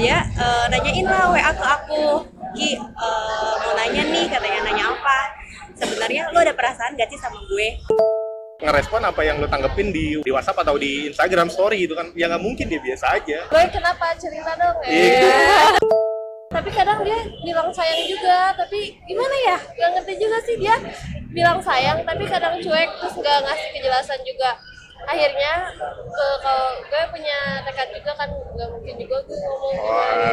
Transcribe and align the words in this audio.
dia 0.00 0.24
eh, 0.24 0.66
nanyain 0.72 1.04
lah 1.04 1.28
WA 1.28 1.52
ke 1.52 1.64
aku 1.64 2.04
Ki 2.56 2.72
eh, 2.80 3.54
mau 3.60 3.72
nanya 3.76 4.02
nih 4.08 4.24
katanya 4.32 4.60
nanya 4.72 4.84
apa 4.96 5.18
sebenarnya 5.76 6.22
lo 6.32 6.40
ada 6.40 6.56
perasaan 6.56 6.96
gak 6.96 7.12
sih 7.12 7.20
sama 7.20 7.36
gue 7.44 7.76
ngerespon 8.60 9.00
apa 9.04 9.20
yang 9.24 9.40
lu 9.40 9.48
tanggepin 9.48 9.88
di, 9.92 10.20
di 10.20 10.30
WhatsApp 10.32 10.64
atau 10.64 10.76
di 10.76 11.08
Instagram 11.12 11.48
story 11.48 11.88
gitu 11.88 11.96
kan 11.96 12.12
ya 12.12 12.28
nggak 12.28 12.44
mungkin 12.44 12.68
dia 12.68 12.80
biasa 12.80 13.16
aja 13.16 13.38
Gue 13.48 13.64
kenapa 13.72 14.12
cerita 14.20 14.52
dong 14.56 14.76
ya? 14.84 14.88
Iya. 14.88 15.32
tapi 16.50 16.66
kadang 16.74 16.98
dia 17.06 17.14
bilang 17.46 17.70
sayang 17.70 18.10
juga, 18.10 18.50
tapi 18.58 18.98
gimana 19.06 19.36
ya? 19.46 19.58
Gak 19.70 19.90
ngerti 19.94 20.18
juga 20.18 20.38
sih 20.42 20.58
dia 20.58 20.74
bilang 21.30 21.62
sayang, 21.62 22.02
tapi 22.02 22.26
kadang 22.26 22.58
cuek 22.58 22.90
terus 22.98 23.14
gak 23.22 23.38
ngasih 23.46 23.68
kejelasan 23.78 24.20
juga. 24.26 24.58
Akhirnya 25.08 25.52
ke 26.10 26.26
kalau 26.44 26.68
gue 26.84 27.02
punya 27.12 27.38
tekad 27.64 27.88
juga 27.96 28.12
kan 28.18 28.28
gak 28.56 28.68
mungkin 28.72 28.94
juga 29.00 29.16
gue 29.24 29.38
ngomong 29.38 29.74
gimana. 29.78 30.28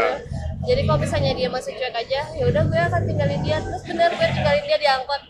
Jadi 0.67 0.81
kalau 0.83 0.99
misalnya 0.99 1.31
dia 1.37 1.47
masih 1.47 1.71
cuek 1.77 1.95
aja, 1.95 2.21
ya 2.33 2.43
udah 2.49 2.63
gue 2.67 2.81
akan 2.81 3.01
tinggalin 3.07 3.41
dia. 3.45 3.57
Terus 3.63 3.83
bener 3.87 4.09
gue 4.11 4.27
tinggalin 4.35 4.63
dia 4.67 4.77
di 4.79 4.87
angkot. 4.89 5.21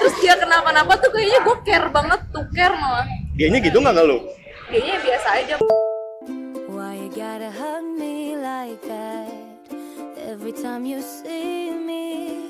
terus 0.00 0.14
dia 0.20 0.34
kenapa-napa 0.36 0.96
tuh 0.96 1.12
kayaknya 1.12 1.40
gue 1.44 1.56
care 1.64 1.88
banget 1.92 2.20
tuh 2.32 2.44
care 2.56 2.72
malah 2.76 3.04
dianya 3.36 3.58
gitu 3.60 3.80
nggak 3.80 3.92
nggak 3.96 4.06
lu 4.08 4.18
kayaknya 4.68 4.96
biasa 5.04 5.28
aja 5.40 5.54
Why 6.70 6.96
you 6.96 7.10
gotta 7.12 7.52
hug 7.52 7.84
me 8.00 8.36
like 8.36 8.80
that 8.88 9.28
every 10.24 10.56
time 10.56 10.88
you 10.88 11.02
see 11.04 11.74
me? 11.74 12.40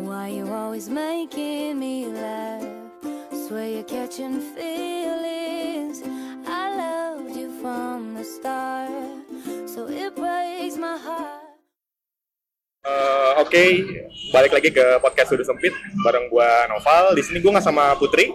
Why 0.00 0.32
you 0.32 0.48
always 0.48 0.88
making 0.88 1.76
me 1.76 2.08
laugh? 2.08 2.77
Swear 3.48 3.80
you're 3.80 3.88
catching 3.88 4.44
feelings. 4.52 6.04
I 6.44 6.68
loved 6.68 7.32
you 7.32 7.48
from 7.64 8.12
the 8.12 8.20
start, 8.20 8.92
so 9.64 9.88
it 9.88 10.12
breaks 10.12 10.76
my 10.76 11.00
heart. 11.00 11.56
Eh, 12.84 13.32
Oke, 13.40 13.64
balik 14.36 14.52
lagi 14.52 14.68
ke 14.68 15.00
podcast 15.00 15.32
Sudut 15.32 15.48
Sempit 15.48 15.72
bareng 16.04 16.28
gua 16.28 16.68
Noval. 16.68 17.16
Di 17.16 17.24
sini 17.24 17.40
gua 17.40 17.56
nggak 17.56 17.64
sama 17.64 17.96
Putri, 17.96 18.28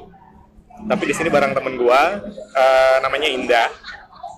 tapi 0.89 1.06
di 1.06 1.14
sini 1.14 1.30
bareng 1.30 1.53
temen 1.53 1.78
gua 1.78 2.17
eh, 2.58 2.97
namanya 3.06 3.30
Indah. 3.30 3.69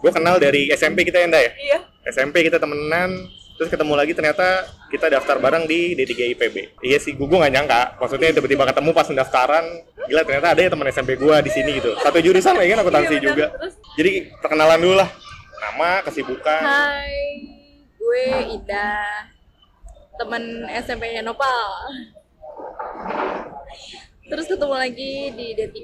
Gue 0.04 0.12
kenal 0.12 0.44
dari 0.44 0.68
SMP 0.76 1.08
kita 1.08 1.24
ya, 1.24 1.26
Indah 1.32 1.40
ya. 1.40 1.52
iya 1.56 1.80
SMP 2.04 2.44
kita 2.52 2.60
temenan, 2.60 3.16
terus 3.56 3.70
ketemu 3.72 3.94
lagi 3.96 4.12
ternyata 4.12 4.68
kita 4.92 5.08
daftar 5.12 5.40
bareng 5.40 5.64
di 5.68 5.96
D3 5.96 6.36
IPB. 6.36 6.56
Iya 6.84 6.98
sih, 7.00 7.16
gue 7.16 7.26
nggak 7.26 7.54
nyangka. 7.56 7.82
Maksudnya 8.00 8.36
tiba-tiba 8.36 8.64
ketemu 8.68 8.90
pas 8.92 9.08
pendaftaran, 9.08 9.66
gila 10.08 10.22
ternyata 10.24 10.48
ada 10.56 10.62
ya 10.62 10.70
teman 10.72 10.88
SMP 10.92 11.16
gua 11.16 11.40
di 11.40 11.52
sini 11.52 11.80
gitu. 11.80 11.96
Satu 12.00 12.20
jurusan 12.20 12.56
lagi 12.56 12.76
kan 12.76 12.80
akuntansi 12.84 13.16
Iya, 13.18 13.24
juga. 13.24 13.46
Terus? 13.60 13.74
Jadi 13.96 14.12
perkenalan 14.40 14.80
dulu 14.80 14.96
lah. 15.00 15.10
Nama, 15.56 15.92
kesibukan. 16.06 16.62
hai 16.62 17.18
gue 17.98 18.26
Ida 18.62 19.02
temen 20.16 20.44
SMP-nya 20.70 21.26
Nopal 21.26 21.90
terus 24.30 24.46
ketemu 24.46 24.76
lagi 24.78 25.34
di 25.34 25.48
D3 25.58 25.80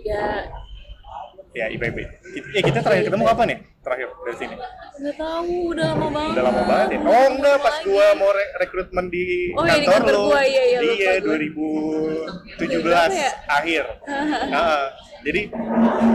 Ya 1.51 1.67
IPB. 1.67 1.97
Ya 2.53 2.61
kita 2.61 2.79
terakhir 2.79 3.03
ketemu 3.05 3.23
kapan 3.25 3.47
ya? 3.49 3.57
Terakhir 3.81 4.07
dari 4.17 4.37
sini. 4.37 4.55
nggak 4.93 5.15
tahu 5.17 5.73
udah 5.73 5.87
lama 5.89 6.07
banget 6.07 6.31
Udah 6.31 6.43
lama 6.45 6.61
banget 6.63 6.87
ya. 6.87 6.99
Oh 7.01 7.25
enggak, 7.27 7.57
pas 7.57 7.73
Lagi. 7.73 7.85
gua 7.85 8.07
mau 8.13 8.29
re- 8.29 8.53
rekrutmen 8.57 9.05
di 9.07 9.25
Oh, 9.51 9.61
iya, 9.61 9.73
di 9.73 9.83
kantor 9.83 9.91
kantor 9.97 10.13
lu. 10.13 10.23
gua, 10.27 10.41
iya, 10.41 10.63
iya, 10.63 10.79
Iya, 10.79 11.11
gua. 11.17 11.35
2017 12.55 12.83
Berapa 12.85 13.11
ya? 13.11 13.31
akhir. 13.49 13.83
Nah, 14.53 14.81
jadi 15.21 15.41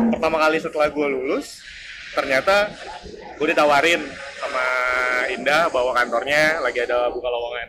pertama 0.09 0.37
kali 0.39 0.57
setelah 0.57 0.89
gua 0.89 1.07
lulus, 1.07 1.61
ternyata 2.13 2.71
gua 3.37 3.47
ditawarin 3.47 4.01
sama 4.39 4.65
Indah 5.29 5.67
bahwa 5.69 5.93
kantornya 5.93 6.63
lagi 6.63 6.81
ada 6.81 7.11
buka 7.11 7.27
lowongan. 7.27 7.69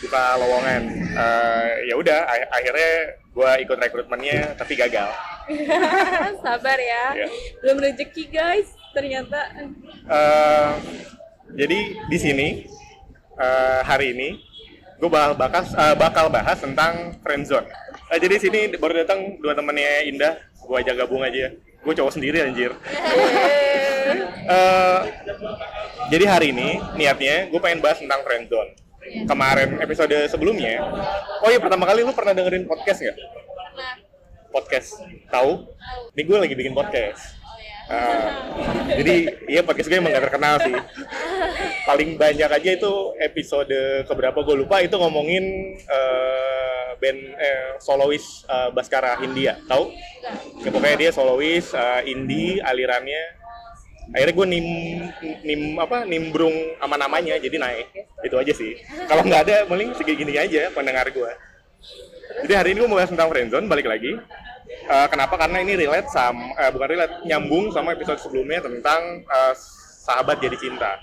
Buka 0.00 0.22
lowongan. 0.34 0.82
Eh, 1.14 1.70
ya 1.84 1.94
udah, 1.94 2.20
ak- 2.24 2.50
akhirnya 2.50 2.92
gua 3.34 3.58
ikut 3.58 3.74
rekrutmennya 3.74 4.54
tapi 4.54 4.72
gagal. 4.74 5.10
sabar 6.40 6.78
ya 6.78 7.04
Iya. 7.12 7.26
belum 7.60 7.76
rezeki 7.78 8.24
guys 8.26 8.72
ternyata 8.90 9.40
Eh, 10.04 10.72
jadi 11.52 11.78
di 12.04 12.18
sini 12.18 12.48
eh, 13.34 13.80
hari 13.82 14.12
ini 14.12 14.28
gue 14.94 15.10
bakal 15.10 15.34
bakas, 15.34 15.74
eh, 15.74 15.92
bakal 15.94 16.26
bahas 16.28 16.56
tentang 16.56 17.18
friendzone. 17.20 17.66
Eh, 18.08 18.18
jadi 18.18 18.38
sini 18.38 18.60
baru 18.74 19.02
datang 19.02 19.36
dua 19.36 19.52
temennya 19.52 20.04
Indah, 20.04 20.34
gue 20.38 20.76
aja 20.76 20.92
gabung 20.94 21.20
aja. 21.20 21.50
Gue 21.80 21.92
cowok 21.92 22.14
sendiri 22.14 22.40
anjir. 22.40 22.72
Eh, 24.44 25.00
jadi 26.08 26.24
hari 26.26 26.46
ini 26.52 26.76
niatnya 26.94 27.48
gue 27.48 27.58
pengen 27.58 27.80
bahas 27.80 27.98
tentang 27.98 28.20
friendzone. 28.22 28.76
Kemarin 29.04 29.76
episode 29.84 30.16
sebelumnya, 30.32 30.80
oh 31.44 31.48
iya 31.52 31.60
pertama 31.60 31.84
kali 31.84 32.00
lu 32.00 32.16
pernah 32.16 32.32
dengerin 32.32 32.64
podcast 32.64 33.04
nggak? 33.04 33.18
Podcast, 34.48 34.88
tahu? 35.28 35.68
Ini 36.16 36.22
gue 36.24 36.38
lagi 36.40 36.54
bikin 36.56 36.72
podcast. 36.72 37.36
oh. 37.84 37.92
Ah, 37.92 38.24
jadi 38.96 39.44
iya 39.44 39.60
podcast 39.60 39.92
gue 39.92 40.00
emang 40.00 40.08
gak 40.08 40.24
terkenal 40.24 40.56
sih. 40.64 40.72
Paling 41.84 42.16
banyak 42.16 42.48
aja 42.48 42.70
itu 42.80 42.92
episode 43.20 44.08
keberapa 44.08 44.40
gue 44.40 44.56
lupa 44.64 44.80
itu 44.80 44.96
ngomongin 44.96 45.76
eh, 45.76 46.88
band 46.96 47.20
eh, 47.36 47.70
solois 47.84 48.48
eh, 48.48 48.72
Baskara 48.72 49.20
Hindia, 49.20 49.60
tahu? 49.68 49.92
Ya, 50.64 50.70
pokoknya 50.72 50.96
dia 50.96 51.10
solois 51.12 51.76
eh, 51.76 52.02
indie 52.08 52.56
alirannya. 52.64 53.43
Akhirnya 54.12 54.34
gue 54.36 54.46
nim, 54.50 54.66
nim 55.46 55.62
apa 55.80 56.04
nimbrung 56.04 56.52
sama 56.76 57.00
namanya 57.00 57.40
jadi 57.40 57.56
naik. 57.56 57.88
Itu 58.20 58.36
aja 58.36 58.52
sih. 58.52 58.76
Kalau 59.08 59.24
nggak 59.24 59.42
ada 59.48 59.56
paling 59.64 59.96
segini 59.96 60.36
aja 60.36 60.68
pendengar 60.74 61.08
gue. 61.08 61.30
Jadi 62.44 62.52
hari 62.52 62.68
ini 62.74 62.84
gue 62.84 62.90
mau 62.90 62.98
bahas 63.00 63.12
tentang 63.12 63.30
friendzone, 63.32 63.70
balik 63.70 63.86
lagi. 63.88 64.18
Eh, 64.84 65.06
kenapa? 65.08 65.36
Karena 65.40 65.60
ini 65.64 65.76
relate 65.76 66.08
sama, 66.12 66.52
eh, 66.56 66.70
bukan 66.72 66.88
relate, 66.88 67.14
nyambung 67.24 67.72
sama 67.72 67.96
episode 67.96 68.20
sebelumnya 68.20 68.64
tentang 68.64 69.24
eh, 69.24 69.54
sahabat 70.04 70.40
jadi 70.40 70.56
cinta. 70.56 71.00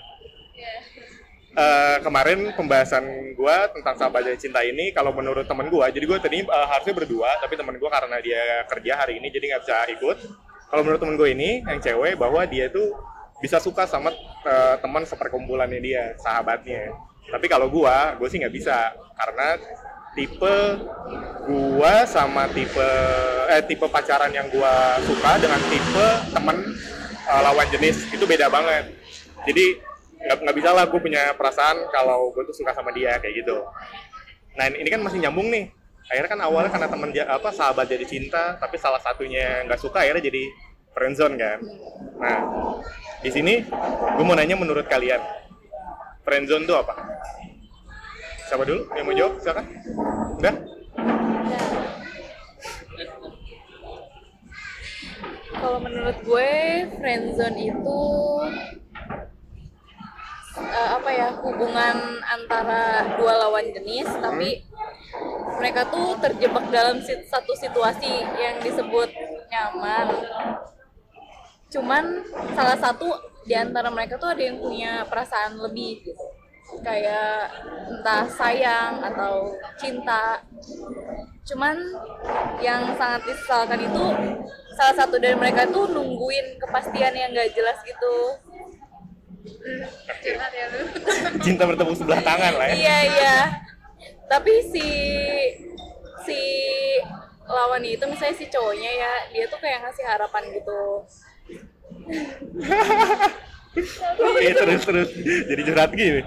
Eh, 1.52 1.96
kemarin 2.00 2.56
pembahasan 2.56 3.36
gue 3.36 3.56
tentang 3.76 3.94
sahabat 4.00 4.24
jadi 4.24 4.38
cinta 4.40 4.64
ini, 4.64 4.88
kalau 4.88 5.12
menurut 5.12 5.44
temen 5.44 5.68
gue, 5.68 5.86
jadi 5.92 6.04
gue 6.08 6.18
tadi 6.22 6.38
eh, 6.40 6.66
harusnya 6.72 6.94
berdua, 6.96 7.28
tapi 7.44 7.60
temen 7.60 7.76
gue 7.76 7.90
karena 7.92 8.16
dia 8.24 8.64
kerja 8.72 8.92
hari 8.96 9.20
ini 9.20 9.28
jadi 9.28 9.44
nggak 9.52 9.62
bisa 9.62 9.78
ikut. 9.92 10.18
Kalau 10.72 10.82
menurut 10.88 11.00
temen 11.04 11.20
gue 11.20 11.28
ini, 11.36 11.60
yang 11.68 11.84
cewek, 11.84 12.16
bahwa 12.16 12.48
dia 12.48 12.72
tuh 12.72 12.96
bisa 13.44 13.60
suka 13.60 13.84
sama 13.84 14.08
eh, 14.48 14.76
teman 14.80 15.04
seperkumpulannya 15.04 15.80
dia, 15.84 16.16
sahabatnya. 16.16 16.96
Tapi 17.28 17.44
kalau 17.44 17.68
gue, 17.68 17.96
gue 18.16 18.28
sih 18.32 18.40
nggak 18.40 18.56
bisa 18.56 18.96
karena 19.12 19.60
tipe 20.12 20.56
gua 21.48 22.04
sama 22.04 22.44
tipe 22.52 22.90
eh 23.48 23.62
tipe 23.64 23.86
pacaran 23.88 24.28
yang 24.28 24.44
gua 24.52 25.00
suka 25.08 25.40
dengan 25.40 25.60
tipe 25.72 26.06
temen 26.32 26.56
eh, 27.28 27.40
lawan 27.40 27.68
jenis 27.72 28.12
itu 28.12 28.24
beda 28.28 28.52
banget. 28.52 28.92
Jadi 29.48 29.80
nggak 30.22 30.38
nggak 30.38 30.56
bisa 30.56 30.70
lah 30.70 30.84
gue 30.86 31.00
punya 31.02 31.34
perasaan 31.34 31.82
kalau 31.90 32.30
gue 32.30 32.46
tuh 32.46 32.54
suka 32.54 32.70
sama 32.70 32.94
dia 32.94 33.18
kayak 33.18 33.42
gitu. 33.42 33.58
Nah 34.54 34.70
ini 34.70 34.86
kan 34.86 35.02
masih 35.02 35.18
nyambung 35.18 35.50
nih. 35.50 35.66
Akhirnya 36.10 36.30
kan 36.30 36.40
awalnya 36.42 36.70
karena 36.70 36.88
temen 36.90 37.10
ja- 37.14 37.30
apa 37.30 37.48
sahabat 37.54 37.86
jadi 37.86 38.04
cinta, 38.06 38.58
tapi 38.58 38.76
salah 38.78 38.98
satunya 38.98 39.62
nggak 39.66 39.80
suka 39.80 40.02
akhirnya 40.02 40.22
jadi 40.22 40.42
friendzone 40.92 41.34
kan. 41.38 41.58
Nah 42.18 42.38
di 43.22 43.30
sini 43.30 43.62
gue 44.18 44.24
mau 44.26 44.34
nanya 44.34 44.58
menurut 44.58 44.86
kalian 44.90 45.22
friendzone 46.26 46.66
itu 46.66 46.74
apa? 46.74 46.94
Siapa 48.50 48.62
dulu 48.68 48.82
yang 48.98 49.04
mau 49.08 49.14
jawab? 49.16 49.32
Silakan. 49.40 49.66
Udah? 50.42 50.54
kalau 55.62 55.78
menurut 55.78 56.18
gue 56.26 56.50
friendzone 56.98 57.58
itu 57.70 58.02
eh, 60.58 60.88
apa 60.96 61.10
ya 61.12 61.28
hubungan 61.40 62.20
antara 62.24 63.16
dua 63.16 63.46
lawan 63.46 63.66
jenis 63.72 64.08
tapi 64.20 64.64
mereka 65.60 65.86
tuh 65.88 66.16
terjebak 66.18 66.64
dalam 66.72 66.98
sit- 66.98 67.28
satu 67.28 67.52
situasi 67.54 68.24
yang 68.36 68.58
disebut 68.64 69.08
nyaman. 69.52 70.08
Cuman 71.72 72.04
salah 72.52 72.76
satu 72.76 73.08
di 73.46 73.54
antara 73.54 73.88
mereka 73.88 74.16
tuh 74.18 74.32
ada 74.32 74.42
yang 74.42 74.58
punya 74.58 75.04
perasaan 75.06 75.58
lebih 75.60 76.02
gitu 76.04 76.24
kayak 76.80 77.52
entah 77.92 78.24
sayang 78.32 79.04
atau 79.04 79.52
cinta. 79.76 80.40
Cuman 81.44 81.76
yang 82.64 82.96
sangat 82.96 83.28
disesalkan 83.28 83.80
itu 83.84 84.04
salah 84.72 84.94
satu 84.96 85.20
dari 85.20 85.36
mereka 85.36 85.68
tuh 85.68 85.84
nungguin 85.92 86.56
kepastian 86.56 87.12
yang 87.12 87.28
gak 87.36 87.52
jelas 87.52 87.76
gitu 87.84 88.40
Curhat 90.22 90.52
ya 90.54 90.66
lu. 90.70 90.78
Cinta 91.42 91.62
bertepuk 91.66 91.96
sebelah 91.98 92.22
tangan 92.22 92.52
lah 92.54 92.66
ya. 92.70 92.74
iya 92.78 92.98
iya 93.10 93.36
tapi 94.32 94.64
si 94.64 94.88
si 96.24 96.40
lawannya 97.44 98.00
itu 98.00 98.04
misalnya 98.08 98.32
si 98.32 98.48
cowoknya 98.48 98.90
ya 98.96 99.12
dia 99.28 99.44
tuh 99.44 99.60
kayak 99.60 99.84
ngasih 99.84 100.04
harapan 100.08 100.42
gitu 100.56 100.80
Oke 104.20 104.48
terus 104.52 104.82
terus 104.84 105.08
jadi 105.48 105.62
curhat 105.64 105.90
gini. 105.92 106.20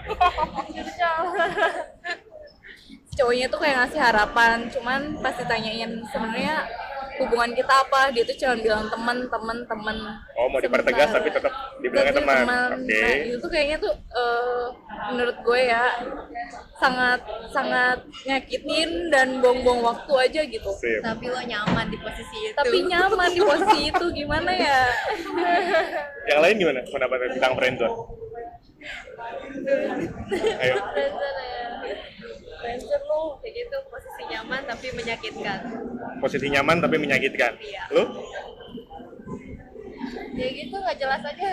cowoknya 3.15 3.47
tuh 3.49 3.59
kayak 3.63 3.75
ngasih 3.85 4.01
harapan 4.01 4.57
cuman 4.69 5.01
pas 5.25 5.33
ditanyain 5.33 6.03
sebenarnya 6.13 6.67
hubungan 7.15 7.51
kita 7.51 7.73
apa 7.79 8.11
dia 8.11 8.23
tuh 8.23 8.35
cuma 8.35 8.55
bilang 8.55 8.85
teman 8.85 9.17
teman 9.25 9.57
teman 9.63 9.95
Oh, 10.35 10.51
mau 10.51 10.59
dipertegas 10.59 11.09
tapi 11.09 11.29
tetap 11.29 11.49
dibilangnya 11.79 12.11
Tapi 12.11 12.19
teman. 12.21 12.45
Oke. 12.75 12.91
nah 12.91 13.11
itu 13.17 13.37
tuh 13.39 13.49
kayaknya 13.49 13.77
tuh 13.79 13.93
eh, 13.93 14.65
menurut 15.07 15.37
gue 15.39 15.59
ya 15.61 15.83
sangat 16.75 17.19
sangat 17.49 17.97
nyakitin 18.25 19.07
dan 19.07 19.39
buang-buang 19.39 19.79
waktu 19.81 20.13
aja 20.21 20.41
gitu 20.43 20.69
Sip. 20.73 20.99
Tapi 20.99 21.25
lo 21.25 21.39
nyaman 21.39 21.87
di 21.87 21.97
posisi 21.97 22.37
itu. 22.41 22.53
tapi 22.53 22.77
nyaman 22.83 23.29
di 23.31 23.41
posisi 23.41 23.79
itu 23.87 24.05
gimana 24.13 24.51
ya 24.51 24.79
Yang 26.29 26.39
lain 26.41 26.55
gimana 26.57 26.79
pendapatnya 26.83 27.29
tentang 27.31 27.53
friendzone? 27.55 27.95
Ayo. 30.61 30.75
Friendster 32.65 33.01
lo 33.05 33.37
kayak 33.41 33.53
gitu 33.53 33.77
posisi 33.93 34.21
nyaman 34.25 34.61
tapi 34.65 34.87
menyakitkan. 34.95 35.59
Posisi 36.17 36.47
nyaman 36.49 36.77
tapi 36.81 36.95
menyakitkan. 36.97 37.51
Iya. 37.61 37.83
Lu? 37.93 38.03
ya 40.39 40.47
gitu 40.51 40.75
nggak 40.75 40.97
jelas 40.97 41.21
aja 41.21 41.47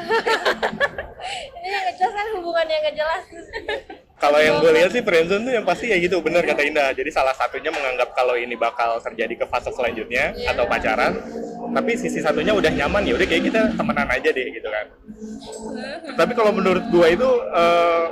ini 1.57 1.69
yang 1.69 1.95
jelas 1.95 2.13
kan 2.13 2.27
hubungan 2.37 2.67
yang 2.67 2.81
nggak 2.83 2.97
jelas 2.97 3.25
Kalau 4.17 4.39
yang 4.39 4.63
gue 4.63 4.71
lihat 4.71 4.95
sih 4.95 5.03
friendzone 5.03 5.43
tuh 5.43 5.51
yang 5.51 5.67
pasti 5.67 5.91
ya 5.91 5.99
gitu, 5.99 6.23
bener 6.23 6.47
kata 6.47 6.63
Indah. 6.63 6.95
Jadi 6.95 7.11
salah 7.11 7.35
satunya 7.35 7.75
menganggap 7.75 8.15
kalau 8.15 8.39
ini 8.39 8.55
bakal 8.55 9.03
terjadi 9.03 9.35
ke 9.35 9.51
fase 9.51 9.75
selanjutnya 9.75 10.31
Iya. 10.39 10.55
atau 10.55 10.63
pacaran, 10.63 11.19
tapi 11.75 11.99
sisi 11.99 12.23
satunya 12.23 12.55
udah 12.55 12.71
nyaman 12.71 13.03
ya 13.03 13.19
udah 13.19 13.27
kayak 13.27 13.51
kita 13.51 13.75
temenan 13.75 14.07
aja 14.07 14.31
deh 14.31 14.47
gitu 14.47 14.69
kan. 14.71 14.87
tapi 16.15 16.39
kalau 16.39 16.55
menurut 16.55 16.87
gue 16.87 17.07
itu 17.11 17.29
eh, 17.51 18.07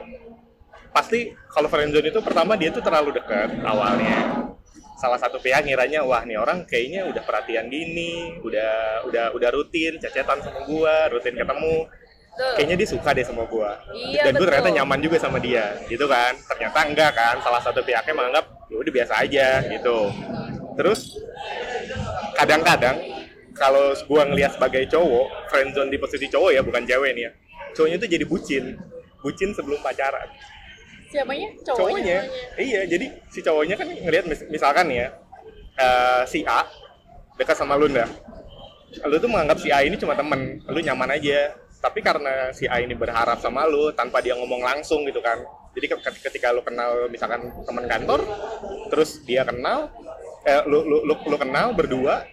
pasti 0.90 1.30
kalau 1.46 1.70
friendzone 1.70 2.10
itu 2.10 2.18
pertama 2.18 2.58
dia 2.58 2.74
tuh 2.74 2.82
terlalu 2.82 3.14
dekat 3.14 3.62
awalnya. 3.62 4.50
Salah 5.00 5.16
satu 5.16 5.40
pihak 5.40 5.64
ngiranya 5.64 6.04
wah 6.04 6.20
nih 6.28 6.36
orang 6.36 6.68
kayaknya 6.68 7.08
udah 7.08 7.24
perhatian 7.24 7.72
gini, 7.72 8.36
udah 8.44 9.08
udah 9.08 9.32
udah 9.32 9.48
rutin 9.48 9.96
cecetan 9.96 10.44
sama 10.44 10.60
gua, 10.68 11.08
rutin 11.08 11.40
ketemu. 11.40 11.88
Betul. 11.88 12.52
Kayaknya 12.60 12.76
dia 12.76 12.88
suka 12.92 13.10
deh 13.16 13.24
sama 13.24 13.48
gua. 13.48 13.80
Iya, 13.96 14.28
Dan 14.28 14.36
gue 14.36 14.46
ternyata 14.46 14.70
nyaman 14.70 15.00
juga 15.00 15.16
sama 15.16 15.40
dia, 15.40 15.72
gitu 15.88 16.04
kan. 16.04 16.36
Ternyata 16.36 16.78
enggak 16.84 17.12
kan, 17.16 17.36
salah 17.40 17.64
satu 17.64 17.80
pihaknya 17.80 18.12
menganggap 18.12 18.44
ya 18.68 18.76
udah 18.76 18.92
biasa 18.92 19.14
aja 19.24 19.48
gitu. 19.72 19.98
Terus 20.76 21.16
kadang-kadang 22.36 22.96
kalau 23.56 23.96
gua 24.04 24.28
ngelihat 24.28 24.60
sebagai 24.60 24.84
cowok, 24.84 25.48
friendzone 25.48 25.88
di 25.88 25.96
posisi 25.96 26.28
cowok 26.28 26.50
ya, 26.52 26.60
bukan 26.60 26.84
cewek 26.84 27.16
nih 27.16 27.24
ya. 27.24 27.32
Cowoknya 27.72 27.96
tuh 27.96 28.08
jadi 28.12 28.24
bucin. 28.28 28.64
Bucin 29.24 29.56
sebelum 29.56 29.80
pacaran 29.80 30.28
siapanya 31.10 31.48
cowoknya. 31.66 32.18
Iya, 32.56 32.80
jadi 32.86 33.06
si 33.28 33.42
cowoknya 33.42 33.74
kan 33.74 33.88
ngelihat 33.90 34.24
mis- 34.30 34.46
misalkan 34.46 34.86
ya 34.94 35.10
eh, 35.74 36.22
si 36.30 36.46
A 36.46 36.64
dekat 37.34 37.58
sama 37.58 37.74
lu 37.74 37.90
ndak. 37.90 38.06
Lu 39.06 39.18
tuh 39.18 39.30
menganggap 39.30 39.58
si 39.58 39.70
A 39.70 39.82
ini 39.82 39.98
cuma 39.98 40.14
temen, 40.14 40.62
lu 40.66 40.78
nyaman 40.78 41.14
aja. 41.14 41.54
Tapi 41.80 42.04
karena 42.04 42.52
si 42.52 42.68
A 42.68 42.78
ini 42.78 42.92
berharap 42.92 43.40
sama 43.40 43.64
lu 43.64 43.90
tanpa 43.90 44.20
dia 44.20 44.36
ngomong 44.36 44.60
langsung 44.60 45.02
gitu 45.08 45.18
kan. 45.24 45.40
Jadi 45.72 45.86
ke- 45.86 46.22
ketika 46.30 46.50
lu 46.50 46.60
kenal 46.60 47.06
misalkan 47.08 47.50
teman 47.64 47.86
kantor, 47.86 48.20
terus 48.90 49.22
dia 49.24 49.46
kenal, 49.46 49.88
eh, 50.44 50.60
lu, 50.66 50.82
lu, 50.84 51.06
lu, 51.06 51.14
lu 51.16 51.36
kenal 51.38 51.72
berdua, 51.72 52.26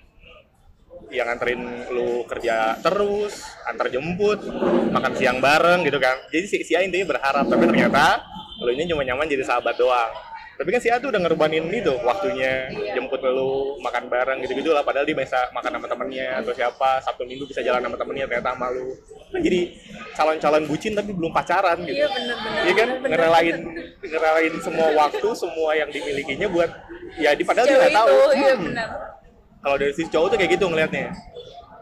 yang 1.08 1.32
nganterin 1.32 1.88
lu 1.94 2.28
kerja 2.28 2.76
terus, 2.84 3.40
antar 3.64 3.88
jemput, 3.88 4.44
makan 4.92 5.14
siang 5.16 5.40
bareng 5.40 5.88
gitu 5.88 6.02
kan. 6.02 6.20
Jadi 6.34 6.46
si, 6.50 6.58
si 6.68 6.74
A 6.76 6.84
intinya 6.84 7.16
berharap, 7.16 7.48
tapi 7.48 7.64
ternyata 7.64 8.20
lu 8.62 8.70
ini 8.74 8.84
cuma 8.90 9.04
nyaman 9.06 9.30
jadi 9.30 9.44
sahabat 9.46 9.78
doang. 9.78 10.12
Tapi 10.58 10.74
kan 10.74 10.82
si 10.82 10.90
A 10.90 10.98
tuh 10.98 11.14
udah 11.14 11.22
ngerbanin 11.22 11.70
itu 11.70 11.94
waktunya 12.02 12.66
jemput 12.98 13.22
lu 13.22 13.78
makan 13.78 14.10
bareng 14.10 14.42
gitu-gitu 14.42 14.74
lah. 14.74 14.82
Padahal 14.82 15.06
dia 15.06 15.14
bisa 15.14 15.38
makan 15.54 15.78
sama 15.78 15.86
temennya 15.86 16.42
atau 16.42 16.50
siapa 16.50 16.98
Sabtu 17.06 17.30
Minggu 17.30 17.46
bisa 17.46 17.62
jalan 17.62 17.78
sama 17.78 17.94
temennya 17.94 18.26
ternyata 18.26 18.58
sama 18.58 18.74
lu. 18.74 18.90
Kan 19.30 19.42
jadi 19.46 19.60
calon-calon 20.18 20.64
bucin 20.66 20.98
tapi 20.98 21.14
belum 21.14 21.30
pacaran 21.30 21.78
gitu. 21.86 22.02
iya 22.02 22.10
bener-bener 22.10 22.62
Iya 22.66 22.74
kan 22.74 22.90
ngerelain 23.06 23.58
ngerelain 24.02 24.54
semua 24.66 24.88
waktu 24.98 25.30
semua 25.38 25.72
yang 25.78 25.94
dimilikinya 25.94 26.50
buat 26.50 26.74
ya 27.22 27.38
di 27.38 27.46
padahal 27.46 27.66
dia 27.70 27.78
nggak 27.78 27.94
tahu. 27.94 28.18
iya 28.34 28.54
Hmm 28.58 28.66
benar 28.74 28.90
kalau 29.68 29.76
dari 29.76 29.94
sisi 29.94 30.08
cowok 30.08 30.28
tuh 30.32 30.38
kayak 30.40 30.52
gitu 30.56 30.66
ngelihatnya 30.70 31.12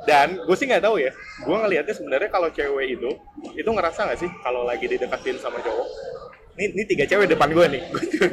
dan 0.10 0.38
gue 0.38 0.56
sih 0.57 0.66
nggak 0.69 0.81
tahu 0.86 1.01
ya 1.01 1.12
gue 1.45 1.56
ngelihatnya 1.57 1.94
sebenarnya 1.94 2.30
kalau 2.33 2.50
cewek 2.50 2.98
itu 2.98 3.10
itu 3.57 3.69
ngerasa 3.69 4.10
nggak 4.10 4.19
sih 4.22 4.30
kalau 4.42 4.66
lagi 4.66 4.86
didekatin 4.89 5.38
sama 5.42 5.62
cowok 5.62 5.88
ini 6.55 6.65
ini 6.71 6.83
tiga 6.87 7.03
cewek 7.03 7.27
depan 7.27 7.51
gue 7.51 7.65
nih. 7.67 7.81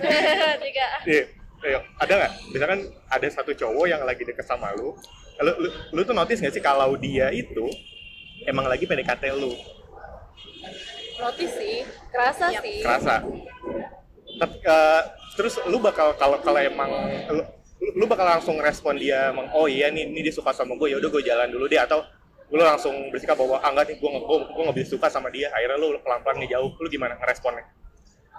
Tiga. 0.64 0.86
Iya, 1.02 1.22
ayo 1.66 1.78
ada 1.98 2.12
nggak? 2.22 2.32
Misalkan 2.54 2.80
ada 3.10 3.26
satu 3.28 3.50
cowok 3.50 3.86
yang 3.90 4.02
lagi 4.06 4.22
deket 4.22 4.46
sama 4.46 4.70
lu 4.78 4.94
lu, 5.42 5.52
lu, 5.58 5.69
lu 5.90 6.00
tuh 6.06 6.14
notice 6.14 6.38
nggak 6.38 6.54
sih 6.54 6.62
kalau 6.62 6.94
dia 6.94 7.34
itu 7.34 7.66
emang 8.46 8.70
lagi 8.70 8.86
PDKT 8.86 9.34
lu? 9.34 9.58
Notice 11.19 11.54
sih 11.58 11.82
kerasa 12.14 12.46
Yap. 12.54 12.62
sih. 12.62 12.78
Kerasa. 12.86 13.14
Tapi, 14.38 14.56
eh, 14.62 15.02
terus 15.34 15.58
lu 15.66 15.82
bakal 15.82 16.14
kalau 16.14 16.38
kalau 16.38 16.62
emang 16.62 16.90
lu, 17.26 17.42
lu 17.98 18.04
bakal 18.06 18.26
langsung 18.38 18.62
respon 18.62 18.94
dia 19.02 19.34
emang 19.34 19.50
oh 19.50 19.66
iya 19.66 19.90
nih 19.90 20.06
ini 20.06 20.22
dia 20.22 20.34
suka 20.34 20.54
sama 20.54 20.78
gue 20.78 20.94
ya 20.94 20.96
udah 21.02 21.10
gue 21.10 21.22
jalan 21.26 21.50
dulu 21.50 21.66
deh 21.66 21.82
atau 21.82 22.06
lu 22.52 22.62
langsung 22.62 22.94
bersikap 23.10 23.34
bahwa 23.34 23.58
ah 23.58 23.70
enggak 23.74 23.90
nih 23.90 23.96
gue 23.98 24.10
gue 24.12 24.38
gue 24.46 24.62
nggak 24.62 24.76
bisa 24.78 24.88
suka 24.94 25.10
sama 25.10 25.26
dia 25.34 25.50
akhirnya 25.50 25.78
lu 25.82 25.98
pelan 26.06 26.22
pelan 26.22 26.38
ngejauh. 26.38 26.70
Lu 26.78 26.86
gimana 26.86 27.19
ngeresponnya 27.19 27.81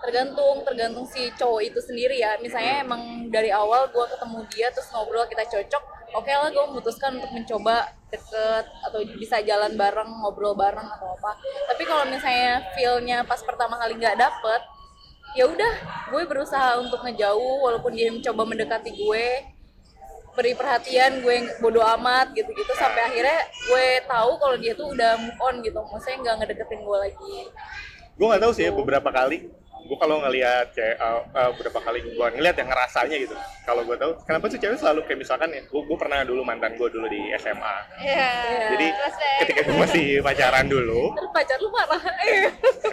tergantung 0.03 0.67
tergantung 0.67 1.07
si 1.07 1.31
cowok 1.39 1.61
itu 1.63 1.79
sendiri 1.79 2.19
ya. 2.19 2.35
Misalnya 2.43 2.83
emang 2.83 3.31
dari 3.31 3.49
awal 3.55 3.87
gue 3.87 4.05
ketemu 4.11 4.39
dia 4.51 4.67
terus 4.75 4.91
ngobrol 4.91 5.23
kita 5.31 5.47
cocok 5.47 5.83
oke 6.13 6.29
lah 6.29 6.49
gue 6.53 6.63
memutuskan 6.69 7.17
untuk 7.17 7.31
mencoba 7.33 7.89
deket 8.11 8.65
atau 8.85 8.99
bisa 9.17 9.41
jalan 9.41 9.73
bareng 9.73 10.11
ngobrol 10.21 10.53
bareng 10.53 10.85
atau 10.85 11.15
apa. 11.17 11.39
Tapi 11.71 11.83
kalau 11.87 12.05
misalnya 12.11 12.61
feelnya 12.75 13.17
pas 13.23 13.39
pertama 13.41 13.79
kali 13.79 13.97
nggak 13.97 14.19
dapet 14.19 14.61
ya 15.33 15.49
udah 15.49 15.73
gue 16.13 16.23
berusaha 16.29 16.77
untuk 16.77 17.01
ngejauh 17.01 17.65
walaupun 17.65 17.95
dia 17.97 18.13
mencoba 18.13 18.45
mendekati 18.45 18.93
gue 18.93 19.25
beri 20.33 20.53
perhatian 20.53 21.21
gue 21.25 21.57
bodo 21.61 21.81
amat 21.97 22.33
gitu-gitu 22.37 22.73
sampai 22.77 23.05
akhirnya 23.05 23.39
gue 23.69 23.85
tahu 24.05 24.31
kalau 24.37 24.57
dia 24.57 24.73
tuh 24.77 24.91
udah 24.91 25.17
move 25.17 25.39
on 25.39 25.63
gitu. 25.63 25.79
Maksudnya 25.79 26.17
nggak 26.21 26.35
ngedeketin 26.43 26.81
gue 26.83 26.97
lagi. 26.99 27.37
Gue 28.13 28.25
nggak 28.29 28.41
tahu 28.45 28.51
sih 28.53 28.67
ya 28.67 28.71
beberapa 28.75 29.09
kali 29.09 29.62
gue 29.83 29.97
kalau 29.99 30.23
ngelihat 30.23 30.71
cewek 30.71 30.95
uh, 30.97 31.21
uh, 31.35 31.49
beberapa 31.55 31.79
kali 31.83 31.99
gue 32.03 32.27
ngelihat 32.39 32.55
yang 32.59 32.69
ngerasanya 32.71 33.15
gitu 33.19 33.35
kalau 33.67 33.81
gue 33.83 33.95
tahu 33.99 34.11
kenapa 34.23 34.45
sih 34.47 34.59
cewek 34.59 34.77
selalu 34.79 34.99
kayak 35.03 35.19
misalkan 35.21 35.49
ya 35.51 35.61
gue 35.63 35.81
gue 35.83 35.97
pernah 35.99 36.19
dulu 36.23 36.41
mantan 36.47 36.75
gue 36.79 36.87
dulu 36.87 37.05
di 37.11 37.31
SMA 37.35 37.75
Iya. 37.99 38.31
jadi 38.75 38.87
deh. 38.87 39.37
ketika 39.43 39.59
gue 39.67 39.77
masih 39.77 40.05
pacaran 40.23 40.65
dulu 40.71 41.03
pacar 41.33 41.57
lu 41.59 41.69
marah. 41.73 42.01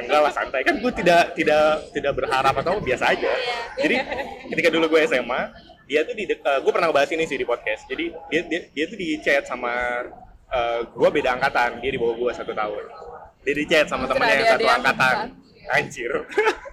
Enggak 0.00 0.20
lah 0.24 0.32
santai. 0.32 0.60
Kan 0.64 0.80
gue 0.80 0.92
tidak 0.96 1.36
tidak 1.36 1.66
tidak 1.92 2.12
berharap 2.16 2.54
atau 2.64 2.80
biasa 2.80 3.12
aja. 3.12 3.30
Jadi 3.78 3.96
ketika 4.50 4.68
dulu 4.72 4.96
gue 4.96 5.00
SMA 5.06 5.42
dia 5.90 6.06
tuh 6.06 6.14
di 6.14 6.24
gue 6.30 6.72
pernah 6.72 6.88
ngebahas 6.90 7.10
ini 7.12 7.24
sih 7.28 7.36
di 7.38 7.46
podcast. 7.46 7.84
Jadi 7.86 8.10
dia 8.32 8.40
dia, 8.48 8.60
dia 8.72 8.84
tuh 8.88 8.96
di 8.98 9.18
chat 9.20 9.44
sama 9.46 9.72
eh, 10.50 10.80
gue 10.88 11.08
beda 11.12 11.36
angkatan 11.36 11.78
dia 11.84 11.90
di 11.92 11.98
bawah 12.00 12.16
gue 12.16 12.30
satu 12.32 12.56
tahun. 12.56 12.84
Dia 13.44 13.54
di 13.56 13.64
chat 13.68 13.86
sama 13.88 14.08
Anjir, 14.08 14.12
temennya 14.16 14.34
yang 14.36 14.50
satu 14.56 14.66
angkatan. 14.68 15.16
Anjir 15.70 16.10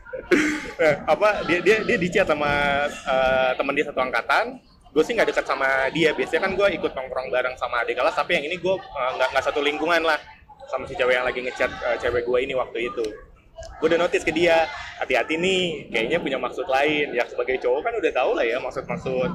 Nah, 0.77 0.93
apa 1.09 1.41
dia 1.49 1.59
dia 1.65 1.77
dia 1.81 1.97
di 1.97 2.07
chat 2.13 2.29
sama 2.29 2.49
eh, 2.87 3.51
teman 3.57 3.73
dia 3.73 3.85
satu 3.89 3.99
angkatan. 4.01 4.61
Gue 4.93 5.03
sih 5.05 5.13
nggak 5.13 5.33
dekat 5.33 5.45
sama 5.45 5.89
dia. 5.93 6.13
Biasanya 6.13 6.41
kan 6.49 6.51
gue 6.53 6.67
ikut 6.77 6.91
nongkrong 6.93 7.27
bareng 7.33 7.55
sama 7.57 7.81
adik 7.81 7.97
kelas 7.97 8.13
tapi 8.13 8.37
yang 8.37 8.45
ini 8.45 8.61
gue 8.61 8.75
eh, 8.77 9.11
nggak 9.17 9.29
nggak 9.33 9.43
satu 9.45 9.59
lingkungan 9.65 10.05
lah 10.05 10.19
sama 10.67 10.83
si 10.85 10.93
cewek 10.93 11.17
yang 11.17 11.25
lagi 11.25 11.39
ngechat 11.41 11.71
eh, 11.71 11.97
cewek 11.97 12.23
gue 12.27 12.37
ini 12.45 12.53
waktu 12.53 12.93
itu. 12.93 13.05
Gue 13.81 13.89
udah 13.89 14.05
notice 14.05 14.21
ke 14.21 14.29
dia 14.29 14.69
hati-hati 15.01 15.33
nih 15.33 15.89
kayaknya 15.89 16.17
punya 16.21 16.37
maksud 16.37 16.69
lain. 16.69 17.09
Ya 17.17 17.25
sebagai 17.25 17.57
cowok 17.57 17.81
kan 17.81 17.93
udah 17.97 18.11
tau 18.13 18.31
lah 18.37 18.45
ya 18.45 18.61
maksud-maksud 18.61 19.29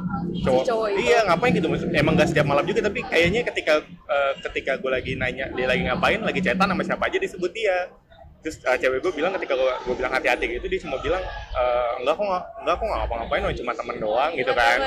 cowok, 0.46 0.62
cowok 0.62 0.88
itu. 0.94 1.00
iya 1.10 1.18
ngapain 1.26 1.52
gitu 1.54 1.68
maksud 1.68 1.88
emang 1.90 2.14
gak 2.14 2.28
setiap 2.30 2.46
malam 2.46 2.64
juga 2.64 2.86
tapi 2.86 3.02
kayaknya 3.06 3.42
ketika 3.44 3.82
eh, 3.86 4.32
ketika 4.46 4.78
gue 4.78 4.90
lagi 4.90 5.12
nanya 5.18 5.50
dia 5.52 5.66
lagi 5.66 5.82
ngapain 5.86 6.20
lagi 6.22 6.40
chatan 6.40 6.70
sama 6.70 6.82
siapa 6.86 7.04
aja 7.10 7.18
disebut 7.18 7.50
dia 7.50 7.90
terus 8.42 8.58
eh, 8.66 8.76
cewek 8.76 8.98
gue 8.98 9.12
bilang 9.14 9.30
ketika 9.38 9.54
gue, 9.54 9.72
gue 9.86 9.94
bilang 9.94 10.12
hati-hati 10.12 10.44
gitu 10.58 10.66
dia 10.66 10.80
cuma 10.82 10.98
bilang 10.98 11.22
eh, 11.54 11.90
enggak 12.02 12.14
kok 12.18 12.26
nggak 12.26 12.44
enggak 12.66 12.74
kok 12.74 12.84
nggak 12.84 12.98
ngapa-ngapain 13.06 13.42
oh, 13.46 13.54
cuma 13.54 13.72
temen 13.72 13.96
doang 14.02 14.32
gitu 14.34 14.52
kan. 14.52 14.78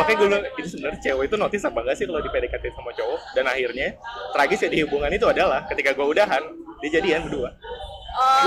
Makanya 0.00 0.16
gue 0.16 0.26
bilang 0.32 0.44
itu 0.56 0.68
sebenarnya 0.72 1.00
cewek 1.04 1.24
itu 1.28 1.36
notice 1.36 1.64
apa 1.68 1.78
enggak 1.84 1.96
sih 2.00 2.04
kalau 2.08 2.20
di 2.24 2.30
PDKT 2.32 2.64
sama 2.72 2.90
cowok? 2.96 3.20
Dan 3.36 3.44
akhirnya 3.46 3.88
tragis 4.32 4.60
ya 4.64 4.68
di 4.72 4.78
hubungan 4.82 5.10
itu 5.12 5.26
adalah 5.28 5.60
ketika 5.68 5.92
gue 5.92 6.06
udahan 6.08 6.42
dia 6.80 6.90
jadian 6.96 7.28
berdua. 7.28 7.52
Oh. 8.10 8.42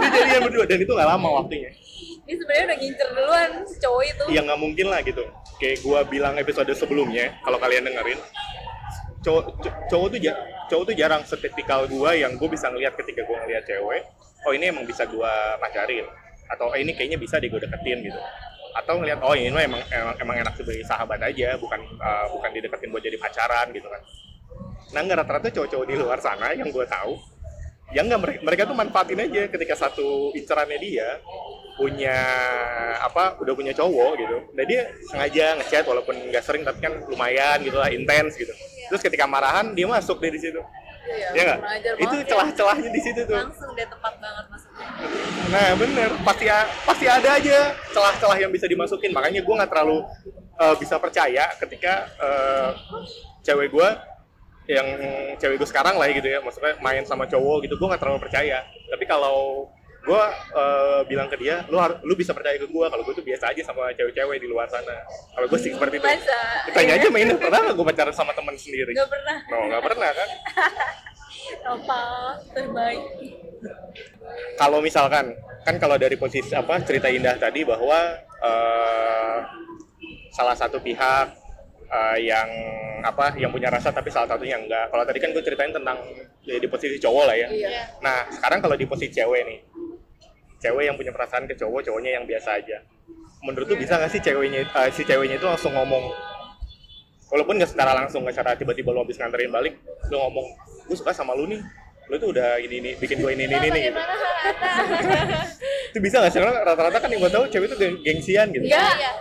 Dia 0.00 0.08
jadian 0.24 0.40
berdua 0.48 0.64
dan 0.64 0.80
itu 0.80 0.88
nggak 0.88 1.10
lama 1.10 1.28
waktunya. 1.44 1.68
Ini 2.24 2.38
sebenarnya 2.38 2.64
udah 2.64 2.78
ngincer 2.80 3.08
duluan 3.12 3.50
cowok 3.66 4.02
itu. 4.08 4.24
Ya 4.32 4.40
nggak 4.40 4.60
mungkin 4.60 4.86
lah 4.88 5.04
gitu. 5.04 5.24
Kayak 5.60 5.84
gua 5.84 6.00
bilang 6.08 6.34
episode 6.40 6.72
sebelumnya 6.72 7.36
kalau 7.44 7.60
kalian 7.60 7.84
dengerin 7.84 8.16
cowok 9.20 9.44
co- 9.60 9.76
cowok 9.90 10.08
tuh 10.16 10.20
ja- 10.20 10.40
cowok 10.70 10.84
tuh 10.88 10.94
jarang 10.96 11.22
setipikal 11.26 11.84
gua 11.90 12.16
yang 12.16 12.36
gue 12.40 12.48
bisa 12.48 12.72
ngelihat 12.72 12.96
ketika 12.96 13.20
gua 13.28 13.42
ngelihat 13.44 13.64
cewek 13.68 14.02
oh 14.48 14.52
ini 14.56 14.72
emang 14.72 14.88
bisa 14.88 15.04
gua 15.04 15.60
pacarin 15.60 16.08
atau 16.50 16.74
eh, 16.74 16.82
ini 16.82 16.92
kayaknya 16.98 17.18
bisa 17.20 17.38
deh 17.38 17.46
gue 17.46 17.62
deketin 17.62 18.02
gitu. 18.02 18.18
Atau 18.74 18.98
ngelihat 18.98 19.22
oh 19.22 19.34
ini 19.38 19.50
emang 19.54 19.82
emang, 19.90 20.14
emang 20.18 20.36
enak 20.42 20.54
sebagai 20.58 20.82
sahabat 20.82 21.22
aja 21.22 21.54
bukan 21.58 21.78
eh, 21.78 22.26
bukan 22.34 22.50
dideketin 22.50 22.90
buat 22.90 23.02
jadi 23.06 23.16
pacaran 23.22 23.70
gitu 23.70 23.86
kan. 23.86 24.02
Nah 24.90 25.00
nggak 25.06 25.18
rata-rata 25.22 25.48
cowok-cowok 25.54 25.86
di 25.86 25.94
luar 25.94 26.18
sana 26.18 26.50
yang 26.58 26.66
gue 26.74 26.86
tahu 26.86 27.14
yang 27.90 28.06
nggak 28.06 28.22
mereka, 28.22 28.40
mereka 28.46 28.62
tuh 28.70 28.76
manfaatin 28.78 29.18
aja 29.18 29.42
ketika 29.50 29.74
satu 29.74 30.30
incerannya 30.34 30.78
dia 30.78 31.18
punya 31.74 32.14
apa 33.02 33.38
udah 33.42 33.54
punya 33.54 33.74
cowok 33.74 34.12
gitu. 34.18 34.36
Nah 34.54 34.64
dia 34.66 34.90
sengaja 35.06 35.58
ngechat 35.58 35.86
walaupun 35.86 36.14
nggak 36.30 36.42
sering 36.42 36.62
tapi 36.66 36.78
kan 36.82 36.98
lumayan 37.06 37.62
gitu 37.62 37.78
lah 37.78 37.90
intens 37.90 38.34
gitu 38.38 38.54
terus 38.90 39.00
ketika 39.00 39.24
marahan 39.30 39.70
dia 39.72 39.86
masuk 39.86 40.18
di 40.18 40.40
situ 40.42 40.60
Iya, 41.10 41.28
ya 41.34 41.42
nggak 41.42 41.60
itu 42.06 42.16
ya. 42.22 42.26
celah-celahnya 42.28 42.90
di 42.92 43.00
situ 43.02 43.20
tuh 43.26 43.34
langsung 43.34 43.72
deh 43.74 43.82
tepat 43.88 44.14
banget 44.22 44.44
masuknya 44.46 44.86
Nah 45.50 45.68
bener, 45.74 46.10
pasti 46.22 46.46
pasti 46.86 47.06
ada 47.10 47.30
aja 47.34 47.74
celah-celah 47.90 48.38
yang 48.38 48.54
bisa 48.54 48.70
dimasukin. 48.70 49.10
Makanya 49.10 49.42
gue 49.42 49.54
nggak 49.58 49.70
terlalu 49.70 50.06
uh, 50.54 50.74
bisa 50.78 50.94
percaya 51.02 51.50
ketika 51.58 52.06
uh, 52.22 52.70
cewek 53.42 53.74
gue 53.74 53.88
yang 54.70 54.86
cewek 55.42 55.58
gue 55.58 55.66
sekarang 55.66 55.98
lah 55.98 56.06
gitu 56.06 56.30
ya, 56.30 56.38
maksudnya 56.38 56.78
main 56.78 57.02
sama 57.02 57.26
cowok 57.26 57.66
gitu, 57.66 57.74
gue 57.74 57.86
nggak 57.90 57.98
terlalu 57.98 58.22
percaya. 58.22 58.62
Tapi 58.62 59.04
kalau 59.10 59.66
gue 60.00 60.22
uh, 60.56 61.00
bilang 61.04 61.28
ke 61.28 61.36
dia, 61.36 61.64
lu 61.68 61.76
lu 62.04 62.16
bisa 62.16 62.32
percaya 62.32 62.56
ke 62.56 62.64
gue 62.64 62.86
kalau 62.88 63.02
gue 63.04 63.14
tuh 63.14 63.24
biasa 63.24 63.52
aja 63.52 63.62
sama 63.62 63.92
cewek-cewek 63.92 64.40
di 64.40 64.48
luar 64.48 64.66
sana. 64.72 64.96
Kalau 65.36 65.46
gue 65.46 65.58
sih 65.60 65.70
seperti 65.76 66.00
itu. 66.00 66.06
Masa? 66.08 66.40
Tanya 66.72 66.92
aja 66.96 67.08
mainnya 67.12 67.36
pernah 67.36 67.60
nggak 67.68 67.76
gue 67.76 67.86
pacaran 67.86 68.14
sama 68.16 68.32
teman 68.32 68.56
sendiri? 68.56 68.96
nggak 68.96 69.10
pernah 69.12 69.36
No, 69.52 69.56
nggak 69.68 69.82
pernah 69.84 70.10
kan? 70.12 70.28
apa 71.60 72.00
terbaik 72.54 73.02
kalau 74.56 74.78
misalkan 74.80 75.36
kan 75.64 75.76
kalau 75.76 75.96
dari 76.00 76.16
posisi 76.16 76.52
apa 76.56 76.80
cerita 76.80 77.12
indah 77.12 77.36
tadi 77.36 77.64
bahwa 77.66 77.98
eh, 78.40 79.38
salah 80.32 80.56
satu 80.56 80.80
pihak 80.80 81.26
eh, 81.90 82.16
yang 82.24 82.48
apa 83.00 83.36
yang 83.36 83.52
punya 83.52 83.72
rasa 83.72 83.92
tapi 83.92 84.12
salah 84.12 84.28
satunya 84.28 84.60
enggak. 84.60 84.92
Kalau 84.92 85.04
tadi 85.04 85.18
kan 85.20 85.32
gue 85.32 85.40
ceritain 85.44 85.72
tentang 85.72 85.96
ya, 86.44 86.56
di 86.60 86.68
posisi 86.68 86.96
cowok 87.00 87.24
lah 87.24 87.36
ya. 87.36 87.48
iya 87.48 87.68
Nah 88.04 88.28
sekarang 88.28 88.60
kalau 88.60 88.76
di 88.76 88.84
posisi 88.84 89.12
cewek 89.16 89.40
nih, 89.44 89.58
cewek 90.60 90.84
yang 90.86 90.96
punya 90.96 91.10
perasaan 91.10 91.48
ke 91.48 91.56
cowok, 91.56 91.88
cowoknya 91.88 92.20
yang 92.20 92.24
biasa 92.28 92.60
aja. 92.60 92.84
Menurut 93.40 93.66
tuh 93.66 93.78
bisa 93.80 93.96
nggak 93.96 94.12
sih 94.12 94.20
ceweknya 94.20 94.68
eh, 94.68 94.90
si 94.92 95.02
ceweknya 95.02 95.40
itu 95.40 95.46
langsung 95.48 95.72
ngomong? 95.72 96.12
Walaupun 97.32 97.56
nggak 97.56 97.70
secara 97.72 97.96
langsung 97.96 98.20
nggak 98.22 98.36
secara 98.36 98.52
tiba-tiba 98.58 98.92
lo 98.92 99.02
habis 99.02 99.16
nganterin 99.16 99.48
balik 99.48 99.74
lo 100.12 100.28
ngomong 100.28 100.46
gue 100.86 100.96
suka 100.96 101.16
sama 101.16 101.32
lu 101.32 101.48
nih. 101.48 101.60
Lu 102.10 102.18
tuh 102.18 102.34
udah 102.34 102.58
ini 102.60 102.82
ini 102.84 102.90
bikin 102.98 103.22
gue 103.22 103.32
ini 103.32 103.48
ini 103.48 103.56
ini 103.56 103.80
gitu 103.88 103.96
anda 103.96 104.02
itu 105.90 105.98
bisa 105.98 106.20
nggak 106.20 106.32
sih? 106.34 106.40
Rata-rata 106.42 106.98
kan 107.00 107.08
yang 107.08 107.20
gue 107.24 107.32
tahu 107.32 107.44
cewek 107.48 107.66
itu 107.72 107.76
geng- 107.80 108.00
gengsian 108.04 108.46
gitu. 108.52 108.66
Enggak. 108.68 108.94
iya 108.98 109.12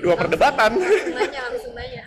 dua 0.00 0.14
perdebatan. 0.14 0.70
Nanya 0.78 1.40
langsung 1.50 1.74
nanya 1.74 2.02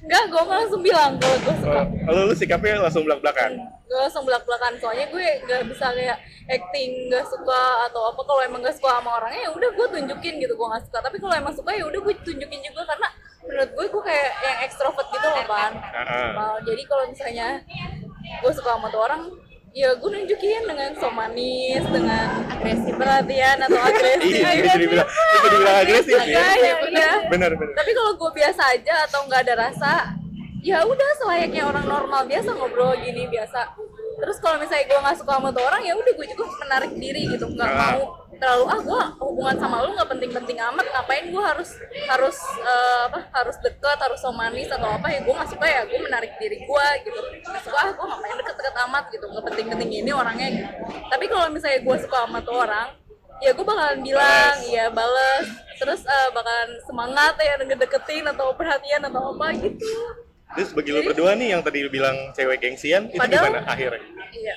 enggak 0.00 0.22
gue 0.32 0.42
langsung 0.48 0.82
bilang 0.82 1.12
kalau 1.20 1.36
gue 1.44 1.54
suka. 1.60 1.82
Oh, 2.08 2.12
lu, 2.16 2.22
lu 2.32 2.34
sikapnya 2.34 2.80
langsung 2.80 3.04
belak 3.04 3.20
belakan 3.20 3.52
gue 3.90 3.98
langsung 3.98 4.22
belak 4.22 4.46
belakan 4.46 4.78
soalnya 4.78 5.10
gue 5.10 5.26
nggak 5.50 5.66
bisa 5.66 5.90
kayak 5.90 6.18
acting 6.46 7.10
nggak 7.10 7.26
suka 7.26 7.90
atau 7.90 8.14
apa. 8.14 8.20
Kalau 8.22 8.40
emang 8.46 8.62
nggak 8.62 8.78
suka 8.78 9.02
sama 9.02 9.18
orangnya 9.18 9.40
ya 9.46 9.50
udah 9.50 9.70
gue 9.74 9.86
tunjukin 9.98 10.34
gitu 10.38 10.54
gue 10.54 10.66
nggak 10.70 10.84
suka. 10.86 10.98
Tapi 11.02 11.16
kalau 11.18 11.34
emang 11.34 11.54
suka 11.54 11.70
ya 11.74 11.84
udah 11.90 12.00
gue 12.00 12.14
tunjukin 12.22 12.60
juga 12.62 12.82
karena 12.86 13.08
menurut 13.42 13.70
gue 13.74 13.86
gue 13.90 14.02
kayak 14.06 14.30
yang 14.46 14.58
ekstrovert 14.62 15.08
gitu 15.10 15.26
loh 15.26 15.44
pan. 15.50 15.72
Nah, 16.38 16.56
jadi 16.62 16.82
kalau 16.86 17.04
misalnya 17.10 17.48
gue 18.30 18.52
suka 18.54 18.70
sama 18.78 18.86
tuh 18.94 19.02
orang 19.02 19.22
ya 19.70 19.94
gue 19.94 20.08
nunjukin 20.10 20.66
dengan 20.66 20.90
so 20.98 21.06
manis 21.10 21.84
dengan 21.86 22.42
agresif 22.50 22.90
perhatian 22.92 23.56
atau 23.62 23.78
agresif. 23.78 24.34
Iya 24.34 24.50
itu 24.58 24.70
dibilang 24.82 25.06
itu 25.08 25.46
dibilang 25.46 25.76
agresif 25.78 26.18
ya? 26.26 26.42
Ya 26.58 26.74
udah 26.82 27.14
benar 27.30 27.50
benar 27.54 27.74
tapi 27.74 27.90
kalau 27.94 28.12
gue 28.18 28.30
biasa 28.34 28.62
aja 28.74 28.94
atau 29.06 29.24
nggak 29.24 29.40
ada 29.46 29.54
rasa 29.56 29.92
ya 30.60 30.82
udah 30.82 31.10
selayaknya 31.16 31.62
orang 31.64 31.86
normal 31.86 32.26
biasa 32.26 32.52
ngobrol 32.52 32.92
gini 32.98 33.24
biasa. 33.26 33.72
Terus 34.20 34.36
kalau 34.36 34.60
misalnya 34.60 34.84
gue 34.84 34.98
nggak 35.00 35.16
suka 35.16 35.32
sama 35.38 35.48
tuh 35.48 35.64
orang 35.64 35.80
ya 35.80 35.94
udah 35.96 36.12
gue 36.12 36.26
juga 36.28 36.44
menarik 36.60 36.92
diri 36.92 37.22
gitu 37.30 37.46
nggak 37.48 37.64
Ah. 37.64 37.78
mau 37.96 38.19
terlalu 38.40 38.64
ah 38.66 38.80
gue 38.80 39.00
hubungan 39.20 39.56
sama 39.56 39.84
lu 39.84 39.92
nggak 39.92 40.08
penting-penting 40.08 40.56
amat 40.58 40.86
ngapain 40.88 41.28
gue 41.28 41.42
harus 41.44 41.70
harus 42.08 42.36
eh, 42.58 43.00
apa 43.06 43.20
harus 43.30 43.56
deket 43.60 43.98
harus 44.00 44.16
so 44.16 44.32
manis 44.32 44.66
atau 44.66 44.88
apa 44.88 45.06
ya 45.06 45.20
gue 45.20 45.28
nggak 45.30 45.50
suka 45.50 45.66
ya 45.68 45.84
gue 45.84 46.00
menarik 46.00 46.32
diri 46.40 46.58
gue 46.58 46.86
gitu. 47.04 47.20
Nggak 47.44 47.62
suka 47.62 47.76
ah 47.78 47.90
gue 47.92 48.00
ngapain 48.02 48.36
deket-deket 48.40 48.74
amat 48.88 49.04
gitu. 49.12 49.24
Nggak 49.28 49.44
penting-penting 49.46 49.90
ini 49.94 50.10
orangnya 50.10 50.48
gitu. 50.48 50.72
tapi 51.06 51.24
kalau 51.26 51.46
misalnya 51.52 51.80
gue 51.80 51.96
suka 52.00 52.16
sama 52.24 52.38
tuh 52.40 52.56
orang 52.56 52.88
ya 53.38 53.50
gue 53.52 53.64
bakalan 53.64 54.00
bilang 54.00 54.56
ya 54.66 54.84
bales. 54.88 55.46
Terus 55.76 56.00
eh, 56.02 56.28
bakalan 56.32 56.70
semangat 56.82 57.34
ya 57.36 57.54
ngedeketin 57.56 58.24
atau 58.26 58.56
perhatian 58.56 59.04
atau 59.04 59.36
apa 59.36 59.52
gitu. 59.54 59.84
Terus 60.50 60.72
bagi 60.72 60.90
lu 60.90 61.04
berdua 61.04 61.36
nih 61.36 61.54
yang 61.54 61.62
tadi 61.62 61.84
lu 61.84 61.92
bilang 61.92 62.16
cewek 62.32 62.58
gengsian 62.58 63.06
itu 63.06 63.20
Padahal- 63.20 63.52
gimana 63.52 63.68
akhirnya? 63.68 64.02
iya. 64.32 64.56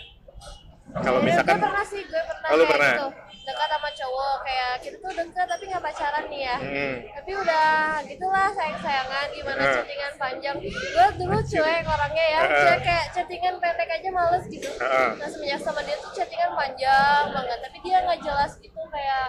Kalau 0.93 1.19
Iya, 1.19 1.25
misalkan 1.25 1.57
gue 1.57 1.65
pernah 1.65 1.85
sih 1.85 2.01
gue 2.01 2.21
pernah 2.21 2.47
Oh, 2.47 2.55
lu 2.55 2.63
kayak 2.63 2.71
pernah? 2.71 2.93
gitu 2.93 3.07
dekat 3.43 3.67
sama 3.69 3.89
cowok 3.93 4.35
kayak 4.41 4.71
kita 4.79 4.97
tuh 4.97 5.11
dekat 5.13 5.45
tapi 5.45 5.63
nggak 5.65 5.83
pacaran 5.83 6.25
nih 6.25 6.41
ya 6.41 6.55
Hmm. 6.55 6.95
tapi 7.13 7.31
udah 7.35 7.67
gitulah 8.03 8.47
sayang 8.49 8.79
sayangan 8.79 9.27
gimana 9.29 9.61
Eh. 9.61 9.73
chattingan 9.73 10.13
panjang 10.15 10.57
gue 10.63 11.07
dulu 11.17 11.37
cuek 11.41 11.83
orangnya 11.83 12.25
ya 12.25 12.39
Eh. 12.39 12.49
cuek 12.55 12.79
kayak 12.81 13.05
chattingan 13.11 13.55
pendek 13.57 13.89
aja 13.89 14.09
males 14.09 14.45
gitu 14.45 14.69
Eh. 14.73 15.09
nah 15.13 15.27
semenjak 15.27 15.59
sama 15.59 15.81
dia 15.81 15.95
tuh 15.97 16.11
chattingan 16.11 16.51
panjang 16.53 17.23
banget 17.29 17.59
tapi 17.61 17.77
dia 17.81 17.97
nggak 17.99 18.19
jelas 18.19 18.51
gitu 18.57 18.81
kayak 18.87 19.25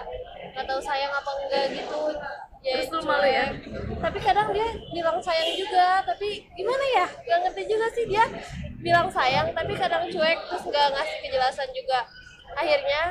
nggak 0.49 0.65
tahu 0.65 0.79
sayang 0.79 1.11
apa 1.11 1.31
enggak 1.37 1.65
gitu 1.73 1.99
ya 2.61 2.81
Terus 2.81 2.89
lu 2.89 3.01
malu 3.03 3.29
ya? 3.29 3.45
tapi 3.99 4.17
kadang 4.17 4.49
dia 4.49 4.65
bilang 4.89 5.19
sayang 5.19 5.53
juga 5.53 6.01
tapi 6.01 6.49
gimana 6.51 6.85
ya 6.93 7.05
gak 7.05 7.37
ngerti 7.43 7.63
juga 7.67 7.85
sih 7.93 8.05
dia 8.09 8.25
bilang 8.79 9.05
sayang 9.07 9.51
tapi 9.51 9.73
kadang 9.75 10.01
cuek 10.05 10.39
terus 10.41 10.63
nggak 10.63 10.87
ngasih 10.89 11.17
kejelasan 11.21 11.69
juga 11.69 11.99
akhirnya 12.55 13.01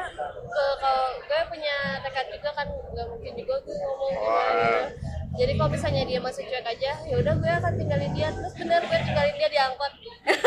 ke- 0.45 0.77
kalau 0.79 1.05
gue 1.21 1.41
punya 1.49 1.77
tekad 2.01 2.27
juga 2.31 2.51
kan 2.53 2.67
nggak 2.67 3.07
mungkin 3.07 3.33
juga 3.35 3.55
gue 3.61 3.77
ngomong 3.77 4.11
gitu. 4.11 4.31
jadi 5.35 5.53
kalau 5.55 5.71
misalnya 5.71 6.03
dia 6.05 6.19
masih 6.19 6.43
cuek 6.45 6.65
aja 6.65 6.93
ya 7.03 7.17
udah 7.17 7.35
gue 7.35 7.51
akan 7.53 7.73
tinggalin 7.75 8.13
dia. 8.13 8.29
Terus 8.31 8.55
bener 8.55 8.81
gue 8.83 8.99
tinggalin 9.01 9.35
dia 9.35 9.49
di 9.49 9.59
angkot. 9.59 9.93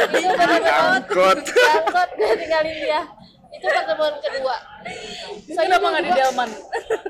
Itu 0.09 0.29
bener 0.31 0.61
Angkot. 0.63 1.37
di 1.43 1.51
angkot 1.61 2.09
gue 2.13 2.31
tinggalin 2.37 2.77
dia. 2.77 3.01
Itu 3.47 3.65
pertemuan 3.65 4.13
kedua. 4.17 4.55
Soalnya 5.45 5.75
kenapa 5.75 5.85
nggak 5.89 6.03
di 6.03 6.11
delman? 6.13 6.49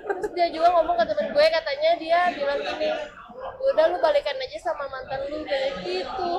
terus 0.08 0.32
dia 0.34 0.48
juga 0.50 0.68
ngomong 0.72 0.96
ke 0.96 1.06
temen 1.06 1.28
gue 1.30 1.46
katanya 1.48 1.92
dia 1.96 2.20
bilang 2.32 2.60
gini 2.60 2.90
udah 3.58 3.86
lu 3.88 3.98
balikan 3.98 4.36
aja 4.36 4.60
sama 4.60 4.86
mantan 4.88 5.20
lu 5.28 5.44
kayak 5.44 5.74
gitu. 5.82 6.32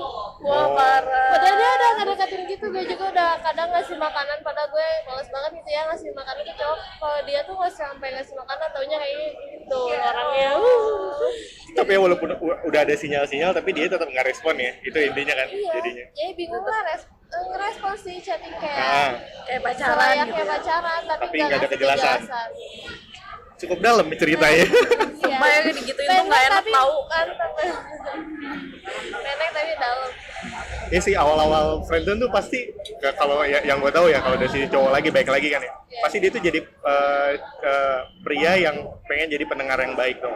Wah 0.42 0.66
parah. 0.72 1.30
Padahal 1.32 1.54
dia 1.54 1.70
udah 1.70 1.90
ngedekatin 1.96 2.42
gitu 2.46 2.64
gue 2.68 2.84
juga 2.86 3.04
udah 3.10 3.30
kadang 3.40 3.68
ngasih 3.70 3.96
makanan 3.96 4.38
padahal 4.40 4.68
gue 4.68 4.88
males 5.04 5.28
banget 5.28 5.50
gitu 5.58 5.70
ya 5.70 5.82
ngasih 5.88 6.08
makanan 6.12 6.42
ke 6.42 6.54
cowok. 6.54 6.78
Kalau 6.98 7.18
dia 7.22 7.40
tuh 7.42 7.54
nggak 7.54 7.74
sampai 7.74 8.08
ngasih 8.12 8.34
makanan 8.34 8.68
taunya 8.70 8.96
kayak 8.96 9.16
gitu 9.18 9.80
orangnya. 9.88 10.50
Tapi 11.78 11.90
ya 11.94 12.00
walaupun 12.00 12.28
udah 12.64 12.80
ada 12.80 12.94
sinyal-sinyal 12.94 13.52
tapi 13.52 13.70
dia 13.70 13.86
tetap 13.86 14.08
nggak 14.08 14.26
respon 14.26 14.56
ya 14.56 14.72
itu 14.82 14.98
intinya 14.98 15.34
kan 15.36 15.46
iya 15.48 15.72
jadinya. 15.74 16.06
jadi 16.10 16.32
bingung 16.32 16.64
lah 16.64 16.80
res 16.84 17.02
eh, 17.06 17.44
ngerespon 17.44 17.94
sih 17.94 18.16
chatting 18.18 18.50
ah, 18.50 18.58
kayak 18.58 19.10
kayak 19.46 19.60
pacaran 19.62 20.14
gitu 20.26 20.42
ya. 20.42 20.46
pacaran 20.48 21.00
tapi 21.04 21.22
Tapi 21.22 21.36
nggak 21.38 21.58
ada 21.60 21.68
kejelasan. 21.68 22.18
kejelasan. 22.18 22.48
Cukup 23.58 23.78
dalam 23.82 24.06
ceritanya. 24.14 24.66
Sumpah 25.18 25.48
ya 25.50 25.58
digituin 25.74 26.08
tuh 26.08 26.24
nggak 26.30 26.42
enak 26.46 26.56
tapi 26.62 26.70
tahu 26.70 26.94
kan 27.10 27.26
pendek 29.24 29.50
tapi 29.52 29.72
dalam. 29.76 30.10
Ya 30.88 31.00
sih 31.04 31.14
awal-awal 31.18 31.84
friendzone 31.84 32.22
tuh 32.22 32.30
pasti 32.32 32.72
kalau 33.18 33.44
ya, 33.44 33.60
yang 33.66 33.82
gue 33.82 33.92
tahu 33.92 34.08
ya 34.08 34.24
kalau 34.24 34.40
dari 34.40 34.48
si 34.48 34.64
cowok 34.70 34.90
lagi 34.94 35.08
baik 35.12 35.28
lagi 35.28 35.48
kan 35.52 35.60
ya. 35.60 35.72
Pasti 36.00 36.16
dia 36.22 36.30
tuh 36.32 36.40
jadi 36.40 36.60
eh, 36.62 37.30
eh, 37.42 38.00
pria 38.24 38.52
yang 38.56 38.76
pengen 39.04 39.28
jadi 39.28 39.44
pendengar 39.44 39.78
yang 39.82 39.98
baik 39.98 40.22
tuh 40.22 40.32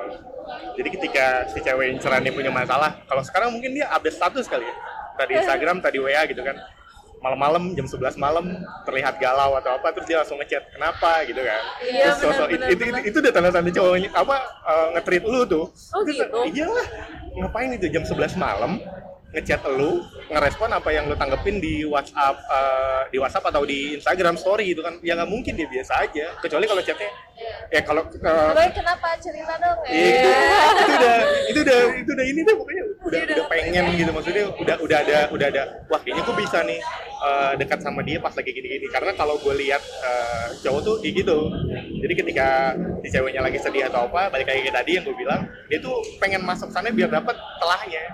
jadi 0.77 0.89
ketika 0.91 1.27
si 1.55 1.63
cewek 1.63 1.97
inceran 1.97 2.21
dia 2.21 2.35
punya 2.35 2.51
masalah 2.53 2.99
kalau 3.07 3.23
sekarang 3.25 3.55
mungkin 3.55 3.73
dia 3.79 3.89
update 3.89 4.17
status 4.19 4.45
kali 4.51 4.67
ya. 4.67 4.75
Tadi 5.13 5.33
Instagram 5.39 5.79
tadi 5.85 6.01
WA 6.01 6.25
gitu 6.27 6.43
kan 6.43 6.57
malam-malam 7.23 7.63
jam 7.79 7.87
11 7.87 8.19
malam 8.19 8.45
terlihat 8.83 9.17
galau 9.23 9.55
atau 9.55 9.79
apa 9.79 9.95
terus 9.95 10.11
dia 10.11 10.19
langsung 10.21 10.43
ngechat 10.43 10.67
kenapa? 10.75 11.23
gitu 11.23 11.39
kan. 11.39 11.63
Iya, 11.87 12.19
terus 12.19 12.35
sosok 12.35 12.47
benar, 12.51 12.69
itu, 12.69 12.75
itu, 12.75 12.85
benar. 12.91 13.03
itu 13.07 13.17
udah 13.23 13.33
tanda-tanda 13.33 13.71
cowoknya 13.71 14.11
apa 14.11 14.37
eh, 14.67 14.87
nge-treat 14.99 15.25
lu 15.25 15.41
tuh. 15.47 15.65
Oh, 15.95 16.03
Terus, 16.03 16.19
gitu? 16.19 16.39
iyalah 16.51 16.87
ngapain 17.39 17.71
itu 17.79 17.87
jam 17.89 18.03
11 18.03 18.35
malam 18.37 18.83
ngechat 19.33 19.65
lu 19.65 20.05
ngerespon 20.29 20.69
apa 20.77 20.93
yang 20.93 21.09
lu 21.09 21.17
tanggepin 21.17 21.57
di 21.63 21.87
WhatsApp 21.89 22.37
eh, 22.43 23.03
di 23.15 23.17
WhatsApp 23.23 23.49
atau 23.49 23.63
di 23.63 23.97
Instagram 23.97 24.35
story 24.35 24.75
gitu 24.75 24.83
kan. 24.83 24.99
Ya 25.01 25.15
nggak 25.15 25.31
mungkin 25.31 25.55
dia 25.55 25.71
biasa 25.71 26.03
aja. 26.03 26.37
Kecuali 26.43 26.67
kalau 26.67 26.83
chatnya 26.83 27.09
ya 27.73 27.81
kalau 27.83 28.03
Gue 28.07 28.67
kenapa 28.77 29.17
cerita 29.19 29.55
dong 29.59 29.79
ya? 29.89 29.91
iya, 29.91 30.37
itu 30.77 30.93
udah 30.93 31.17
itu 31.49 31.59
udah 31.65 31.79
itu 31.97 32.11
udah 32.13 32.27
ini 32.27 32.41
deh 32.45 32.55
pokoknya 32.55 32.85
udah 33.03 33.21
udah 33.25 33.47
pengen 33.49 33.85
gitu 33.97 34.11
maksudnya 34.13 34.45
udah 34.61 34.77
udah 34.79 34.99
ada 35.01 35.19
udah 35.33 35.47
ada 35.49 35.63
wah 35.89 36.01
kayaknya 36.05 36.23
gue 36.23 36.37
bisa 36.37 36.59
nih 36.63 36.81
eh, 37.23 37.53
dekat 37.63 37.81
sama 37.81 38.03
dia 38.03 38.19
pas 38.19 38.35
lagi 38.35 38.51
gini-gini. 38.51 38.91
Karena 38.91 39.15
kalau 39.15 39.39
gue 39.39 39.55
lihat 39.55 39.83
eh, 39.83 40.47
cowok 40.63 40.81
tuh 40.83 40.95
kayak 41.01 41.15
gitu. 41.23 41.39
Jadi 42.03 42.15
ketika 42.19 42.75
si 43.03 43.09
ceweknya 43.11 43.43
lagi 43.43 43.59
sedih 43.63 43.87
atau 43.87 44.11
apa 44.11 44.31
balik 44.31 44.47
lagi 44.51 44.63
ke 44.67 44.73
tadi 44.75 44.91
yang 44.99 45.05
gue 45.07 45.15
bilang 45.15 45.47
dia 45.67 45.79
tuh 45.83 46.03
pengen 46.23 46.43
masuk 46.43 46.71
sana 46.71 46.91
biar 46.91 47.11
dapat 47.11 47.35
telahnya 47.59 48.05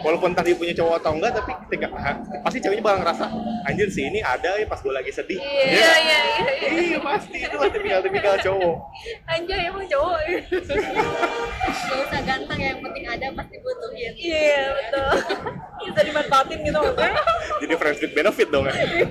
walaupun 0.00 0.30
tadi 0.30 0.52
punya 0.52 0.72
cowok 0.72 0.94
atau 0.96 1.12
enggak 1.12 1.32
tapi 1.34 1.50
ketika 1.66 1.86
pasti 2.40 2.58
ceweknya 2.58 2.82
bakal 2.82 2.98
ngerasa 3.00 3.24
anjir 3.64 3.88
sih 3.88 4.04
ini 4.04 4.20
ada 4.20 4.54
ya 4.54 4.64
pas 4.64 4.78
gue 4.78 4.90
lagi 4.90 5.10
sedih 5.10 5.38
Iya 5.38 5.64
Ya 5.64 5.66
iya 5.68 5.88
nggak? 5.98 5.98
iya. 5.98 6.20
iya. 6.64 6.80
iya 6.84 6.98
pasti 7.00 7.36
itu 7.36 7.54
lah 7.54 7.68
tipikal-tipikal 7.68 8.34
cowok 8.38 8.76
Anjay 9.26 9.60
emang 9.64 9.84
cowok. 9.84 10.18
Gak 11.68 11.98
usah 12.00 12.20
ganteng 12.22 12.60
yang 12.60 12.78
penting 12.80 13.04
ada 13.04 13.26
pasti 13.32 13.56
butuhin. 13.58 14.12
Iya 14.14 14.58
betul. 14.72 15.08
Bisa 15.80 16.00
dimanfaatin 16.02 16.58
gitu 16.60 16.78
maksudnya. 16.78 17.12
jadi 17.58 17.74
friends 17.74 17.98
with 17.98 18.12
benefit 18.12 18.48
dong 18.48 18.64
ya 18.64 18.74
iya 18.74 19.08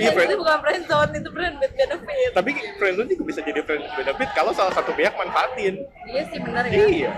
Itu 0.00 0.10
friends 0.12 0.32
bukan 0.34 0.58
friend 0.60 0.82
zone, 0.84 1.10
itu 1.12 1.30
friend 1.30 1.54
with 1.56 1.72
benefit. 1.74 2.30
tapi 2.32 2.50
friendzone 2.76 3.08
juga 3.08 3.22
bisa 3.26 3.40
jadi 3.42 3.60
friends 3.62 3.84
with 3.84 3.96
benefit 3.98 4.28
kalau 4.32 4.50
salah 4.50 4.72
satu 4.72 4.92
pihak 4.92 5.12
manfaatin 5.14 5.80
Iya 6.04 6.22
sih 6.26 6.38
benar 6.38 6.64
ya. 6.66 6.76
iya 6.86 7.12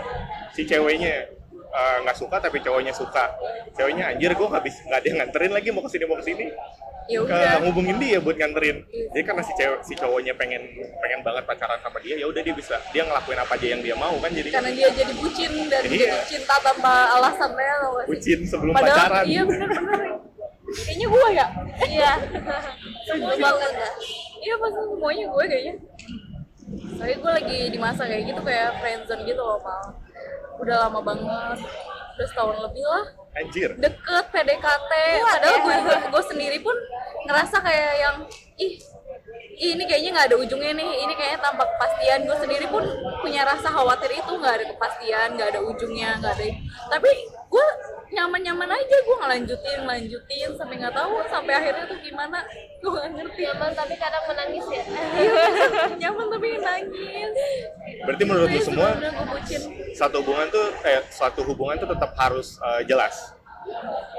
si 0.51 0.63
ceweknya 0.63 1.31
eh, 1.73 1.97
nggak 2.01 2.17
suka 2.17 2.37
tapi 2.39 2.59
cowoknya 2.59 2.93
suka 2.93 3.25
ceweknya 3.73 4.05
anjir 4.09 4.31
gue 4.31 4.47
nggak 4.47 4.63
bisa 4.63 4.81
nggak 4.85 4.99
ada 4.99 5.07
yang 5.07 5.19
nganterin 5.19 5.51
lagi 5.51 5.69
mau 5.69 5.81
ke 5.81 5.91
sini 5.91 6.05
mau 6.05 6.17
ke 6.17 6.27
sini 6.27 6.47
Ya 7.03 7.19
ke 7.19 7.27
udah. 7.27 7.59
ngubungin 7.61 7.99
dia 7.99 8.19
buat 8.19 8.37
nganterin 8.37 8.79
jadi 9.11 9.23
karena 9.25 9.43
si 9.43 9.53
cewek 9.53 9.81
si 9.83 9.93
cowoknya 9.93 10.33
pengen 10.33 10.63
pengen 10.97 11.21
banget 11.21 11.43
pacaran 11.45 11.75
sama 11.77 11.99
dia 11.99 12.15
ya 12.15 12.25
udah 12.25 12.39
dia 12.41 12.55
bisa 12.55 12.79
dia 12.89 13.03
ngelakuin 13.03 13.37
apa 13.37 13.53
aja 13.53 13.67
yang 13.69 13.83
dia 13.83 13.95
mau 13.95 14.15
kan 14.17 14.31
jadi 14.31 14.49
Karena 14.49 14.71
dia 14.71 14.89
jadi 14.89 15.13
bucin 15.13 15.53
dan 15.67 15.83
Iya. 15.83 15.91
jadi 15.91 16.07
cinta 16.31 16.55
tanpa 16.63 16.93
alasan 17.13 17.51
ya 17.53 17.75
tau 17.77 17.91
gak 17.91 17.99
sih? 17.99 18.09
bucin 18.09 18.39
sebelum 18.47 18.73
Padahal 18.73 18.95
pacaran 18.95 19.25
iya 19.27 19.43
bener-bener. 19.43 20.01
Kayaknya 20.73 21.07
gue 21.07 21.29
ya. 21.29 21.47
Iya. 21.85 22.13
Semua 23.11 23.35
banget. 23.37 23.73
Iya 24.39 24.55
pasti 24.57 24.81
semuanya 24.87 25.25
gue 25.27 25.45
kayaknya. 25.45 25.75
Soalnya 26.93 27.17
gue 27.19 27.33
lagi 27.35 27.59
di 27.69 27.79
masa 27.79 28.03
kayak 28.07 28.23
gitu 28.25 28.41
kayak 28.41 28.69
friendzone 28.79 29.23
gitu 29.27 29.43
loh 29.43 29.59
mal. 29.61 29.85
Udah 30.61 30.77
lama 30.89 31.01
banget. 31.01 31.59
Udah 32.19 32.27
setahun 32.29 32.57
lebih 32.69 32.85
lah. 32.85 33.07
anjir 33.33 33.73
Deket 33.81 34.25
PDKT. 34.29 34.93
Padahal 35.25 35.57
gue, 35.65 35.77
gue, 35.89 35.97
gue 36.13 36.23
sendiri 36.29 36.59
pun 36.61 36.77
ngerasa 37.25 37.65
kayak 37.65 37.93
yang 37.97 38.17
ih 38.61 38.77
ih, 39.63 39.79
ini 39.79 39.85
kayaknya 39.87 40.11
nggak 40.13 40.27
ada 40.33 40.37
ujungnya 40.43 40.73
nih 40.75 40.91
ini 41.07 41.13
kayaknya 41.15 41.41
tanpa 41.41 41.65
kepastian 41.71 42.27
gue 42.27 42.37
sendiri 42.37 42.67
pun 42.67 42.83
punya 43.23 43.47
rasa 43.47 43.71
khawatir 43.71 44.11
itu 44.11 44.33
nggak 44.35 44.55
ada 44.59 44.65
kepastian 44.75 45.29
nggak 45.39 45.49
ada 45.55 45.61
ujungnya 45.63 46.19
nggak 46.19 46.33
ada 46.35 46.47
tapi 46.91 47.11
gue 47.31 47.67
nyaman-nyaman 48.13 48.69
aja 48.69 48.97
gue 49.03 49.17
ngelanjutin 49.25 49.81
lanjutin 49.89 50.51
sampai 50.57 50.75
nggak 50.77 50.95
tahu 50.95 51.15
sampai 51.29 51.53
akhirnya 51.57 51.85
tuh 51.89 51.99
gimana. 52.01 52.39
Gue 52.81 52.91
nggak 52.93 53.09
ngerti. 53.17 53.43
Nyaman 53.49 53.71
tapi 53.73 53.95
kadang 53.97 54.25
menangis 54.29 54.67
ya. 54.69 54.85
nyaman 56.07 56.27
tapi 56.29 56.49
nangis. 56.61 57.33
Berarti 58.05 58.23
menurut 58.29 58.49
lu 58.53 58.61
semua 58.61 58.89
satu 59.97 60.17
hubungan 60.21 60.47
tuh 60.53 60.67
eh 60.85 61.01
suatu 61.09 61.41
hubungan 61.45 61.77
tuh 61.81 61.89
tetap 61.91 62.13
harus 62.17 62.61
eh, 62.61 62.83
jelas? 62.85 63.35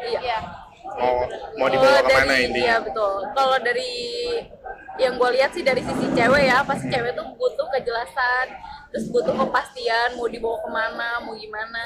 Iya 0.02 0.63
mau 0.94 1.16
mau 1.58 1.68
Kalau 1.68 1.70
dibawa 1.70 2.00
ke 2.00 2.12
mana 2.12 2.26
dari- 2.28 2.46
intinya 2.46 2.66
Iya 2.66 2.78
betul. 2.82 3.14
Kalau 3.34 3.58
dari 3.60 3.94
yang 4.94 5.14
gue 5.18 5.30
lihat 5.34 5.52
sih 5.52 5.64
dari 5.66 5.82
sisi 5.82 6.06
cewek 6.12 6.44
ya, 6.46 6.62
pasti 6.62 6.86
cewek 6.86 7.12
tuh 7.14 7.26
butuh 7.34 7.68
kejelasan, 7.72 8.46
terus 8.94 9.10
butuh 9.10 9.34
kepastian 9.34 10.14
mau 10.14 10.30
dibawa 10.30 10.58
ke 10.62 10.70
mana, 10.70 11.10
mau 11.20 11.34
gimana. 11.34 11.86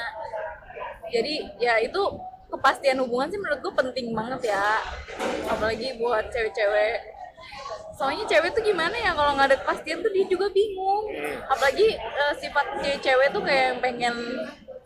Jadi 1.08 1.40
ya 1.56 1.80
itu 1.80 2.00
kepastian 2.48 3.00
hubungan 3.00 3.28
sih 3.28 3.40
menurut 3.40 3.60
gue 3.60 3.72
penting 3.74 4.06
banget 4.12 4.52
ya, 4.52 4.84
apalagi 5.48 5.96
buat 5.96 6.28
cewek-cewek. 6.28 7.16
Soalnya 7.96 8.28
cewek 8.28 8.54
tuh 8.54 8.62
gimana 8.62 8.94
ya 8.94 9.10
kalau 9.10 9.34
nggak 9.34 9.48
ada 9.50 9.58
kepastian 9.58 10.04
tuh 10.04 10.12
dia 10.12 10.28
juga 10.28 10.46
bingung. 10.52 11.08
Apalagi 11.48 11.96
eh, 11.96 12.34
sifat 12.38 12.66
cewek 13.00 13.32
tuh 13.32 13.40
kayak 13.40 13.64
yang 13.72 13.78
pengen 13.80 14.14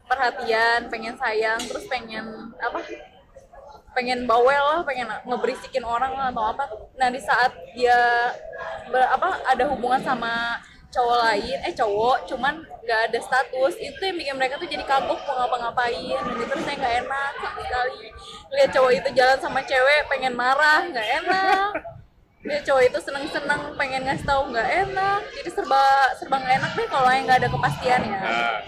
perhatian, 0.07 0.81
pengen 0.89 1.15
sayang, 1.19 1.59
terus 1.59 1.85
pengen 1.91 2.25
apa? 2.57 2.81
Pengen 3.93 4.25
bawel 4.25 4.65
lah, 4.77 4.81
pengen 4.85 5.09
ngeberisikin 5.29 5.85
orang 5.85 6.13
lah 6.13 6.33
atau 6.33 6.45
apa. 6.53 6.65
Nah 6.97 7.09
di 7.13 7.21
saat 7.21 7.53
dia 7.77 8.33
ber- 8.89 9.11
apa 9.13 9.41
ada 9.49 9.65
hubungan 9.69 10.01
sama 10.01 10.61
cowok 10.93 11.19
lain, 11.25 11.59
eh 11.65 11.73
cowok, 11.73 12.29
cuman 12.29 12.61
nggak 12.85 13.01
ada 13.09 13.19
status, 13.25 13.81
itu 13.81 13.97
yang 13.97 14.17
bikin 14.21 14.37
mereka 14.37 14.61
tuh 14.61 14.69
jadi 14.69 14.85
kagok 14.85 15.25
mau 15.25 15.35
ngapa-ngapain, 15.41 16.21
dan 16.21 16.37
itu 16.37 16.55
saya 16.61 16.77
nggak 16.77 16.95
enak 17.09 17.33
sekali. 17.57 18.05
Lihat 18.53 18.71
cowok 18.77 18.93
itu 19.01 19.09
jalan 19.17 19.39
sama 19.41 19.65
cewek, 19.65 20.05
pengen 20.13 20.37
marah, 20.37 20.85
nggak 20.85 21.09
enak. 21.25 21.73
Lihat 22.43 22.67
cowok 22.67 22.83
itu 22.83 22.99
seneng-seneng, 23.01 23.61
pengen 23.73 24.03
ngasih 24.03 24.27
tahu 24.27 24.51
nggak 24.51 24.67
enak. 24.83 25.21
Jadi 25.33 25.51
serba 25.53 25.83
serba 26.13 26.37
nggak 26.37 26.57
enak 26.59 26.71
deh 26.75 26.87
kalau 26.87 27.07
yang 27.07 27.23
nggak 27.23 27.39
ada 27.39 27.49
kepastian 27.49 28.01
ya. 28.03 28.19
Nah, 28.19 28.59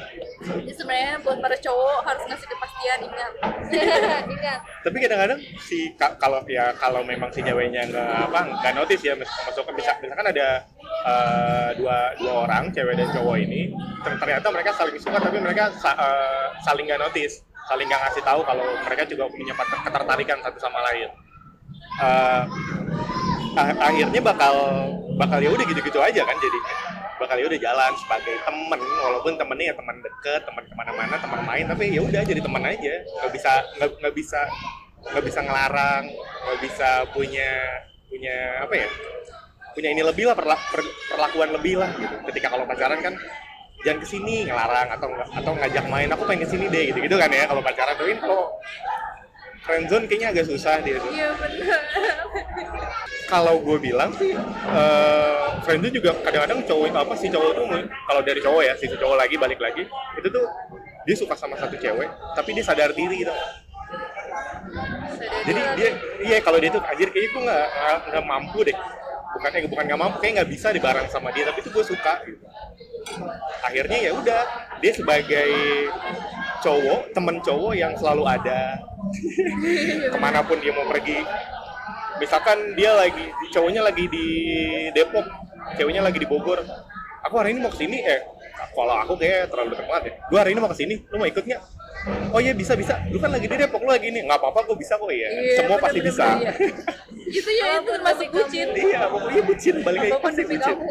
Jadi 0.44 0.72
sebenarnya 0.72 1.12
buat 1.18 1.38
para 1.40 1.56
cowok 1.56 1.98
harus 2.04 2.22
ngasih 2.24 2.46
kepastian 2.46 2.98
ingat. 3.02 3.32
Ingat. 4.34 4.60
tapi 4.84 4.96
kadang-kadang 5.00 5.40
si 5.58 5.90
ka- 5.94 6.14
kalau 6.14 6.44
ya 6.46 6.70
kalau 6.76 7.00
memang 7.02 7.32
si 7.32 7.40
ceweknya 7.40 7.88
nggak 7.88 8.08
apa 8.28 8.40
nggak 8.54 8.74
notice 8.74 9.00
ya 9.00 9.16
masukkan 9.16 9.72
bisa 9.72 9.96
misalkan 9.98 10.28
ada 10.28 10.60
eh, 11.02 11.68
dua 11.74 12.12
dua 12.14 12.32
orang 12.44 12.68
cewek 12.68 12.94
dan 12.94 13.08
cowok 13.10 13.37
ini 13.40 13.72
ter- 14.04 14.20
ternyata 14.20 14.52
mereka 14.52 14.70
saling 14.70 14.94
suka 14.94 15.16
tapi 15.16 15.40
mereka 15.40 15.72
sa- 15.74 15.96
eh, 15.96 16.44
saling 16.60 16.84
nggak 16.84 17.00
notice 17.00 17.40
saling 17.64 17.88
nggak 17.88 18.02
ngasih 18.04 18.22
tahu 18.22 18.44
kalau 18.44 18.62
mereka 18.84 19.02
juga 19.08 19.24
punya 19.26 19.56
ketertarikan 19.56 20.38
satu 20.38 20.58
sama 20.60 20.78
lain 20.84 21.08
ah- 21.98 22.44
akhirnya 23.57 24.21
bakal 24.21 24.55
bakal 25.14 25.38
ya 25.38 25.51
udah 25.55 25.64
gitu-gitu 25.67 25.99
aja 26.03 26.23
kan 26.27 26.37
jadinya. 26.43 26.75
Bakal 27.14 27.37
ya 27.38 27.47
udah 27.47 27.61
jalan 27.62 27.93
sebagai 28.03 28.35
temen 28.43 28.81
walaupun 28.83 29.33
temennya 29.38 29.71
ya 29.71 29.75
teman 29.79 29.97
deket 30.03 30.43
teman 30.43 30.64
ke 30.67 30.75
mana-mana 30.75 31.14
teman 31.23 31.40
main 31.47 31.64
tapi 31.71 31.95
ya 31.95 32.03
udah 32.03 32.23
jadi 32.27 32.40
teman 32.43 32.62
aja. 32.67 32.95
Nggak 33.23 33.33
bisa 33.33 33.53
nggak 33.79 33.90
nggak 34.03 34.14
bisa 34.14 34.40
nggak 35.05 35.25
bisa 35.25 35.40
ngelarang 35.45 36.05
nggak 36.45 36.59
bisa 36.64 36.88
punya 37.12 37.51
punya 38.11 38.37
apa 38.64 38.75
ya 38.75 38.88
punya 39.75 39.88
ini 39.90 40.03
lebih 40.07 40.31
lah 40.31 40.37
perla- 40.38 40.67
per- 40.71 40.95
perlakuan 41.11 41.51
lebih 41.55 41.79
lah 41.79 41.90
gitu. 41.99 42.14
Ketika 42.31 42.51
kalau 42.51 42.67
pacaran 42.67 42.99
kan 43.03 43.14
jangan 43.85 43.99
ke 44.01 44.07
sini 44.09 44.49
ngelarang 44.49 44.88
atau 44.97 45.09
atau 45.12 45.53
ngajak 45.55 45.85
main 45.93 46.09
aku 46.11 46.25
pengen 46.25 46.47
ke 46.47 46.49
sini 46.51 46.67
deh 46.73 46.90
gitu 46.90 46.99
gitu 47.05 47.17
kan 47.21 47.31
ya 47.31 47.47
kalau 47.47 47.62
pacaran. 47.62 47.95
Tapi 47.95 48.19
kalau 48.19 48.59
friendzone 49.64 50.05
kayaknya 50.05 50.29
agak 50.37 50.44
susah 50.46 50.79
dia 50.85 51.00
tuh. 51.00 51.11
Iya 51.11 51.29
benar. 51.40 51.81
kalau 53.24 53.57
gue 53.64 53.79
bilang 53.81 54.12
sih 54.14 54.37
eh 54.37 55.44
friendzone 55.64 55.94
juga 55.96 56.12
kadang-kadang 56.20 56.61
cowok 56.68 56.92
apa 56.92 57.14
sih 57.16 57.33
cowok 57.33 57.50
tuh 57.57 57.64
kalau 58.05 58.20
dari 58.20 58.40
cowok 58.44 58.62
ya 58.62 58.74
sisi 58.77 58.94
cowok 59.00 59.16
lagi 59.16 59.35
balik 59.40 59.59
lagi 59.59 59.88
itu 60.20 60.29
tuh 60.29 60.44
dia 61.09 61.16
suka 61.16 61.35
sama 61.35 61.57
satu 61.57 61.74
cewek 61.81 62.09
tapi 62.37 62.53
dia 62.53 62.64
sadar 62.64 62.92
diri 62.92 63.24
gitu. 63.24 63.33
Jadi 65.44 65.61
dia 65.77 65.88
iya 66.20 66.38
kalau 66.44 66.61
dia 66.61 66.68
tuh 66.72 66.85
anjir 66.85 67.09
kayaknya 67.09 67.31
gue 67.33 67.42
nggak 67.48 67.66
nggak- 68.12 68.29
mampu 68.29 68.59
deh. 68.64 68.77
Bukan 69.35 69.50
eh 69.50 69.66
bukan 69.66 69.85
nggak 69.88 70.00
mampu 70.00 70.16
kayak 70.22 70.33
nggak 70.40 70.50
bisa 70.53 70.68
di 70.70 70.79
bareng 70.79 71.09
sama 71.11 71.33
dia 71.35 71.48
tapi 71.48 71.59
itu 71.64 71.70
gue 71.72 71.85
suka 71.85 72.22
gitu 72.29 72.44
akhirnya 73.61 73.99
ya 73.99 74.11
udah 74.14 74.40
dia 74.81 74.93
sebagai 74.93 75.51
cowok 76.61 77.12
temen 77.12 77.37
cowok 77.45 77.73
yang 77.77 77.93
selalu 77.97 78.25
ada. 78.25 78.81
Ke 80.12 80.19
mana 80.19 80.40
pun 80.45 80.59
dia 80.61 80.73
mau 80.73 80.88
pergi. 80.88 81.21
Misalkan 82.17 82.79
dia 82.79 82.95
lagi 82.95 83.27
cowoknya 83.51 83.83
lagi 83.85 84.07
di 84.07 84.27
Depok 84.95 85.27
ceweknya 85.77 86.03
lagi 86.05 86.19
di 86.23 86.29
Bogor. 86.29 86.62
Aku 87.25 87.35
hari 87.40 87.57
ini 87.57 87.64
mau 87.64 87.73
ke 87.73 87.81
sini 87.81 88.05
eh 88.05 88.21
kalau 88.77 88.95
aku 89.01 89.17
kayak 89.17 89.49
terlalu 89.51 89.75
dekat 89.75 89.87
banget 89.88 90.05
ya. 90.05 90.12
Gue 90.29 90.38
hari 90.38 90.51
ini 90.53 90.61
mau 90.61 90.71
ke 90.71 90.77
sini 90.79 90.95
lu 91.09 91.17
mau 91.17 91.29
ikut 91.29 91.45
nggak? 91.45 91.62
Oh 92.37 92.40
iya 92.40 92.53
bisa 92.53 92.77
bisa. 92.77 93.01
Lu 93.09 93.17
kan 93.17 93.33
lagi 93.33 93.49
di 93.49 93.57
Depok 93.57 93.81
lu 93.81 93.90
lagi 93.90 94.12
ini. 94.12 94.23
Nggak 94.29 94.38
apa-apa 94.45 94.61
gue 94.69 94.77
bisa 94.77 94.95
kok 95.01 95.09
ya 95.09 95.27
Iya, 95.27 95.57
semua 95.59 95.77
pasti 95.81 95.99
bener-bener, 96.05 96.12
bisa. 96.12 96.27
iya. 96.37 96.53
itu 97.35 97.51
ya 97.51 97.67
itu 97.81 97.90
termasuk 97.97 98.29
bucin. 98.31 98.67
iya 98.77 99.01
pokoknya 99.09 99.43
bucin. 99.43 99.75
Balik 99.83 100.01
lagi 100.05 100.12
pasti 100.21 100.43
bucin. 100.45 100.61
kamu. 100.77 100.87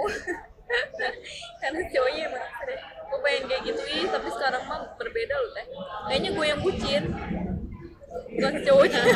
Karena 1.62 1.80
cowoknya 1.89 2.21
emang 2.32 2.45
sering. 2.60 2.82
Gue 2.84 3.19
pengen 3.21 3.43
kayak 3.45 3.63
gitu 3.67 3.82
ih, 3.86 4.06
tapi 4.10 4.28
sekarang 4.34 4.63
mah 4.65 4.82
berbeda 4.97 5.36
loh 5.38 5.52
teh. 5.54 5.65
Kayaknya 6.10 6.30
gue 6.34 6.45
yang 6.47 6.62
bucin. 6.62 7.04
Bukan 8.34 8.54
cowoknya. 8.65 9.02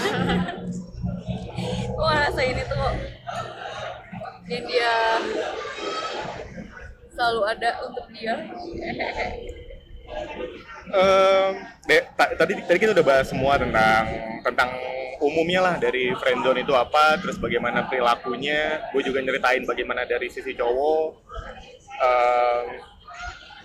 gue 1.98 2.06
ngerasain 2.06 2.58
itu 2.62 2.76
kok. 2.76 2.94
Yang 4.48 4.64
dia 4.72 4.94
selalu 7.18 7.42
ada 7.50 7.70
untuk 7.90 8.06
dia. 8.14 8.36
Em, 10.88 11.52
de- 11.84 12.08
ta- 12.16 12.34
tadi 12.36 12.54
tadi 12.64 12.78
kita 12.80 12.92
udah 12.96 13.06
bahas 13.06 13.28
semua 13.28 13.60
tentang 13.60 14.04
tentang 14.44 14.70
umumnya 15.20 15.60
lah 15.66 15.76
dari 15.82 16.14
friendzone 16.16 16.62
itu 16.64 16.72
apa, 16.78 17.20
terus 17.20 17.36
bagaimana 17.42 17.88
perilakunya. 17.90 18.88
Gue 18.96 19.02
juga 19.04 19.20
nyeritain 19.20 19.66
bagaimana 19.68 20.08
dari 20.08 20.32
sisi 20.32 20.56
cowok. 20.56 21.08
Em, 21.98 22.66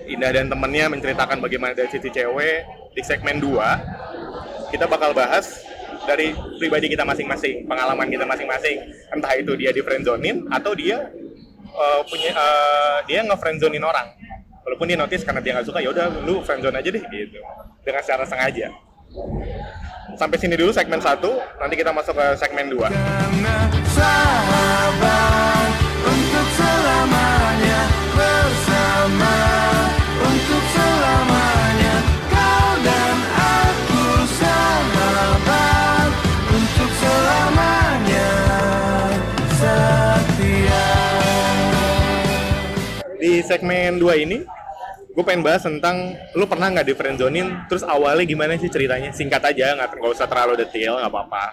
Indah 0.02 0.34
dan 0.34 0.50
temennya 0.50 0.90
menceritakan 0.90 1.38
bagaimana 1.38 1.78
dari 1.78 1.86
sisi 1.86 2.10
cewek. 2.10 2.66
di 2.92 3.00
segmen 3.00 3.40
2 3.40 4.68
kita 4.68 4.84
bakal 4.84 5.16
bahas 5.16 5.64
dari 6.04 6.36
pribadi 6.60 6.92
kita 6.92 7.08
masing-masing, 7.08 7.64
pengalaman 7.64 8.04
kita 8.10 8.28
masing-masing. 8.28 8.84
Entah 9.08 9.32
itu 9.32 9.56
dia 9.56 9.72
di 9.72 9.80
friendzonin 9.80 10.44
atau 10.52 10.76
dia 10.76 11.08
eh, 11.72 12.00
punya 12.04 12.30
eh, 12.36 12.98
dia 13.08 13.20
nge-friendzonin 13.24 13.80
orang. 13.80 14.12
Walaupun 14.62 14.86
dia 14.86 14.98
notice 14.98 15.26
karena 15.26 15.40
dia 15.42 15.52
nggak 15.58 15.66
suka, 15.66 15.78
ya 15.82 15.90
udah 15.90 16.06
lu 16.22 16.38
friendzone 16.46 16.78
aja 16.78 16.90
deh 16.90 17.02
gitu. 17.10 17.38
Dengan 17.82 18.02
secara 18.02 18.24
sengaja. 18.26 18.70
Sampai 20.14 20.36
sini 20.38 20.54
dulu 20.54 20.70
segmen 20.70 21.00
1, 21.00 21.18
nanti 21.58 21.74
kita 21.74 21.90
masuk 21.90 22.14
ke 22.14 22.26
segmen 22.38 22.70
2. 22.70 22.86
Karena 22.86 23.56
sahabat 23.90 25.61
segmen 43.52 44.00
2 44.00 44.24
ini, 44.24 44.40
gue 45.12 45.24
pengen 45.28 45.44
bahas 45.44 45.60
tentang 45.60 46.16
lu 46.32 46.48
pernah 46.48 46.72
nggak 46.72 46.88
di 46.88 46.94
friendzonin, 46.96 47.68
terus 47.68 47.84
awalnya 47.84 48.24
gimana 48.24 48.56
sih 48.56 48.72
ceritanya? 48.72 49.12
Singkat 49.12 49.42
aja, 49.44 49.76
nggak 49.76 50.00
nggak 50.00 50.12
usah 50.16 50.24
terlalu 50.24 50.56
detail, 50.56 50.96
nggak 50.96 51.12
apa-apa. 51.12 51.44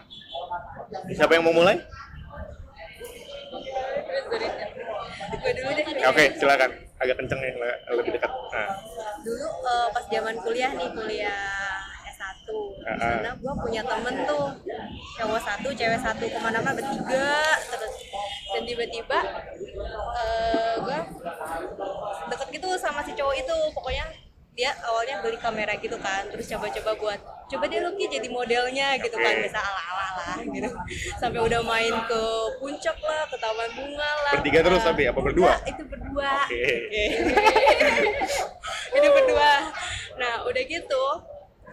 Siapa 1.11 1.35
yang 1.35 1.43
mau 1.43 1.51
mulai? 1.51 1.75
Oke, 6.07 6.25
silakan. 6.39 6.71
Agak 6.99 7.15
kenceng 7.15 7.39
nih, 7.39 7.53
le- 7.55 7.79
lebih 7.95 8.11
dekat. 8.11 8.27
Nah, 8.27 8.67
dulu 9.23 9.47
eh, 9.47 9.87
pas 9.91 10.05
zaman 10.07 10.35
kuliah 10.39 10.71
nih 10.73 10.89
kuliah 10.91 11.43
S1 12.09 12.47
Ah, 12.83 12.95
di 12.95 12.99
sana 12.99 13.31
gue 13.35 13.53
punya 13.55 13.81
temen 13.83 14.15
tuh 14.27 14.45
cowok 15.15 15.39
satu 15.39 15.69
cewek 15.71 15.99
satu 15.99 16.25
ke 16.27 16.39
mana-mana 16.39 16.75
bertiga 16.75 17.31
terus 17.69 17.93
dan 18.59 18.67
tiba-tiba 18.67 19.19
eh 20.19 20.75
gue 20.83 20.99
deket 22.27 22.47
gitu 22.59 22.69
sama 22.75 22.99
si 23.07 23.15
cowok 23.15 23.35
itu. 23.39 23.57
Pokoknya 23.71 24.05
dia 24.51 24.75
awalnya 24.83 25.23
beli 25.23 25.39
kamera 25.39 25.71
gitu 25.79 25.95
kan 26.03 26.27
terus 26.27 26.51
coba-coba 26.51 26.91
buat 26.99 27.19
coba 27.47 27.63
deh 27.71 27.79
Lucky 27.79 28.11
jadi 28.11 28.27
modelnya 28.27 28.99
gitu 28.99 29.15
kan 29.15 29.39
bisa 29.39 29.55
ala-ala 29.63 30.07
lah 30.19 30.37
gitu. 30.43 30.67
Sampai 31.15 31.39
udah 31.39 31.63
main 31.63 31.95
ke 32.03 32.21
puncak 32.59 32.99
lah 32.99 33.23
ke 33.31 33.39
taman 33.39 33.71
bunga 33.71 34.11
lah. 34.27 34.33
Bertiga 34.35 34.59
terus 34.67 34.83
tapi 34.83 35.07
apa 35.07 35.19
berdua? 35.23 35.55
Enggak, 35.55 35.71
itu 35.71 35.83
berdua. 35.87 36.33
Oke. 36.43 36.67
itu 38.99 39.07
berdua. 39.07 39.51
Nah 40.19 40.33
udah 40.43 40.63
gitu 40.67 41.03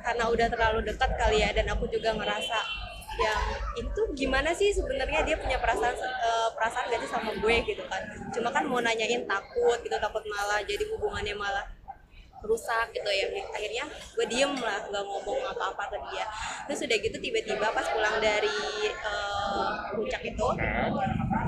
karena 0.07 0.25
udah 0.31 0.47
terlalu 0.47 0.87
dekat 0.87 1.11
kali 1.19 1.43
ya 1.43 1.51
dan 1.51 1.67
aku 1.75 1.91
juga 1.91 2.15
ngerasa 2.15 2.86
yang 3.17 3.43
itu 3.81 4.03
gimana 4.13 4.53
sih 4.53 4.73
sebenarnya 4.73 5.25
dia 5.25 5.37
punya 5.41 5.57
perasaan 5.57 5.97
eh, 5.97 6.49
perasaan 6.53 6.93
gak 6.93 7.01
sih 7.01 7.11
sama 7.11 7.33
gue 7.37 7.57
gitu 7.65 7.83
kan? 7.89 8.03
Cuma 8.33 8.49
kan 8.53 8.65
mau 8.69 8.81
nanyain 8.81 9.25
takut 9.25 9.79
gitu 9.81 9.97
takut 9.97 10.23
malah 10.29 10.61
jadi 10.65 10.85
hubungannya 10.93 11.35
malah 11.37 11.65
rusak 12.45 12.93
gitu 12.93 13.09
ya. 13.09 13.27
Akhirnya 13.53 13.85
gue 13.89 14.27
diem 14.29 14.53
lah 14.61 14.85
nggak 14.87 15.05
ngomong 15.05 15.41
apa-apa 15.57 15.97
ke 15.97 15.99
dia. 16.13 16.25
Terus 16.69 16.85
udah 16.85 16.99
gitu 17.01 17.17
tiba-tiba 17.19 17.67
pas 17.73 17.87
pulang 17.89 18.17
dari 18.21 18.59
eh, 18.91 19.69
puncak 19.97 20.23
itu 20.23 20.49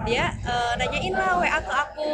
dia 0.09 0.33
eh, 0.33 0.73
nanyain 0.81 1.15
lah 1.15 1.37
WA 1.37 1.59
ke 1.61 1.73
aku. 1.73 2.13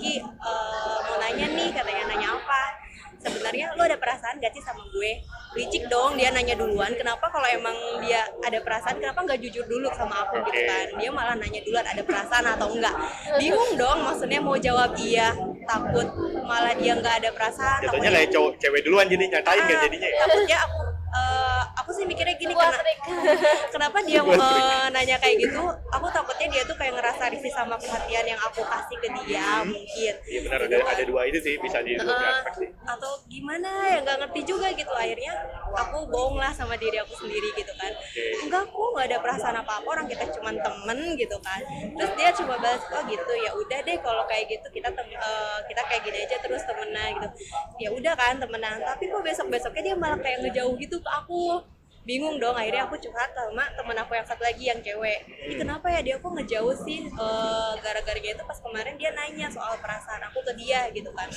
Ki 0.00 0.18
eh, 0.20 0.98
mau 1.06 1.16
nanya 1.20 1.46
nih 1.52 1.68
katanya 1.70 2.04
nanya 2.10 2.28
apa 2.34 2.83
sebenarnya 3.24 3.72
lo 3.72 3.82
ada 3.88 3.96
perasaan 3.96 4.36
gak 4.36 4.52
sih 4.52 4.60
sama 4.60 4.84
gue 4.92 5.24
licik 5.56 5.88
dong 5.88 6.18
dia 6.18 6.28
nanya 6.34 6.58
duluan 6.58 6.92
kenapa 6.92 7.30
kalau 7.30 7.46
emang 7.48 7.72
dia 8.04 8.26
ada 8.42 8.58
perasaan 8.60 8.98
kenapa 8.98 9.22
nggak 9.22 9.38
jujur 9.40 9.64
dulu 9.64 9.88
sama 9.94 10.26
aku 10.26 10.42
gitu 10.50 10.60
Oke. 10.60 10.66
kan 10.66 10.86
dia 10.98 11.10
malah 11.14 11.34
nanya 11.38 11.60
duluan 11.62 11.86
ada 11.86 12.02
perasaan 12.02 12.44
atau 12.58 12.68
enggak 12.74 12.94
bingung 13.38 13.72
dong 13.78 13.98
maksudnya 14.02 14.40
mau 14.42 14.58
jawab 14.58 14.92
iya 14.98 15.30
takut 15.64 16.04
malah 16.44 16.74
dia 16.74 16.92
nggak 16.98 17.14
ada 17.24 17.30
perasaan 17.32 17.80
Jatuhnya 17.86 18.10
kayak 18.12 18.30
cowok 18.34 18.52
cewek 18.60 18.80
duluan 18.84 19.06
jadi 19.08 19.24
nyatain 19.30 19.60
kan 19.62 19.74
Ah, 19.74 19.80
jadinya 19.86 20.08
ya? 20.10 20.18
takutnya 20.26 20.58
aku 20.66 20.78
eh, 21.14 21.62
aku 21.74 21.90
sih 21.90 22.04
mikirnya 22.04 22.34
gini 22.34 22.50
Sebuah 22.50 22.70
karena 22.70 22.92
kenapa 23.74 23.98
dia 24.02 24.20
eh, 24.20 24.86
nanya 24.90 25.16
kayak 25.16 25.36
gitu? 25.40 25.62
Aku 25.90 26.06
takutnya 26.10 26.46
dia 26.50 26.62
tuh 26.64 26.74
kayak 26.74 26.94
ngerasa 26.94 27.30
risih 27.30 27.50
sama 27.50 27.74
perhatian 27.76 28.24
yang 28.26 28.40
aku 28.40 28.60
kasih 28.62 28.96
ke 28.98 29.08
dia 29.22 29.62
mungkin. 29.62 30.14
Iya 30.20 30.40
benar. 30.42 30.58
Ada 30.60 30.66
Gitu 30.66 30.82
kan. 30.82 30.92
ada 30.92 31.04
dua 31.04 31.20
itu 31.24 31.38
sih 31.40 31.54
bisa 31.56 31.78
di 31.80 31.92
aspek 31.94 32.54
sih. 32.56 32.68
atau 32.84 33.12
gimana 33.26 33.70
ya 33.86 33.98
nggak 34.02 34.16
ngerti 34.20 34.40
juga 34.44 34.66
gitu. 34.70 34.90
Akhirnya 34.90 35.32
aku 35.72 35.98
bohong 36.06 36.36
lah 36.36 36.50
sama 36.50 36.74
diri 36.74 36.98
aku 36.98 37.14
sendiri 37.14 37.48
gitu 37.54 37.72
kan. 37.74 37.92
Enggak 38.42 38.66
aku 38.66 38.82
nggak 38.92 39.06
ada 39.08 39.18
perasaan 39.20 39.56
apa 39.56 39.72
apa 39.80 39.88
orang 39.88 40.06
kita 40.06 40.24
cuma 40.32 40.50
temen 40.50 40.98
gitu 41.14 41.36
kan. 41.40 41.60
Terus 41.94 42.10
dia 42.14 42.30
coba 42.34 42.54
balas 42.58 42.82
oh 42.90 43.02
gitu. 43.04 43.32
Ya 43.36 43.50
udah 43.52 43.78
deh 43.80 43.96
kalau 44.00 44.24
kayak 44.26 44.44
gitu 44.48 44.66
kita 44.72 44.88
tem- 44.90 45.14
eh, 45.14 45.58
kita 45.66 45.82
kayak 45.84 46.02
gini 46.02 46.18
aja 46.22 46.36
terus 46.38 46.62
temenan 46.64 47.10
gitu. 47.14 47.28
Ya 47.78 47.88
udah 47.90 48.14
kan 48.14 48.34
temenan. 48.36 48.78
Tapi 48.80 49.06
kok 49.06 49.22
besok 49.22 49.46
besoknya 49.48 49.82
dia 49.84 49.94
malah 49.94 50.18
kayak 50.18 50.42
ngejauh 50.42 50.74
gitu 50.74 50.96
ke 51.04 51.10
aku 51.12 51.60
bingung 52.04 52.36
dong 52.36 52.52
akhirnya 52.52 52.84
aku 52.84 53.00
curhat 53.00 53.32
sama 53.32 53.64
temen 53.80 53.96
aku 53.96 54.12
yang 54.12 54.28
satu 54.28 54.44
lagi 54.44 54.64
yang 54.68 54.80
cewek. 54.84 55.24
Ini 55.24 55.54
kenapa 55.56 55.88
ya 55.88 56.00
dia 56.04 56.16
kok 56.20 56.32
ngejauh 56.36 56.76
sih 56.84 57.08
Eh, 57.08 57.72
gara-gara 57.80 58.18
gitu 58.20 58.44
pas 58.44 58.58
kemarin 58.60 58.94
dia 59.00 59.10
nanya 59.16 59.48
soal 59.48 59.76
perasaan 59.80 60.20
aku 60.28 60.44
ke 60.44 60.52
dia 60.60 60.88
gitu 60.92 61.08
kan. 61.16 61.28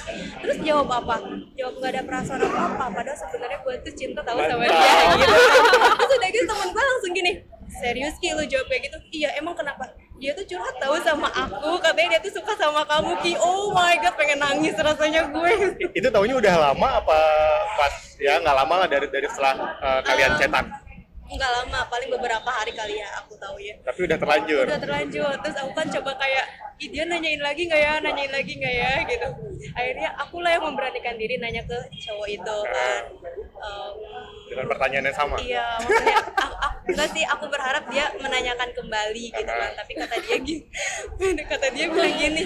Terus 0.44 0.58
jawab 0.64 0.92
apa? 0.92 1.24
Jawab 1.56 1.74
nggak 1.80 1.92
ada 1.96 2.04
perasaan 2.04 2.42
apa 2.44 2.60
apa 2.68 2.86
padahal 2.92 3.18
sebenarnya 3.20 3.60
gue 3.64 3.76
tuh 3.84 3.94
cinta 3.96 4.22
tahu 4.24 4.40
sama 4.44 4.64
dia. 4.68 4.92
Gitu 5.16 5.36
terus 6.04 6.12
udah 6.20 6.30
gitu 6.36 6.46
temen 6.52 6.68
gue 6.76 6.84
langsung 6.84 7.14
gini 7.16 7.57
serius 7.70 8.16
ki 8.18 8.32
lu 8.34 8.44
jawab 8.48 8.68
kayak 8.72 8.90
gitu? 8.90 8.98
Iya 9.24 9.30
emang 9.38 9.56
kenapa? 9.56 9.92
Dia 10.18 10.34
tuh 10.34 10.46
curhat 10.50 10.76
tahu 10.82 10.98
sama 11.06 11.30
aku. 11.30 11.78
Katanya 11.78 12.18
dia 12.18 12.20
tuh 12.26 12.34
suka 12.42 12.54
sama 12.58 12.82
kamu 12.88 13.14
ki. 13.22 13.34
Oh 13.38 13.70
my 13.76 13.94
god 14.02 14.16
pengen 14.18 14.40
nangis 14.42 14.74
rasanya 14.80 15.30
gue. 15.30 15.52
Itu 15.94 16.08
taunya 16.10 16.36
udah 16.40 16.54
lama 16.72 16.88
apa 17.04 17.20
pas 17.78 17.94
ya 18.18 18.42
nggak 18.42 18.56
lama 18.56 18.74
lah 18.86 18.88
dari 18.90 19.08
dari 19.12 19.28
setelah 19.30 19.54
eh, 19.78 20.00
kalian 20.08 20.32
Eh, 20.34 20.38
cetan. 20.42 20.66
Nggak 21.28 21.52
lama 21.52 21.80
paling 21.92 22.10
beberapa 22.10 22.50
hari 22.50 22.72
kali 22.72 23.04
ya 23.04 23.10
aku 23.20 23.36
tahu 23.36 23.60
ya. 23.60 23.76
Tapi 23.84 24.00
udah 24.08 24.18
terlanjur. 24.18 24.64
udah 24.64 24.80
terlanjur. 24.80 25.34
Terus 25.44 25.58
aku 25.60 25.72
kan 25.76 25.88
coba 25.92 26.12
kayak 26.16 26.46
Ih, 26.78 26.94
dia 26.94 27.10
nanyain 27.10 27.42
lagi 27.42 27.66
nggak 27.66 27.82
ya? 27.82 27.94
Nanyain 28.06 28.30
lagi 28.30 28.54
nggak 28.54 28.76
ya? 28.78 28.94
Gitu. 29.10 29.28
Akhirnya 29.74 30.10
akulah 30.14 30.54
yang 30.54 30.62
memberanikan 30.62 31.18
diri 31.18 31.42
nanya 31.42 31.66
ke 31.66 31.74
cowok 32.06 32.28
itu 32.30 32.58
kan. 32.70 33.02
Em, 33.58 33.94
Dengan 34.48 34.66
pertanyaan 34.70 35.06
yang 35.10 35.18
sama. 35.18 35.36
iya 35.42 35.82
maksudnya 35.82 36.22
aku, 36.22 36.54
aku, 36.62 36.78
enggak 36.94 37.10
sih 37.18 37.24
aku 37.26 37.46
berharap 37.50 37.84
dia 37.90 38.06
menanyakan 38.22 38.70
kembali 38.78 39.26
gitu 39.34 39.50
kan. 39.50 39.72
Tapi 39.74 39.92
kata 39.98 40.16
dia 40.22 40.38
gini 40.38 40.64
kata 41.52 41.68
dia 41.74 41.86
bilang 41.90 42.14
gini 42.14 42.44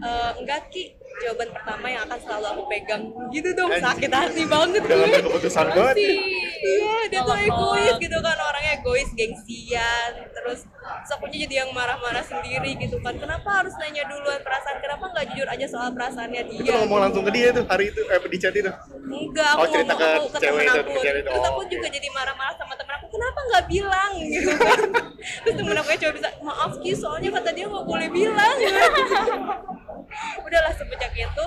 "Eh, 0.00 0.30
enggak 0.40 0.60
ki 0.72 0.96
jawaban 1.20 1.48
pertama 1.50 1.86
yang 1.86 2.02
akan 2.04 2.18
selalu 2.18 2.46
aku 2.48 2.62
pegang. 2.66 3.02
Gitu 3.28 3.48
dong 3.52 3.70
sakit 3.70 4.10
hati 4.10 4.42
banget 4.44 4.68
ngambil 4.80 4.98
gue. 5.06 5.20
keputusan 5.22 5.66
banget. 5.70 5.96
iya 6.60 6.96
dia 7.08 7.20
tuh 7.20 7.36
egois 7.36 7.96
gitu 7.96 8.18
kan 8.18 8.36
orangnya 8.36 8.72
egois 8.76 9.08
gengsian 9.12 10.10
terus 10.30 10.60
akunya 11.10 11.44
jadi 11.44 11.54
yang 11.60 11.70
marah-marah 11.70 12.22
sendiri 12.22 12.76
gitu 12.76 12.96
kan. 12.98 13.14
Kenapa 13.14 13.60
harus 13.60 13.74
nanya 13.76 14.06
duluan 14.06 14.40
perasaan? 14.40 14.78
Kenapa 14.78 15.04
nggak 15.08 15.24
jujur 15.28 15.48
aja 15.48 15.66
soal 15.66 15.88
perasaannya 15.92 16.42
dia? 16.46 16.60
Itu 16.60 16.72
ngomong 16.72 17.00
langsung 17.02 17.22
ke 17.22 17.32
dia 17.32 17.48
tuh 17.50 17.64
hari 17.66 17.90
itu 17.90 18.00
eh 18.02 18.18
di 18.20 18.38
chat 18.38 18.54
itu. 18.54 18.70
enggak 19.10 19.48
aku 19.52 19.60
Oh, 19.60 19.66
cerita 19.68 19.92
ngomong 19.92 20.00
ke 20.00 20.08
aku 20.14 20.28
ke 20.28 20.38
cewek 20.38 20.62
temen 20.62 20.64
itu, 20.64 20.80
aku. 20.80 20.90
itu. 20.94 21.20
terus 21.20 21.36
Oh, 21.36 21.50
aku 21.50 21.62
juga 21.66 21.86
jadi 21.90 22.08
marah-marah 22.10 22.54
sama 22.54 22.74
temen 22.74 22.94
aku. 22.94 23.06
Kenapa 23.10 23.38
nggak 23.42 23.64
bilang? 23.66 24.10
Gitu 24.32 24.52
kan. 24.54 24.78
Terus 25.42 25.54
temen 25.58 25.76
aku 25.76 25.88
cuma 25.92 26.12
bisa 26.14 26.28
maaf 26.40 26.72
ki 26.78 26.90
soalnya 26.94 27.28
kata 27.34 27.50
dia 27.50 27.66
nggak 27.66 27.84
boleh 27.84 28.08
bilang 28.08 28.56
udahlah 30.46 30.72
semenjak 30.74 31.12
itu 31.14 31.44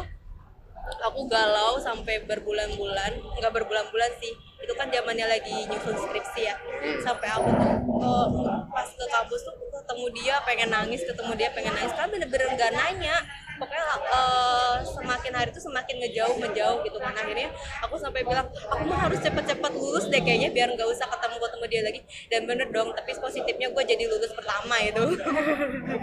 aku 1.04 1.22
galau 1.28 1.80
sampai 1.80 2.24
berbulan-bulan. 2.28 3.12
Nggak 3.40 3.54
berbulan-bulan 3.54 4.12
sih 4.20 4.34
itu 4.64 4.74
kan 4.80 4.88
zamannya 4.88 5.28
lagi 5.28 5.68
nyusun 5.68 5.96
skripsi 5.96 6.42
ya. 6.48 6.56
Sampai 7.04 7.28
aku 7.32 7.50
tuh 7.52 7.72
eh, 8.04 8.28
pas 8.72 8.88
ke 8.88 9.06
kampus 9.08 9.42
tuh 9.44 9.56
ketemu 9.84 10.06
dia 10.16 10.36
pengen 10.48 10.70
nangis 10.72 11.02
ketemu 11.04 11.32
dia 11.36 11.50
pengen 11.52 11.74
nangis. 11.76 11.94
Kan 11.96 12.08
bener-bener 12.12 12.48
nggak 12.56 12.72
nanya 12.72 13.16
pokoknya 13.58 13.86
eh, 14.10 14.76
semakin 14.86 15.32
hari 15.34 15.50
tuh 15.54 15.64
semakin 15.64 15.96
ngejauh 16.02 16.36
ngejauh 16.42 16.78
gitu 16.86 16.98
kan. 16.98 17.14
Akhirnya 17.14 17.50
aku 17.86 17.96
sampai 18.00 18.22
bilang 18.26 18.48
aku 18.50 18.84
mah 18.90 19.00
harus 19.10 19.20
cepet-cepet 19.22 19.72
lulus 19.74 20.06
deh 20.10 20.22
kayaknya 20.22 20.50
biar 20.50 20.74
nggak 20.74 20.88
usah 20.90 21.08
ketemu 21.10 21.36
ketemu 21.38 21.66
dia 21.70 21.82
lagi. 21.86 22.00
Dan 22.30 22.42
bener 22.50 22.68
dong 22.74 22.90
tapi 22.94 23.12
positifnya 23.18 23.68
gue 23.70 23.84
jadi 23.84 24.04
lulus 24.10 24.32
pertama 24.34 24.76
itu. 24.82 25.06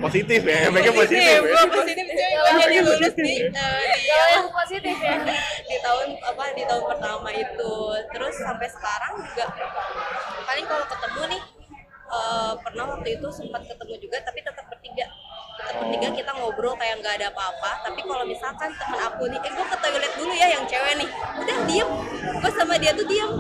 Positif 0.00 0.40
ya, 0.46 0.60
mereka 0.70 0.90
positif 0.94 1.20
ya. 1.20 1.38
gue 1.42 1.64
positif 1.74 2.04
cuy. 2.06 2.32
Gue 2.34 2.52
jadi 2.60 2.78
lulus 2.84 3.14
di 3.14 3.34
eh, 3.48 3.82
di 3.90 4.02
Kalau 4.10 4.28
yang 4.30 4.48
positif 4.50 4.96
ya. 4.96 5.16
di 5.66 5.76
tahun 5.82 6.06
apa 6.22 6.42
di 6.54 6.64
tahun 6.64 6.84
pertama 6.86 7.28
itu. 7.34 7.74
Terus 8.10 8.34
sampai 8.38 8.68
sekarang 8.70 9.12
juga 9.20 9.44
paling 10.46 10.66
kalau 10.66 10.86
ketemu 10.86 11.22
nih 11.36 11.42
eh, 12.10 12.52
pernah 12.62 12.84
waktu 12.96 13.08
itu 13.18 13.28
sempat 13.30 13.62
ketemu 13.66 13.94
juga 13.98 14.16
tapi 14.22 14.38
tetap 14.42 14.64
bertiga 14.70 15.06
bertiga 15.68 16.08
kita 16.16 16.30
ngobrol 16.36 16.74
kayak 16.76 16.94
nggak 17.00 17.14
ada 17.20 17.26
apa-apa. 17.32 17.70
Tapi 17.84 18.00
kalau 18.04 18.24
misalkan 18.24 18.70
temen 18.74 19.00
aku 19.00 19.22
nih 19.28 19.38
eh 19.40 19.50
gue 19.52 19.66
ke 19.66 19.76
toilet 19.80 20.12
dulu 20.16 20.32
ya 20.32 20.46
yang 20.52 20.64
cewek 20.66 20.94
nih. 21.00 21.08
Udah 21.40 21.56
diem. 21.68 21.88
Gue 22.40 22.50
sama 22.56 22.74
dia 22.80 22.92
tuh 22.96 23.06
diem. 23.06 23.30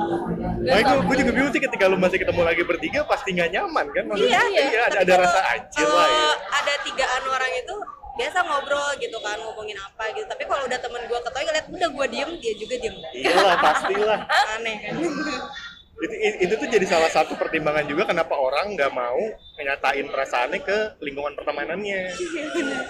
Wah, 0.60 0.78
itu 0.80 0.94
gue 1.00 1.16
juga 1.24 1.30
bingung 1.32 1.52
sih 1.56 1.62
ketika 1.62 1.84
lu 1.88 1.96
masih 1.96 2.18
ketemu 2.20 2.40
lagi 2.44 2.62
bertiga 2.68 3.00
pasti 3.08 3.28
nggak 3.32 3.50
nyaman 3.56 3.86
kan? 3.96 4.04
Maksudnya, 4.12 4.40
iya 4.52 4.62
iya, 4.68 4.80
ada, 4.86 5.00
Tapi 5.00 5.02
ada 5.08 5.12
kalau, 5.16 5.24
rasa 5.24 5.40
anjir 5.56 5.88
lah 5.88 6.08
ya. 6.08 6.30
ada 6.60 6.72
tigaan 6.84 7.24
orang 7.24 7.52
itu 7.56 7.74
biasa 8.10 8.38
ngobrol 8.44 8.88
gitu 9.00 9.16
kan 9.24 9.36
ngomongin 9.40 9.78
apa 9.80 10.04
gitu. 10.12 10.28
Tapi 10.28 10.44
kalau 10.44 10.62
udah 10.68 10.78
temen 10.78 11.02
gue 11.08 11.18
ke 11.24 11.30
toilet 11.32 11.64
udah 11.72 11.88
gue 11.88 12.06
diem 12.12 12.30
dia 12.44 12.52
juga 12.60 12.74
diem. 12.76 12.96
Iya 13.16 13.32
lah, 13.40 13.56
pastilah. 13.58 14.20
aneh 14.60 14.76
kan 14.84 14.94
itu, 16.00 16.14
itu 16.48 16.54
tuh 16.56 16.68
jadi 16.68 16.86
salah 16.88 17.12
satu 17.12 17.36
pertimbangan 17.36 17.84
juga 17.84 18.08
kenapa 18.08 18.32
orang 18.32 18.72
nggak 18.72 18.92
mau 18.96 19.20
nyatain 19.60 20.08
perasaannya 20.08 20.60
ke 20.64 20.78
lingkungan 21.04 21.36
pertemanannya. 21.36 22.08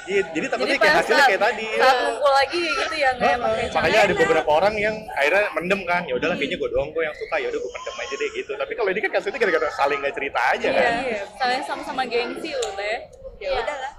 Iya, 0.07 0.23
jadi 0.31 0.47
takutnya 0.47 0.79
kayak 0.79 0.97
hasilnya 1.03 1.25
kayak 1.27 1.43
tadi. 1.43 1.67
saat 1.75 1.99
ngumpul 2.07 2.31
lagi 2.31 2.63
gitu 2.63 2.95
ya 2.95 3.11
nggak 3.19 3.37
pakai 3.43 3.67
makanya 3.75 4.01
ada 4.07 4.15
beberapa 4.15 4.51
orang 4.51 4.75
yang 4.79 4.95
akhirnya 5.19 5.45
mendem 5.59 5.81
kan 5.83 6.03
ya 6.07 6.15
udahlah 6.15 6.37
kayaknya 6.39 6.57
gue 6.63 6.71
doang 6.71 6.91
gue 6.95 7.03
yang 7.03 7.17
suka 7.19 7.37
ya 7.43 7.47
udah 7.51 7.61
gue 7.61 7.73
pendem 7.75 7.95
aja 7.99 8.15
deh 8.15 8.31
gitu. 8.39 8.53
Tapi 8.55 8.73
kalau 8.79 8.89
ini 8.95 9.01
kan 9.03 9.11
kasusnya 9.19 9.39
gara-gara 9.43 9.69
saling 9.75 9.99
nggak 9.99 10.15
cerita 10.15 10.41
aja 10.55 10.69
kan. 10.71 10.93
Iya, 11.03 11.21
kalian 11.35 11.63
sama-sama 11.67 12.03
gengsi 12.07 12.51
loh 12.55 12.73
teh. 12.79 12.99
ya 13.41 13.57
udahlah. 13.57 13.93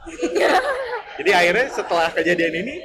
Jadi 1.19 1.32
akhirnya 1.34 1.65
setelah 1.74 2.08
kejadian 2.13 2.54
ini 2.62 2.76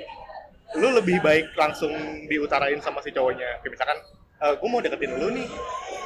lu 0.80 0.88
lebih 0.98 1.22
baik 1.22 1.52
langsung 1.54 1.92
diutarain 2.26 2.80
sama 2.82 2.98
si 3.04 3.14
cowoknya. 3.14 3.62
Kayak 3.62 3.72
misalkan 3.78 3.98
gue 4.36 4.68
mau 4.68 4.80
deketin 4.84 5.12
lu 5.16 5.28
nih 5.32 5.48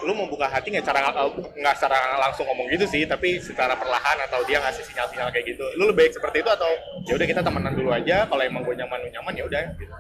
lu 0.07 0.13
mau 0.17 0.27
buka 0.27 0.49
hati 0.49 0.73
nggak 0.73 0.87
cara 0.87 1.13
eh, 1.13 1.31
nggak 1.61 1.75
secara 1.77 2.17
langsung 2.21 2.45
ngomong 2.49 2.67
gitu 2.73 2.85
sih 2.89 3.05
tapi 3.05 3.41
secara 3.41 3.77
perlahan 3.77 4.17
atau 4.27 4.41
dia 4.49 4.59
ngasih 4.61 4.85
sinyal-sinyal 4.87 5.29
kayak 5.33 5.47
gitu. 5.53 5.65
Lu 5.77 5.89
lebih 5.91 6.09
baik 6.09 6.13
seperti 6.17 6.41
itu 6.41 6.51
atau 6.51 6.71
ya 7.05 7.13
udah 7.17 7.27
kita 7.29 7.41
temenan 7.45 7.73
dulu 7.77 7.91
aja 7.93 8.25
kalau 8.25 8.43
emang 8.43 8.63
gue 8.65 8.75
nyaman 8.77 8.99
lu 9.05 9.09
nyaman 9.13 9.33
ya 9.37 9.45
udah 9.47 9.65
gitu. 9.77 9.95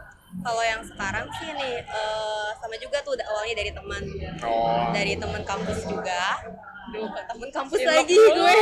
kalau 0.46 0.62
yang 0.62 0.78
sekarang 0.86 1.26
sih 1.42 1.50
nih 1.50 1.82
eh, 1.82 2.48
sama 2.62 2.76
juga 2.78 3.02
tuh 3.02 3.18
awalnya 3.18 3.54
dari 3.60 3.72
teman. 3.74 4.02
Oh. 4.46 4.88
Dari 4.94 5.14
teman 5.18 5.42
kampus 5.42 5.84
juga 5.84 6.38
Duh, 6.90 7.06
temen 7.06 7.48
kampus 7.50 7.78
Cinlok 7.78 7.92
lagi 7.94 8.16
dulu. 8.16 8.34
gue 8.34 8.54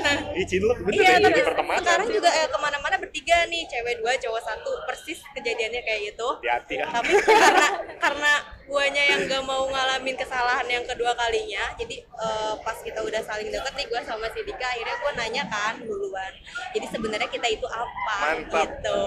nah 0.00 0.14
Ih, 0.32 0.46
cinlok 0.46 0.78
bener 0.80 0.96
iya 0.96 1.10
ya, 1.10 1.18
tapi 1.20 1.40
pertemanan 1.42 1.80
sekarang 1.82 2.08
juga 2.08 2.30
eh, 2.30 2.46
ke 2.46 2.58
mana-mana 2.58 2.96
bertiga 2.96 3.38
nih 3.44 3.62
cewek 3.66 3.94
dua 3.98 4.12
cowok 4.16 4.40
satu 4.40 4.70
persis 4.84 5.18
kejadiannya 5.32 5.80
kayak 5.80 6.00
gitu 6.08 6.28
hati-hati 6.38 6.74
ya 6.78 6.86
tapi 6.88 7.12
karena 7.20 7.66
karena 7.98 8.32
guanya 8.64 9.02
yang 9.04 9.20
gak 9.28 9.44
mau 9.44 9.68
ngalamin 9.68 10.16
kesalahan 10.16 10.64
yang 10.64 10.84
kedua 10.84 11.12
kalinya 11.12 11.68
jadi 11.74 11.96
eh, 12.00 12.54
pas 12.60 12.78
kita 12.80 13.02
udah 13.02 13.20
saling 13.20 13.50
deket 13.50 13.72
nih 13.74 13.86
gue 13.86 14.00
sama 14.02 14.26
si 14.30 14.40
Dika 14.40 14.64
akhirnya 14.64 14.96
gue 14.96 15.12
nanya 15.14 15.42
kan 15.44 15.74
duluan 15.78 16.32
jadi 16.72 16.86
sebenarnya 16.88 17.28
kita 17.28 17.46
itu 17.50 17.66
apa 17.66 18.16
Mantap. 18.24 18.62
gitu 18.62 19.00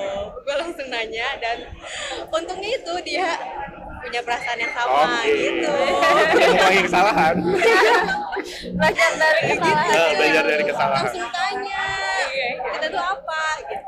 gue 0.45 0.55
langsung 0.55 0.87
nanya 0.87 1.27
dan 1.39 1.57
untungnya 2.29 2.69
itu 2.75 2.93
dia 3.01 3.33
punya 3.97 4.21
perasaan 4.21 4.61
yang 4.61 4.69
sama 4.71 5.25
Oke. 5.25 5.33
gitu 5.33 5.73
Udah 5.73 6.47
mengulangi 6.47 6.81
kesalahan. 6.85 7.35
Belajar 8.73 9.11
dari 9.15 9.41
kesalahan. 9.47 9.87
Nah, 9.87 10.09
belajar 10.13 10.43
dari 10.43 10.63
kesalahan. 10.63 11.03
langsung 11.03 11.29
tanya 11.29 11.83
Iya. 12.27 12.49
kita 12.69 12.87
tuh 12.89 13.03
apa 13.03 13.41
gitu 13.63 13.85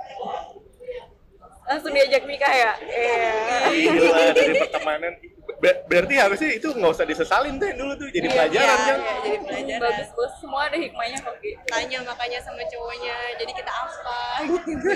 Langsung 1.62 1.94
diajak 1.94 2.24
nikah 2.26 2.50
ya? 2.50 2.72
Iya. 2.82 3.34
Gila 3.70 4.24
dari 4.34 4.54
pertemanan. 4.58 5.14
Ber- 5.60 5.84
berarti 5.86 6.16
harusnya 6.16 6.50
itu 6.52 6.66
nggak 6.66 6.88
usah 6.90 7.04
disesalin 7.04 7.60
deh 7.60 7.76
dulu 7.76 7.92
tuh 7.94 8.08
jadi 8.08 8.26
Iya, 8.26 8.34
pelajaran 8.34 8.64
Iya, 8.72 8.88
kan. 8.88 8.98
iya, 8.98 9.14
jadi 9.20 9.38
pelajaran 9.40 9.82
Bagus 9.84 10.10
bos, 10.10 10.32
semua 10.40 10.62
ada 10.64 10.78
hikmahnya 10.80 11.18
kok 11.20 11.36
Ki. 11.38 11.52
tanya 11.68 12.00
makanya 12.02 12.40
sama 12.40 12.64
cowoknya 12.64 13.16
jadi 13.36 13.52
kita 13.54 13.68
apa 13.70 14.20
gitu 14.40 14.88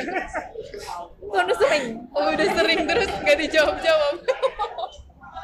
udah 1.28 1.56
sering? 1.58 1.84
oh, 2.10 2.26
udah 2.32 2.48
sering 2.50 2.80
terus 2.86 3.10
gak 3.12 3.38
dijawab 3.38 3.76
jawab 3.78 4.16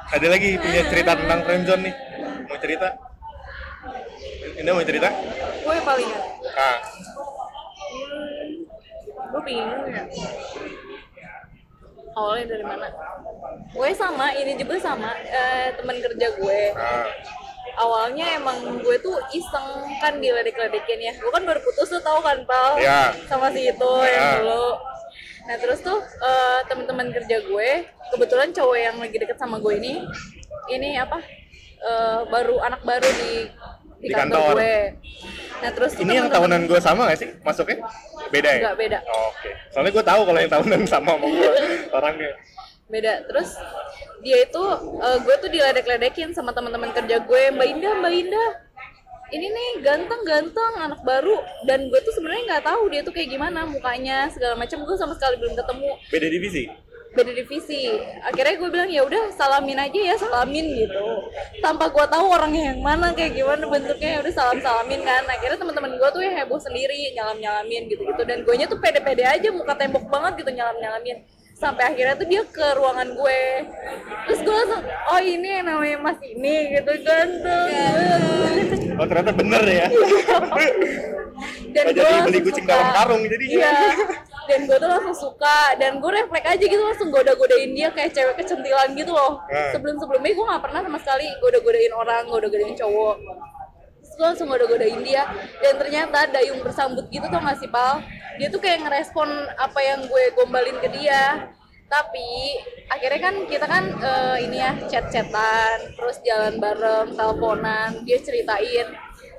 Ada 0.10 0.28
lagi 0.28 0.50
punya 0.56 0.82
cerita 0.88 1.12
tentang 1.14 1.40
friendzone 1.44 1.84
nih. 1.84 1.94
Mau 2.48 2.58
cerita? 2.58 2.88
Ini 4.60 4.70
mau 4.70 4.84
cerita? 4.84 5.08
Gue 5.64 5.74
yang 5.74 5.88
paling 5.88 6.10
Ah, 6.52 6.78
gue 9.30 9.42
bingung 9.46 9.84
ya. 9.88 10.04
Awalnya 12.12 12.46
dari 12.50 12.66
mana? 12.68 12.88
Gue 13.72 13.90
sama 13.96 14.36
ini 14.36 14.60
juga 14.60 14.76
sama 14.76 15.16
eh, 15.16 15.72
teman 15.74 15.98
kerja 15.98 16.28
gue. 16.36 16.62
Ah. 16.76 17.08
awalnya 17.80 18.36
emang 18.36 18.60
gue 18.84 18.96
tuh 19.00 19.16
iseng 19.32 19.64
kan 20.04 20.20
diledek-ledekin 20.20 21.00
ya. 21.00 21.14
Gue 21.16 21.32
kan 21.32 21.48
baru 21.48 21.64
putus 21.64 21.88
tuh 21.88 22.04
tau 22.04 22.20
kan 22.20 22.44
pal? 22.44 22.76
Iya. 22.76 23.16
sama 23.24 23.48
si 23.56 23.64
itu 23.64 23.92
Iya. 24.04 24.12
yang 24.12 24.28
dulu. 24.44 24.68
Nah 25.48 25.56
terus 25.56 25.80
tuh 25.80 25.96
eh, 26.04 26.60
teman-teman 26.68 27.08
kerja 27.08 27.40
gue 27.40 27.70
kebetulan 28.12 28.52
cowok 28.52 28.76
yang 28.76 28.96
lagi 29.00 29.16
deket 29.16 29.40
sama 29.40 29.64
gue 29.64 29.80
ini 29.80 30.04
ini 30.68 31.00
apa? 31.00 31.24
Eh, 31.80 32.20
baru 32.28 32.60
anak 32.60 32.84
baru 32.84 33.08
di 33.08 33.48
di, 34.00 34.08
Di 34.08 34.14
kantor, 34.14 34.40
kantor. 34.40 34.56
gue 34.56 34.76
nah 35.60 35.72
terus 35.76 35.92
Ini 35.94 36.14
yang 36.16 36.30
tahunan 36.32 36.62
gue 36.66 36.80
sama 36.80 37.02
gak 37.06 37.20
sih 37.20 37.30
masuknya? 37.44 37.84
Beda 38.30 38.48
ya? 38.48 38.60
Enggak, 38.64 38.76
beda. 38.78 39.00
Oh, 39.04 39.28
Oke. 39.30 39.50
Soalnya 39.70 39.92
gue 39.92 40.06
tahu 40.06 40.22
kalau 40.24 40.40
yang 40.40 40.52
tahunan 40.52 40.82
sama 40.86 41.12
sama 41.14 41.26
gue 41.28 41.50
orangnya. 41.98 42.32
beda 42.88 43.14
terus 43.28 43.54
dia 44.20 44.38
itu 44.42 44.64
eh, 44.98 45.18
gue 45.20 45.36
tuh 45.38 45.50
diledek-ledekin 45.50 46.34
sama 46.34 46.50
teman-teman 46.50 46.90
kerja 46.90 47.22
gue 47.22 47.42
mbak 47.54 47.68
Indah 47.70 47.94
mbak 47.96 48.14
Indah 48.18 48.50
ini 49.30 49.46
nih 49.46 49.70
ganteng 49.86 50.26
ganteng 50.26 50.74
anak 50.76 51.06
baru 51.06 51.38
dan 51.64 51.86
gue 51.86 52.00
tuh 52.02 52.10
sebenarnya 52.12 52.44
nggak 52.50 52.66
tahu 52.66 52.90
dia 52.90 53.06
tuh 53.06 53.14
kayak 53.14 53.30
gimana 53.30 53.62
mukanya 53.62 54.26
segala 54.28 54.58
macam 54.58 54.82
gue 54.82 54.98
sama 54.98 55.14
sekali 55.14 55.38
belum 55.38 55.54
ketemu 55.54 55.90
Beda 56.10 56.28
divisi. 56.28 56.64
Beda 57.10 57.32
divisi. 57.34 57.90
Akhirnya 58.22 58.56
gue 58.62 58.70
bilang 58.70 58.90
ya 58.90 59.02
udah 59.02 59.34
salamin 59.34 59.80
aja 59.82 60.00
ya 60.00 60.16
salamin 60.16 60.66
gitu. 60.78 61.06
Tanpa 61.60 61.90
gue 61.90 62.06
tahu 62.06 62.26
orangnya 62.30 62.74
yang 62.74 62.80
mana 62.86 63.12
kayak 63.14 63.34
gimana 63.34 63.66
bentuknya 63.66 64.10
ya 64.16 64.20
udah 64.22 64.34
salam 64.34 64.60
salamin 64.62 65.02
kan. 65.02 65.24
Akhirnya 65.26 65.58
teman-teman 65.58 65.98
gue 65.98 66.10
tuh 66.14 66.22
yang 66.22 66.36
heboh 66.38 66.60
sendiri 66.62 67.14
nyalam 67.18 67.38
nyalamin 67.42 67.90
gitu 67.90 68.06
gitu 68.06 68.22
dan 68.24 68.46
gue 68.46 68.54
tuh 68.70 68.80
pede-pede 68.80 69.26
aja 69.26 69.50
muka 69.50 69.74
tembok 69.74 70.06
banget 70.08 70.46
gitu 70.46 70.52
nyalam 70.54 70.78
nyalamin 70.78 71.26
sampai 71.60 71.92
akhirnya 71.92 72.16
tuh 72.16 72.28
dia 72.30 72.44
ke 72.48 72.66
ruangan 72.78 73.10
gue. 73.12 73.42
Terus 74.30 74.40
gue 74.46 74.54
langsung 74.54 74.82
oh 74.86 75.20
ini 75.20 75.50
yang 75.60 75.66
namanya 75.68 75.98
mas 76.00 76.20
ini 76.24 76.56
gitu 76.78 76.92
ganteng 77.04 77.68
Oh 79.00 79.06
ternyata 79.08 79.32
bener 79.32 79.64
ya. 79.68 79.88
dan 81.74 81.84
Oh, 81.88 81.92
gue 81.94 82.04
jadi 82.04 82.20
beli 82.26 82.40
kucing 82.44 82.66
dalam 82.68 82.88
karung 82.92 83.22
jadinya. 83.24 83.56
iya 83.56 83.72
dan 84.50 84.66
gue 84.66 84.78
tuh 84.82 84.90
langsung 84.90 85.14
suka 85.14 85.78
dan 85.78 86.02
gue 86.02 86.10
refleks 86.10 86.50
aja 86.50 86.66
gitu 86.66 86.82
langsung 86.82 87.14
goda-godain 87.14 87.70
dia 87.78 87.94
kayak 87.94 88.18
cewek 88.18 88.36
kecentilan 88.42 88.98
gitu 88.98 89.14
loh. 89.14 89.38
Nah. 89.46 89.70
sebelum 89.70 90.02
sebelumnya 90.02 90.34
gue 90.34 90.46
nggak 90.50 90.64
pernah 90.66 90.82
sama 90.82 90.98
sekali 90.98 91.28
goda-godain 91.38 91.94
orang 91.94 92.24
goda-godain 92.26 92.74
cowok. 92.74 93.18
Terus 94.02 94.14
gue 94.18 94.26
langsung 94.26 94.50
goda-godain 94.50 95.00
dia. 95.06 95.30
Dan 95.62 95.78
ternyata 95.78 96.26
dayung 96.34 96.66
bersambut 96.66 97.06
gitu 97.14 97.30
tuh 97.30 97.38
nggak 97.38 97.58
sih 97.62 97.70
pal? 97.70 98.02
Dia 98.42 98.50
tuh 98.50 98.58
kayak 98.58 98.90
ngerespon 98.90 99.30
apa 99.54 99.80
yang 99.86 100.02
gue 100.10 100.24
gombalin 100.34 100.78
ke 100.82 100.90
dia. 100.98 101.54
Tapi 101.90 102.58
akhirnya 102.90 103.22
kan 103.22 103.36
kita 103.46 103.66
kan 103.70 103.86
eh, 104.02 104.38
ini 104.50 104.58
ya 104.62 104.74
chat-chatan 104.90 105.94
terus 105.94 106.18
jalan 106.26 106.58
bareng 106.62 107.18
teleponan 107.18 108.02
dia 108.06 108.18
ceritain 108.22 108.90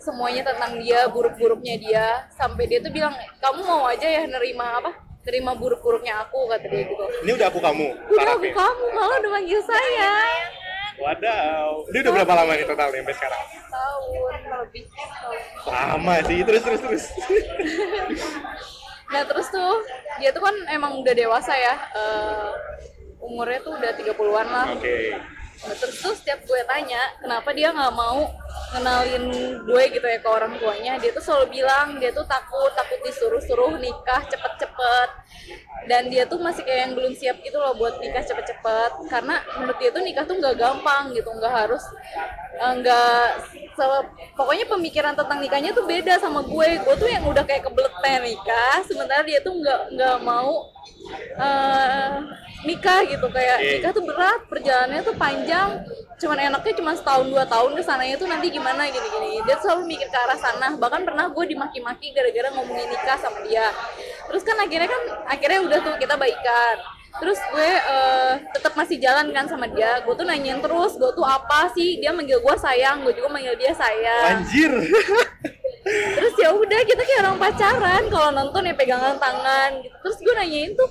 semuanya 0.01 0.43
tentang 0.43 0.73
dia 0.77 1.05
buruk-buruknya 1.07 1.77
dia 1.77 2.07
sampai 2.31 2.65
dia 2.65 2.81
tuh 2.81 2.89
bilang 2.89 3.13
kamu 3.37 3.61
mau 3.61 3.85
aja 3.85 4.05
ya 4.05 4.25
nerima 4.25 4.81
apa 4.81 4.91
terima 5.21 5.53
buruk-buruknya 5.53 6.25
aku 6.25 6.49
kata 6.49 6.65
dia 6.65 6.83
gitu 6.85 7.05
Ini 7.21 7.31
udah 7.37 7.47
aku 7.47 7.61
kamu. 7.61 7.87
udah 7.87 8.25
aku 8.27 8.41
tarafnya. 8.41 8.53
kamu 8.57 8.85
malah 8.91 9.17
udah 9.19 9.31
manggil 9.31 9.61
saya 9.63 10.15
Wadaw. 10.97 11.69
Ini 11.89 11.99
udah 11.99 12.13
berapa 12.13 12.33
lama 12.35 12.53
nih 12.53 12.67
total 12.67 12.89
nih 12.91 13.01
sampai 13.01 13.17
sekarang? 13.17 13.43
tahun 13.71 14.33
lebih 14.53 14.85
tahun. 14.85 15.41
Lama 15.65 16.15
sih. 16.29 16.39
Terus 16.45 16.61
terus 16.61 16.81
terus. 16.83 17.05
nah 19.09 19.23
terus 19.25 19.49
tuh 19.49 19.75
dia 20.17 20.31
tuh 20.31 20.39
kan 20.39 20.53
emang 20.69 20.93
udah 20.95 21.11
dewasa 21.11 21.51
ya 21.51 21.75
eh, 21.91 22.49
umurnya 23.19 23.59
tuh 23.61 23.75
udah 23.75 23.91
30-an 23.91 24.47
lah 24.47 24.67
Oke. 24.71 24.97
Nah, 25.11 25.21
terus 25.61 25.97
tuh 26.01 26.17
setiap 26.17 26.41
gue 26.49 26.61
tanya 26.65 27.01
kenapa 27.21 27.53
dia 27.53 27.69
nggak 27.69 27.93
mau 27.93 28.25
kenalin 28.71 29.25
gue 29.67 29.83
gitu 29.93 30.07
ya 30.07 30.19
ke 30.23 30.29
orang 30.31 30.55
tuanya? 30.57 30.97
Dia 30.97 31.11
tuh 31.13 31.23
selalu 31.23 31.61
bilang 31.61 31.99
dia 31.99 32.11
tuh 32.15 32.25
takut 32.25 32.71
takut 32.73 32.99
disuruh-suruh 33.03 33.77
nikah 33.83 34.23
cepet-cepet. 34.31 35.11
Dan 35.89 36.13
dia 36.13 36.29
tuh 36.29 36.39
masih 36.39 36.63
kayak 36.63 36.81
yang 36.87 36.93
belum 36.95 37.13
siap 37.17 37.37
gitu 37.43 37.59
loh 37.59 37.75
buat 37.75 37.99
nikah 37.99 38.23
cepet-cepet. 38.23 39.11
Karena 39.11 39.43
menurut 39.59 39.77
dia 39.83 39.91
tuh 39.91 40.03
nikah 40.07 40.25
tuh 40.25 40.37
nggak 40.39 40.57
gampang 40.57 41.11
gitu 41.13 41.29
nggak 41.35 41.55
harus 41.67 41.83
eh, 42.61 42.73
nggak 42.81 43.27
pokoknya 44.37 44.69
pemikiran 44.69 45.15
tentang 45.17 45.41
nikahnya 45.43 45.75
tuh 45.75 45.85
beda 45.85 46.23
sama 46.23 46.47
gue. 46.47 46.69
Gue 46.87 46.95
tuh 46.95 47.09
yang 47.11 47.27
udah 47.27 47.43
kayak 47.43 47.67
kebelet 47.67 47.95
pengen 48.01 48.23
nikah 48.33 48.81
sementara 48.87 49.27
dia 49.27 49.43
tuh 49.43 49.59
nggak 49.59 49.81
nggak 49.99 50.17
mau 50.23 50.71
eh, 51.43 52.23
nikah 52.63 53.03
gitu. 53.11 53.27
Kayak 53.35 53.59
nikah 53.59 53.91
tuh 53.91 54.05
berat 54.07 54.41
perjalanannya 54.47 55.03
tuh 55.03 55.17
panjang 55.19 55.50
cuman 56.21 56.37
enaknya 56.37 56.75
cuma 56.77 56.93
setahun 56.93 57.33
dua 57.33 57.49
tahun 57.49 57.73
ke 57.73 57.83
sananya 57.83 58.21
tuh 58.21 58.29
nanti 58.29 58.53
gimana 58.53 58.85
gini 58.93 59.09
gini 59.09 59.31
dia 59.49 59.57
selalu 59.57 59.89
mikir 59.89 60.09
ke 60.13 60.19
arah 60.21 60.37
sana. 60.37 60.77
Bahkan 60.77 61.09
pernah 61.09 61.33
gue 61.33 61.45
dimaki-maki 61.49 62.13
gara-gara 62.13 62.53
ngomongin 62.53 62.93
nikah 62.93 63.17
sama 63.17 63.41
dia. 63.49 63.73
Terus 64.29 64.43
kan 64.45 64.57
akhirnya 64.61 64.89
kan 64.89 65.03
akhirnya 65.27 65.61
udah 65.65 65.79
tuh 65.81 65.95
kita 65.97 66.15
baikan. 66.21 66.77
Terus 67.19 67.41
gue 67.41 67.71
eh, 67.73 68.33
tetap 68.55 68.73
masih 68.77 68.97
jalan 69.01 69.33
kan 69.33 69.49
sama 69.49 69.67
dia. 69.73 70.05
Gue 70.05 70.15
tuh 70.15 70.29
nanyain 70.29 70.61
terus 70.61 70.95
gue 71.01 71.11
tuh 71.17 71.27
apa 71.27 71.73
sih? 71.73 71.99
Dia 71.99 72.13
manggil 72.13 72.39
gue 72.39 72.55
sayang 72.61 73.03
gue 73.03 73.17
juga 73.17 73.29
manggil 73.33 73.57
dia 73.57 73.73
sayang. 73.73 74.45
Anjir. 74.45 74.73
terus 76.21 76.35
ya 76.37 76.53
udah 76.53 76.81
kita 76.85 77.03
kayak 77.03 77.21
orang 77.25 77.39
pacaran. 77.41 78.03
Kalau 78.13 78.29
nonton 78.31 78.69
ya 78.69 78.75
pegangan 78.77 79.17
tangan 79.17 79.81
gitu. 79.81 79.97
Terus 80.05 80.19
gue 80.21 80.35
nanyain 80.37 80.73
tuh 80.77 80.89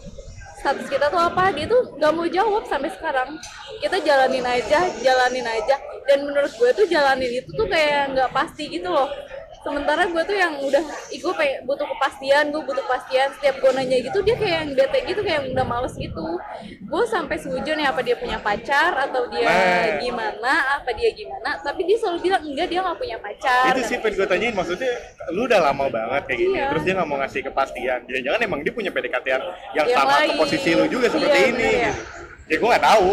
status 0.60 0.88
kita 0.92 1.08
tuh 1.08 1.22
apa? 1.24 1.56
Dia 1.56 1.66
tuh 1.66 1.96
gak 1.96 2.12
mau 2.12 2.28
jawab 2.28 2.68
sampai 2.68 2.92
sekarang. 2.92 3.40
Kita 3.80 3.98
jalanin 4.04 4.44
aja 4.44 4.92
jalanin 5.00 5.48
aja. 5.48 5.76
Dan 6.06 6.28
menurut 6.28 6.52
gue 6.52 6.70
tuh 6.76 6.86
jalanin 6.92 7.32
itu 7.32 7.50
tuh 7.56 7.68
kayak 7.70 8.18
nggak 8.18 8.30
pasti 8.34 8.66
gitu 8.68 8.90
loh 8.90 9.08
sementara 9.60 10.06
gue 10.06 10.24
tuh 10.24 10.34
yang 10.34 10.56
udah 10.58 10.80
gue 11.10 11.34
pengen 11.36 11.60
butuh 11.64 11.84
kepastian 11.86 12.48
gue 12.48 12.62
butuh 12.62 12.80
kepastian 12.82 13.28
setiap 13.34 13.56
gue 13.58 13.72
nanya 13.72 13.98
gitu 14.00 14.20
dia 14.22 14.34
kayak 14.34 14.56
yang 14.58 14.70
bete 14.74 15.00
gitu 15.06 15.20
kayak 15.20 15.38
yang 15.38 15.48
udah 15.52 15.66
males 15.66 15.94
gitu 15.94 16.28
gue 16.82 17.04
sampai 17.06 17.36
setuju 17.36 17.72
nih 17.74 17.86
apa 17.86 18.00
dia 18.00 18.16
punya 18.16 18.38
pacar 18.38 18.96
atau 18.98 19.28
dia 19.28 19.48
Nah. 19.50 20.00
gimana 20.00 20.54
apa 20.74 20.90
dia 20.92 21.12
gimana 21.12 21.60
tapi 21.60 21.84
dia 21.84 21.98
selalu 21.98 22.18
bilang 22.22 22.42
enggak 22.42 22.68
dia 22.68 22.80
nggak 22.80 22.98
punya 22.98 23.18
pacar 23.18 23.72
itu 23.72 23.82
sih 23.86 23.98
pengen 23.98 24.16
gue 24.16 24.28
tanyain 24.28 24.54
maksudnya 24.54 24.92
lu 25.30 25.44
udah 25.44 25.60
lama 25.62 25.86
banget 25.88 26.22
kayak 26.26 26.40
gini 26.40 26.52
Iya. 26.52 26.66
terus 26.70 26.82
dia 26.82 26.94
nggak 26.96 27.08
mau 27.08 27.18
ngasih 27.18 27.42
kepastian 27.44 28.00
jangan-jangan 28.06 28.40
emang 28.42 28.60
dia 28.62 28.72
punya 28.72 28.90
PDKT 28.90 29.26
yang, 29.28 29.44
yang 29.76 29.88
sama 29.92 30.12
ke 30.16 30.20
lain. 30.24 30.38
posisi 30.38 30.70
lu 30.72 30.86
juga 30.86 31.08
seperti 31.08 31.28
Iya, 31.32 31.46
ini 31.46 31.58
bener 31.60 31.84
ya. 31.84 31.94
Ya 32.50 32.58
gue 32.58 32.68
nggak 32.68 32.84
tahu. 32.84 33.10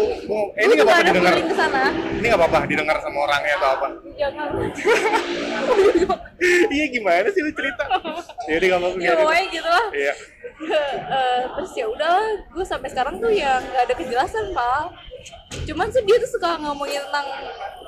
Eh, 0.57 0.61
ini 0.65 0.71
nggak 0.73 0.87
apa-apa 0.89 1.05
didengar. 1.05 1.31
feeling 1.33 1.47
ke 1.47 1.55
sana? 1.55 1.81
Ini 1.93 2.25
nggak 2.25 2.41
apa-apa 2.41 2.59
didengar 2.65 2.97
sama 2.99 3.17
orangnya 3.23 3.53
atau 3.55 3.69
apa? 3.77 3.87
Jangan 4.17 4.47
iya 6.73 6.85
gimana 6.89 7.27
sih 7.29 7.41
lu 7.41 7.51
cerita? 7.53 7.85
Jadi 8.45 8.65
nggak 8.65 8.79
apa-apa. 8.81 8.97
Ya 8.99 9.13
pokoknya 9.13 9.45
gitu 9.53 9.69
lah. 9.69 9.87
Iya. 9.93 10.13
Eh, 10.57 11.41
terus 11.53 11.69
ya 11.77 11.85
udahlah 11.85 12.33
gue 12.49 12.65
sampai 12.65 12.89
sekarang 12.89 13.21
tuh 13.21 13.29
ya 13.29 13.61
nggak 13.61 13.83
ada 13.87 13.93
kejelasan 13.93 14.57
pak. 14.57 14.89
Cuman 15.69 15.85
sih 15.93 16.01
dia 16.01 16.17
tuh 16.17 16.33
suka 16.33 16.57
ngomongin 16.57 16.97
tentang 16.97 17.29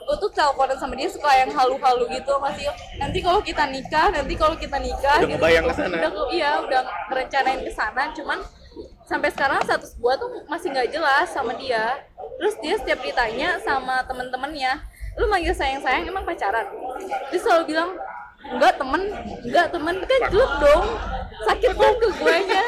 gue 0.05 0.15
tuh 0.21 0.29
teleponan 0.29 0.77
sama 0.77 0.93
dia 0.93 1.09
suka 1.09 1.33
yang 1.33 1.49
halu-halu 1.49 2.05
gitu 2.13 2.29
masih 2.37 2.69
nanti 3.01 3.25
kalau 3.25 3.41
kita 3.41 3.65
nikah 3.65 4.13
nanti 4.13 4.37
kalau 4.37 4.53
kita 4.53 4.77
nikah 4.77 5.17
Udah 5.17 5.25
gitu. 5.25 5.33
ngebayang 5.41 5.65
ke 5.65 5.73
sana. 5.73 5.97
udah 5.97 6.11
iya 6.29 6.51
udah 6.61 6.81
merencanain 7.09 7.59
ke 7.65 7.71
sana. 7.73 8.13
Cuman 8.13 8.37
sampai 9.09 9.33
sekarang 9.33 9.57
status 9.65 9.97
gue 9.97 10.13
tuh 10.21 10.29
masih 10.45 10.69
nggak 10.69 10.93
jelas 10.93 11.33
sama 11.33 11.57
dia. 11.57 12.05
Terus 12.37 12.55
dia 12.61 12.77
setiap 12.77 13.01
ditanya 13.01 13.57
sama 13.65 14.05
temen-temennya 14.05 14.77
lu 15.17 15.25
manggil 15.27 15.51
sayang-sayang 15.51 16.05
emang 16.05 16.23
pacaran? 16.23 16.69
Dia 17.33 17.39
selalu 17.41 17.73
bilang 17.73 17.97
enggak 18.45 18.77
temen. 18.77 19.01
Enggak 19.41 19.67
temen. 19.73 19.95
Kan 20.05 20.21
jelek 20.29 20.53
dong. 20.61 20.85
Sakit 21.49 21.73
kan 21.73 21.93
ke 21.97 22.07
gue 22.13 22.37
nya 22.45 22.65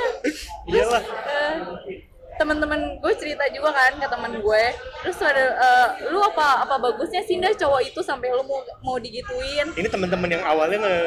teman-teman 2.41 2.97
gue 2.97 3.13
cerita 3.21 3.45
juga 3.53 3.69
kan 3.69 3.93
ke 4.01 4.07
teman 4.09 4.33
gue. 4.41 4.63
Terus 5.05 5.17
ada 5.21 5.45
eh, 5.53 5.87
lu 6.09 6.19
apa 6.25 6.65
apa 6.65 6.75
bagusnya 6.81 7.21
sih 7.21 7.37
Nda 7.37 7.53
cowok 7.53 7.81
itu 7.85 8.01
sampai 8.01 8.33
lu 8.33 8.41
mau 8.41 8.65
mau 8.81 8.97
digituin? 8.97 9.69
Ini 9.77 9.87
teman-teman 9.87 10.29
yang 10.33 10.43
awalnya 10.43 10.81
nge, 10.81 10.97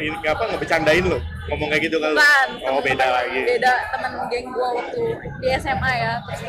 ini 0.00 0.16
apa 0.24 0.42
ngebecandain 0.48 1.04
lo 1.04 1.20
ngomong 1.52 1.68
kayak 1.70 1.82
gitu 1.92 1.96
kan? 2.00 2.16
Bukan, 2.16 2.48
oh 2.72 2.80
beda 2.82 3.06
lagi. 3.06 3.38
beda 3.44 3.72
teman 3.92 4.12
geng 4.32 4.46
gue 4.50 4.68
waktu 4.80 5.02
di 5.44 5.48
SMA 5.60 5.92
ya. 5.92 6.12
Terus, 6.24 6.40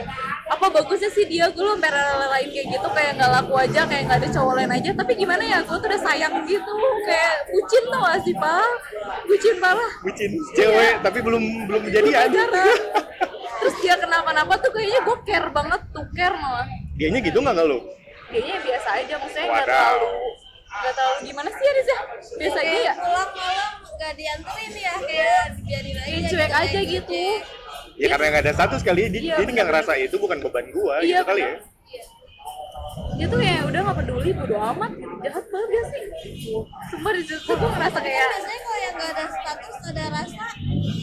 apa 0.47 0.65
bagusnya 0.71 1.09
sih 1.11 1.27
dia? 1.27 1.51
Gue 1.51 1.67
lu 1.67 1.75
sampai 1.75 1.91
lain 2.31 2.47
kayak 2.49 2.67
gitu 2.71 2.87
kayak 2.95 3.11
nggak 3.19 3.31
laku 3.35 3.53
aja 3.59 3.81
kayak 3.85 4.03
nggak 4.07 4.19
ada 4.23 4.29
cowok 4.31 4.53
lain 4.57 4.71
aja. 4.71 4.89
Tapi 4.95 5.11
gimana 5.13 5.43
ya 5.43 5.59
gue 5.61 5.77
tuh 5.77 5.87
udah 5.91 6.01
sayang 6.01 6.33
gitu 6.47 6.75
kayak 7.03 7.35
bucin 7.51 7.83
gak 7.91 8.17
sih 8.23 8.35
pak? 8.39 8.71
Bucin 9.27 9.55
parah 9.59 9.91
bucin 10.03 10.31
cewek 10.55 10.93
tapi 11.03 11.19
belum 11.19 11.43
belum 11.67 11.81
jadian 11.91 12.31
pacaran 12.31 12.79
terus 13.57 13.75
dia 13.79 13.95
kenapa-napa 13.95 14.53
tuh 14.57 14.71
kayaknya 14.71 14.99
gue 15.01 15.17
care 15.23 15.49
banget 15.49 15.81
tuh 15.89 16.05
care 16.11 16.33
malah. 16.33 16.67
Dianya 16.93 17.19
gitu 17.19 17.37
nggak 17.37 17.53
nggak 17.53 17.67
lu? 17.67 17.79
Kayaknya 18.27 18.55
biasa 18.59 18.89
aja 18.95 19.13
maksudnya 19.17 19.45
nggak 19.47 19.65
terlalu 19.65 20.11
nggak 20.67 20.93
terlalu 20.93 21.17
gimana 21.23 21.49
sih 21.49 21.63
ya 21.63 21.73
biasa 22.37 22.59
aja 22.59 22.77
ya. 22.83 22.93
pulang 22.93 23.31
malam 23.33 23.71
nggak 23.87 24.13
dianterin 24.13 24.73
ya 24.77 24.93
kayak 24.99 25.43
dibiarin 25.55 25.95
aja 25.95 26.05
Kayak 26.05 26.29
cuek 26.29 26.53
aja 26.53 26.79
gitu. 26.85 27.23
ya 27.97 28.07
karena 28.07 28.25
nggak 28.27 28.43
ada 28.43 28.53
status 28.53 28.81
kali 28.83 28.99
ya 28.99 29.09
dia, 29.09 29.21
Iya, 29.23 29.35
dia 29.39 29.47
nggak 29.47 29.67
ngerasa 29.67 29.91
itu 29.97 30.15
bukan 30.15 30.37
beban 30.37 30.65
gua 30.69 30.95
Iya, 30.99 31.07
gitu 31.07 31.23
kali 31.25 31.41
ya. 31.41 31.49
bener. 31.49 31.65
dia 33.17 33.25
tuh 33.25 33.37
kayak 33.39 33.61
udah 33.65 33.79
nggak 33.81 33.97
peduli 33.97 34.29
bodo 34.31 34.55
amat. 34.69 34.91
Gitu 34.93 35.15
jahat 35.23 35.45
banget 35.47 35.67
dia 35.67 35.83
sih. 35.87 36.03
Sumpah 36.87 37.11
di 37.11 37.23
situ 37.23 37.51
gue 37.51 37.69
ngerasa 37.71 37.97
kayak 37.97 38.27
biasanya 38.27 38.59
kalau 38.59 38.77
yang 38.77 38.93
nggak 38.93 39.09
ada 39.09 39.23
status 39.31 39.73
nggak 39.73 39.93
ada 39.95 40.05
rasa 40.13 40.45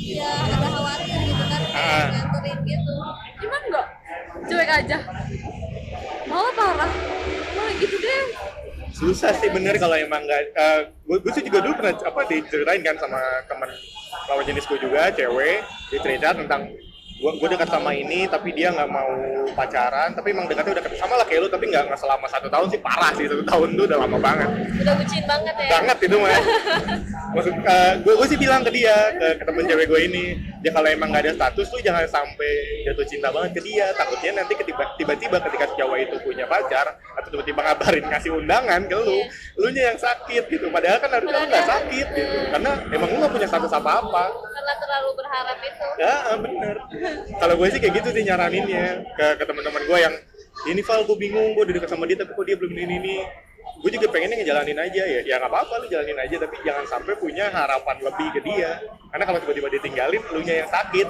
ya 0.05 0.31
ada 0.47 0.69
khawatir 0.71 1.19
Ah. 1.75 2.07
nganterin 2.15 2.59
gitu. 2.63 2.95
Gimana 3.43 3.65
enggak 3.67 3.87
cuek 4.47 4.71
aja. 4.71 4.99
Malah 6.31 6.53
parah 6.55 6.91
malah 7.55 7.75
gitu 7.79 7.97
deh. 7.99 8.25
Susah 8.95 9.35
sih 9.35 9.51
bener 9.51 9.75
kalau 9.83 9.99
emang 9.99 10.23
nggak 10.23 10.55
eh, 10.55 10.81
gue 11.03 11.19
gue 11.19 11.33
sih 11.35 11.43
juga 11.43 11.67
dulu 11.67 11.75
pernah 11.83 11.95
apa 11.99 12.21
diceritain 12.31 12.83
kan 12.87 12.95
sama 13.03 13.19
teman 13.51 13.67
lawan 14.31 14.45
jenis 14.47 14.65
gue 14.71 14.79
juga 14.79 15.11
cewek 15.11 15.67
dia 15.91 15.99
cerita 15.99 16.31
tentang 16.31 16.71
gue 17.15 17.33
gue 17.41 17.49
dekat 17.51 17.71
sama 17.71 17.91
ini 17.91 18.27
tapi 18.31 18.55
dia 18.55 18.71
nggak 18.71 18.91
mau 18.91 19.11
pacaran 19.55 20.15
tapi 20.15 20.35
emang 20.35 20.47
dekatnya 20.47 20.79
udah 20.79 20.99
sama 20.99 21.15
lah 21.19 21.27
kayak 21.27 21.47
lu 21.47 21.49
tapi 21.51 21.71
nggak 21.71 21.91
nggak 21.91 22.01
selama 22.01 22.27
satu 22.31 22.47
tahun 22.47 22.67
sih 22.71 22.81
parah 22.83 23.13
sih 23.19 23.27
satu 23.27 23.43
tahun 23.43 23.69
tuh 23.75 23.85
udah 23.91 23.99
lama 24.03 24.19
banget. 24.23 24.49
Udah 24.83 24.95
bucin 24.95 25.25
banget 25.27 25.55
ya. 25.59 25.69
Banget 25.75 25.99
itu 26.07 26.17
mah 26.19 26.31
maksud 27.35 27.55
gue 28.03 28.15
gue 28.15 28.29
sih 28.31 28.39
bilang 28.39 28.63
ke 28.63 28.71
dia 28.71 28.97
ke, 29.19 29.27
ke 29.39 29.43
temen 29.43 29.65
cewek 29.67 29.87
gue 29.91 30.01
ini 30.07 30.25
dia 30.65 30.73
kalau 30.73 30.89
emang 30.89 31.13
nggak 31.13 31.29
ada 31.29 31.33
status 31.37 31.69
tuh 31.69 31.81
jangan 31.85 32.09
sampai 32.09 32.53
jatuh 32.89 33.05
cinta 33.05 33.29
banget 33.29 33.61
ke 33.61 33.69
dia. 33.69 33.93
Takutnya 33.93 34.41
nanti 34.41 34.57
ketiba- 34.57 34.97
tiba-tiba 34.97 35.37
ketika 35.45 35.69
cowok 35.77 35.99
itu 36.01 36.17
punya 36.25 36.49
pacar 36.49 36.97
atau 37.21 37.29
tiba-tiba 37.29 37.61
ngabarin 37.61 38.05
ngasih 38.09 38.33
undangan 38.33 38.81
ke 38.89 38.97
lu 38.97 39.21
lu 39.61 39.69
nya 39.77 39.93
yang 39.93 40.01
sakit 40.01 40.49
gitu. 40.49 40.73
Padahal 40.73 40.97
kan 41.05 41.13
harusnya 41.13 41.37
lu 41.37 41.49
nggak 41.53 41.69
sakit 41.69 42.07
gitu. 42.17 42.37
Karena 42.49 42.71
emang 42.89 43.09
lu 43.13 43.17
nggak 43.21 43.33
punya 43.37 43.49
status 43.53 43.73
apa-apa. 43.77 44.25
Karena 44.33 44.73
terlalu 44.81 45.11
berharap 45.21 45.59
itu. 45.61 45.87
Ya 46.01 46.15
bener. 46.41 46.77
Kalau 47.37 47.55
gue 47.61 47.69
sih 47.69 47.81
kayak 47.85 47.95
gitu 48.01 48.09
sih 48.17 48.23
nyaraninnya 48.25 49.05
ke, 49.21 49.27
ke 49.37 49.45
teman-teman 49.45 49.85
gue 49.85 49.99
yang 50.01 50.15
ini 50.65 50.81
Val 50.81 51.05
gue 51.05 51.17
bingung 51.21 51.53
gue 51.53 51.63
udah 51.69 51.75
dekat 51.77 51.91
sama 51.93 52.09
dia 52.09 52.17
tapi 52.17 52.33
kok 52.33 52.47
dia 52.49 52.57
belum 52.57 52.73
ini 52.73 52.95
ini 53.05 53.17
gue 53.85 53.91
juga 53.93 54.09
pengennya 54.09 54.41
ngejalanin 54.41 54.81
aja 54.81 55.03
ya. 55.05 55.21
Ya 55.21 55.35
nggak 55.37 55.53
apa-apa 55.53 55.85
lu 55.85 55.87
jalanin 55.93 56.17
aja 56.17 56.37
tapi 56.41 56.57
jangan 56.65 56.85
sampai 56.89 57.13
punya 57.21 57.53
harapan 57.53 57.97
lebih 58.01 58.29
ke 58.33 58.41
dia. 58.41 58.81
Karena 59.13 59.25
kalau 59.29 59.39
tiba-tiba 59.45 59.69
ditinggalin 59.69 60.23
lu 60.25 60.41
nya 60.41 60.55
yang 60.65 60.71
sakit. 60.73 61.05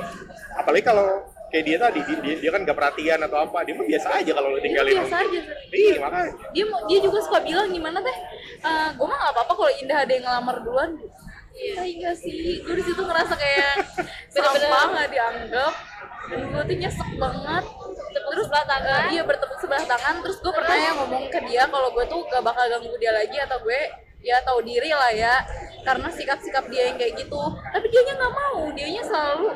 Apalagi 0.59 0.83
kalau 0.83 1.07
kayak 1.55 1.65
dia 1.65 1.79
tadi 1.79 2.03
dia, 2.03 2.19
dia, 2.19 2.35
dia 2.43 2.51
kan 2.51 2.67
gak 2.67 2.75
perhatian 2.75 3.23
atau 3.23 3.39
apa 3.39 3.63
dia 3.63 3.79
mah 3.79 3.87
biasa 3.87 4.09
aja 4.11 4.31
kalau 4.35 4.49
lu 4.51 4.59
Dia 4.59 4.65
tinggalin 4.67 4.93
biasa 4.99 5.17
aja. 5.23 5.41
Iya 5.71 5.95
makanya. 6.03 6.31
Dia 6.51 6.65
mau- 6.67 6.85
dia 6.91 6.99
juga 6.99 7.19
suka 7.23 7.39
bilang 7.47 7.69
gimana 7.71 7.99
teh? 8.03 8.17
Eh 8.59 8.89
gue 8.91 9.07
mah 9.07 9.19
gak 9.23 9.33
apa-apa 9.39 9.53
kalau 9.55 9.73
Indah 9.79 9.99
ada 10.03 10.11
yang 10.11 10.25
ngelamar 10.27 10.57
duluan. 10.67 10.91
Iya 11.55 11.83
iya 11.87 12.11
sih, 12.11 12.59
gue 12.59 12.75
di 12.75 12.83
situ 12.83 12.99
ngerasa 12.99 13.39
kayak 13.39 13.87
sampah 14.35 14.85
nggak 14.91 15.09
dianggap. 15.15 15.73
Dan 16.27 16.41
gue 16.51 16.63
tuh 16.67 16.77
nyesek 16.83 17.11
banget 17.15 17.65
terus 18.15 18.47
sebelah 18.47 18.67
tangan. 18.67 19.03
iya 19.11 19.23
bertepuk 19.27 19.59
sebelah 19.59 19.85
tangan. 19.87 20.15
Terus 20.23 20.37
gue 20.39 20.53
pernah 20.55 20.77
yang 20.77 20.97
ngomong 21.03 21.25
ke 21.33 21.41
dia 21.49 21.67
kalau 21.67 21.89
gue 21.91 22.05
tuh 22.07 22.21
gak 22.31 22.43
bakal 22.45 22.65
ganggu 22.71 22.95
dia 23.01 23.13
lagi 23.15 23.37
atau 23.41 23.59
gue 23.63 23.81
ya 24.25 24.39
tahu 24.47 24.63
diri 24.63 24.91
lah 24.95 25.13
ya. 25.13 25.35
Karena 25.85 26.09
sikap-sikap 26.09 26.65
dia 26.73 26.93
yang 26.93 26.97
kayak 26.97 27.19
gitu. 27.19 27.43
Tapi 27.75 27.87
dianya 27.93 28.15
nggak 28.17 28.33
mau. 28.33 28.61
Dianya 28.73 29.03
selalu 29.05 29.49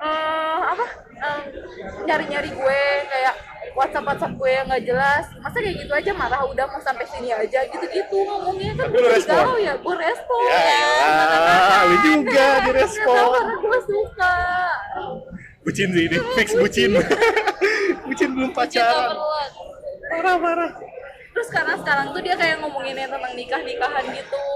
eh 0.00 0.60
apa 0.64 0.86
em, 1.12 1.42
nyari-nyari 2.08 2.48
gue 2.56 2.80
kayak 3.04 3.34
WhatsApp 3.76 4.08
WhatsApp 4.08 4.32
gue 4.40 4.50
yang 4.50 4.64
nggak 4.72 4.84
jelas. 4.88 5.28
Masa 5.44 5.60
kayak 5.60 5.76
gitu 5.84 5.92
aja 5.92 6.10
marah 6.16 6.40
udah 6.48 6.64
mau 6.64 6.80
sampai 6.80 7.04
sini 7.04 7.28
aja. 7.28 7.68
Gitu-gitu 7.68 8.16
ngomongnya. 8.24 8.72
Kan 8.80 8.88
Tapi 8.88 8.96
gue 8.96 9.04
jadi 9.04 9.16
respon? 9.20 9.36
galau 9.36 9.58
ya. 9.60 9.74
Gue 9.76 9.94
respon. 10.00 10.40
Ya 10.48 10.88
elah, 11.04 11.82
lu 11.84 11.96
juga 12.00 12.46
direspon. 12.64 13.28
karena 13.36 13.54
gue 13.60 13.80
suka 13.84 14.36
bucin 15.64 15.88
sih 15.92 16.04
ini. 16.08 16.16
Fix 16.36 16.48
bucin. 16.56 16.90
Bucin 18.06 18.34
belum 18.34 18.50
pacaran. 18.50 19.14
parah 20.10 20.36
parah. 20.42 20.70
Terus 21.30 21.48
karena 21.54 21.78
sekarang 21.78 22.10
tuh 22.10 22.22
dia 22.26 22.34
kayak 22.34 22.58
ngomonginnya 22.58 23.06
tentang 23.06 23.32
nikah 23.38 23.62
nikahan 23.62 24.02
gitu. 24.10 24.46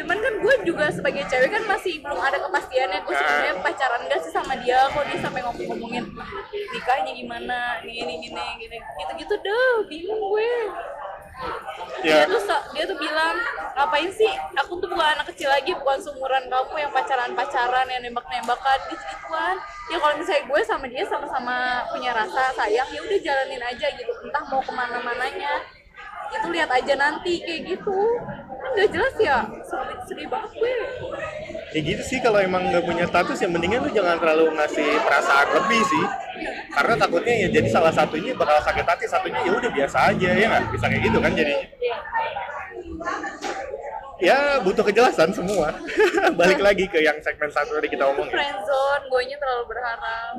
Cuman 0.00 0.16
kan 0.16 0.34
gue 0.40 0.54
juga 0.64 0.88
sebagai 0.88 1.28
cewek 1.28 1.52
kan 1.52 1.62
masih 1.68 2.00
belum 2.00 2.18
ada 2.18 2.40
kepastiannya. 2.40 3.04
Gue 3.04 3.14
sebenarnya 3.14 3.54
pacaran 3.60 4.00
gak 4.08 4.20
sih 4.24 4.32
sama 4.32 4.56
dia? 4.64 4.88
Kok 4.90 5.04
dia 5.04 5.18
sampai 5.20 5.40
ngomong 5.44 5.66
ngomongin 5.76 6.04
nikahnya 6.72 7.12
gimana? 7.12 7.58
Ini 7.84 7.92
ini 8.00 8.14
gini 8.26 8.44
gini. 8.64 8.78
Gitu 8.80 9.12
gitu 9.22 9.34
deh 9.44 9.72
bingung 9.92 10.18
gue 10.18 10.50
ya 12.04 12.28
dia 12.28 12.28
tuh 12.28 12.42
dia 12.76 12.84
tuh 12.84 12.98
bilang 13.00 13.34
ngapain 13.74 14.10
sih? 14.12 14.30
Aku 14.60 14.76
tuh 14.76 14.86
bukan 14.92 15.08
anak 15.16 15.26
kecil 15.32 15.48
lagi 15.48 15.72
bukan 15.72 15.98
seumuran 15.98 16.46
kamu 16.52 16.76
yang 16.76 16.92
pacaran 16.92 17.32
pacaran 17.32 17.86
yang 17.88 18.02
nembak 18.04 18.28
nembakan 18.28 18.78
gitu 18.92 19.00
gituan 19.00 19.56
ya 19.88 19.96
kalau 19.98 20.14
misalnya 20.20 20.42
gue 20.46 20.60
sama 20.62 20.84
dia 20.86 21.04
sama-sama 21.08 21.56
punya 21.90 22.12
rasa 22.12 22.52
sayang 22.54 22.88
ya 22.92 23.00
udah 23.00 23.18
jalanin 23.24 23.62
aja 23.64 23.86
gitu. 23.96 24.12
Entah 24.28 24.44
mau 24.52 24.60
ke 24.60 24.72
mana 24.76 25.00
mananya 25.00 25.64
itu 26.34 26.46
lihat 26.50 26.70
aja 26.70 26.94
nanti 26.98 27.40
kayak 27.40 27.60
gitu. 27.74 27.98
Kan 28.62 28.70
nggak 28.76 28.90
jelas 28.92 29.14
ya 29.20 29.38
sedih, 29.64 29.98
sedih 30.04 30.26
banget 30.28 30.50
gue. 30.54 30.72
Ya 31.74 31.80
gitu 31.80 32.02
sih 32.04 32.18
kalau 32.20 32.38
emang 32.38 32.68
nggak 32.70 32.84
punya 32.84 33.04
status 33.08 33.40
ya 33.40 33.48
mendingan 33.48 33.82
lu 33.82 33.90
jangan 33.90 34.20
terlalu 34.20 34.52
ngasih 34.54 35.00
perasaan 35.02 35.48
lebih 35.56 35.82
sih 35.82 36.04
karena 36.74 36.94
takutnya 36.98 37.34
ya 37.44 37.48
jadi 37.48 37.68
salah 37.70 37.92
satunya 37.94 38.32
bakal 38.34 38.58
sakit 38.64 38.84
hati 38.86 39.04
satunya 39.08 39.40
ya 39.44 39.52
udah 39.54 39.70
biasa 39.70 39.96
aja 40.12 40.28
ya 40.34 40.46
nggak? 40.50 40.62
Bisa 40.72 40.84
kayak 40.90 41.02
gitu 41.06 41.18
kan 41.22 41.30
jadinya. 41.32 41.68
Ya 44.22 44.38
butuh 44.62 44.84
kejelasan 44.86 45.30
semua. 45.34 45.74
Balik 46.40 46.62
lagi 46.62 46.86
ke 46.88 47.02
yang 47.02 47.18
segmen 47.20 47.50
satu 47.50 47.76
tadi 47.76 47.88
kita 47.90 48.08
omongin. 48.08 48.32
Friendzone 48.32 49.04
gue 49.10 49.22
terlalu 49.36 49.64
berharap 49.68 50.34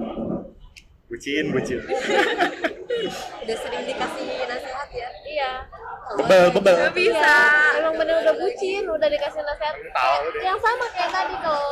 bucin 1.16 1.46
bucin. 1.56 1.80
Udah 3.40 3.58
sering 3.64 3.84
dikasih 3.88 4.28
nasihat 4.52 4.90
ya? 4.92 5.10
Iya. 5.24 5.52
Bebel 6.20 6.44
bebel. 6.60 6.76
Gak 6.76 6.94
bisa. 6.94 7.36
Iya, 7.40 7.80
emang 7.80 7.96
bener 7.96 8.16
udah 8.20 8.36
bucin 8.36 8.84
udah 8.84 9.08
dikasih 9.08 9.42
nasihat. 9.42 9.76
Tahu 9.96 10.24
deh. 10.36 10.42
yang 10.44 10.60
sama 10.60 10.86
kayak 10.92 11.12
tadi 11.16 11.36
kalau 11.40 11.72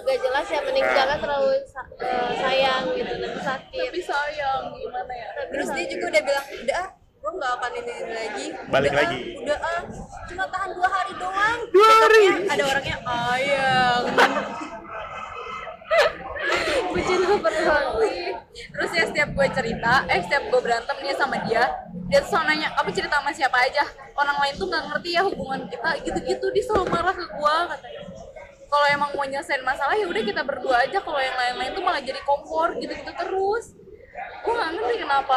gak 0.00 0.18
jelas 0.22 0.46
ya 0.46 0.60
mending 0.62 0.86
Nah. 0.86 0.94
jangan 0.96 1.18
terlalu 1.18 1.50
eh, 1.98 2.30
sayang 2.38 2.84
gitu 2.94 3.12
nanti 3.18 3.40
sakit. 3.42 3.88
Tapi 3.90 4.02
sayang 4.06 4.62
gimana 4.72 5.12
ya? 5.12 5.28
Terus 5.50 5.68
dia 5.74 5.86
juga 5.90 6.04
udah 6.14 6.22
bilang 6.22 6.46
udah 6.46 6.76
ah 6.78 6.88
gue 7.20 7.32
nggak 7.36 7.52
akan 7.52 7.72
ini, 7.76 7.94
lagi. 8.08 8.46
Balik 8.72 8.90
Udah, 8.90 8.96
ah, 8.96 9.10
lagi. 9.12 9.20
udah 9.44 9.58
ah. 9.60 9.80
Cuma 10.24 10.44
tahan 10.48 10.70
dua 10.72 10.88
hari 10.88 11.12
doang. 11.18 11.58
Dua 11.68 11.88
hari? 12.00 12.24
Ada 12.48 12.62
orangnya 12.64 12.96
ayang 13.04 14.02
bucin 16.90 17.20
pernah 17.40 17.80
terus 18.50 18.90
ya 18.94 19.04
setiap 19.06 19.28
gue 19.34 19.46
cerita 19.54 19.92
eh 20.10 20.20
setiap 20.22 20.42
gue 20.50 20.60
berantem 20.62 20.96
nih 21.02 21.14
sama 21.14 21.36
dia 21.46 21.64
dia 22.10 22.18
tuh 22.26 22.34
selalu 22.34 22.46
nanya 22.50 22.68
kamu 22.74 22.90
cerita 22.90 23.14
sama 23.22 23.30
siapa 23.30 23.54
aja? 23.62 23.86
Orang 24.18 24.34
lain 24.42 24.54
tuh 24.58 24.66
nggak 24.66 24.82
ngerti 24.90 25.10
ya 25.14 25.22
hubungan 25.22 25.62
kita 25.70 25.90
gitu-gitu. 26.02 26.46
Dia 26.50 26.64
selalu 26.66 26.90
marah 26.90 27.14
ke 27.14 27.22
gue 27.22 27.56
katanya. 27.70 28.02
Kalau 28.70 28.86
emang 28.90 29.10
mau 29.14 29.26
nyelesain 29.26 29.62
masalah 29.62 29.94
ya 29.94 30.06
udah 30.10 30.22
kita 30.26 30.42
berdua 30.42 30.76
aja. 30.82 30.98
Kalau 30.98 31.20
yang 31.22 31.38
lain-lain 31.38 31.70
tuh 31.70 31.82
malah 31.86 32.02
jadi 32.02 32.18
kompor 32.26 32.74
gitu-gitu 32.82 33.14
terus. 33.14 33.78
Gue 34.42 34.52
nggak 34.58 34.70
ngerti 34.74 34.94
kenapa. 35.06 35.34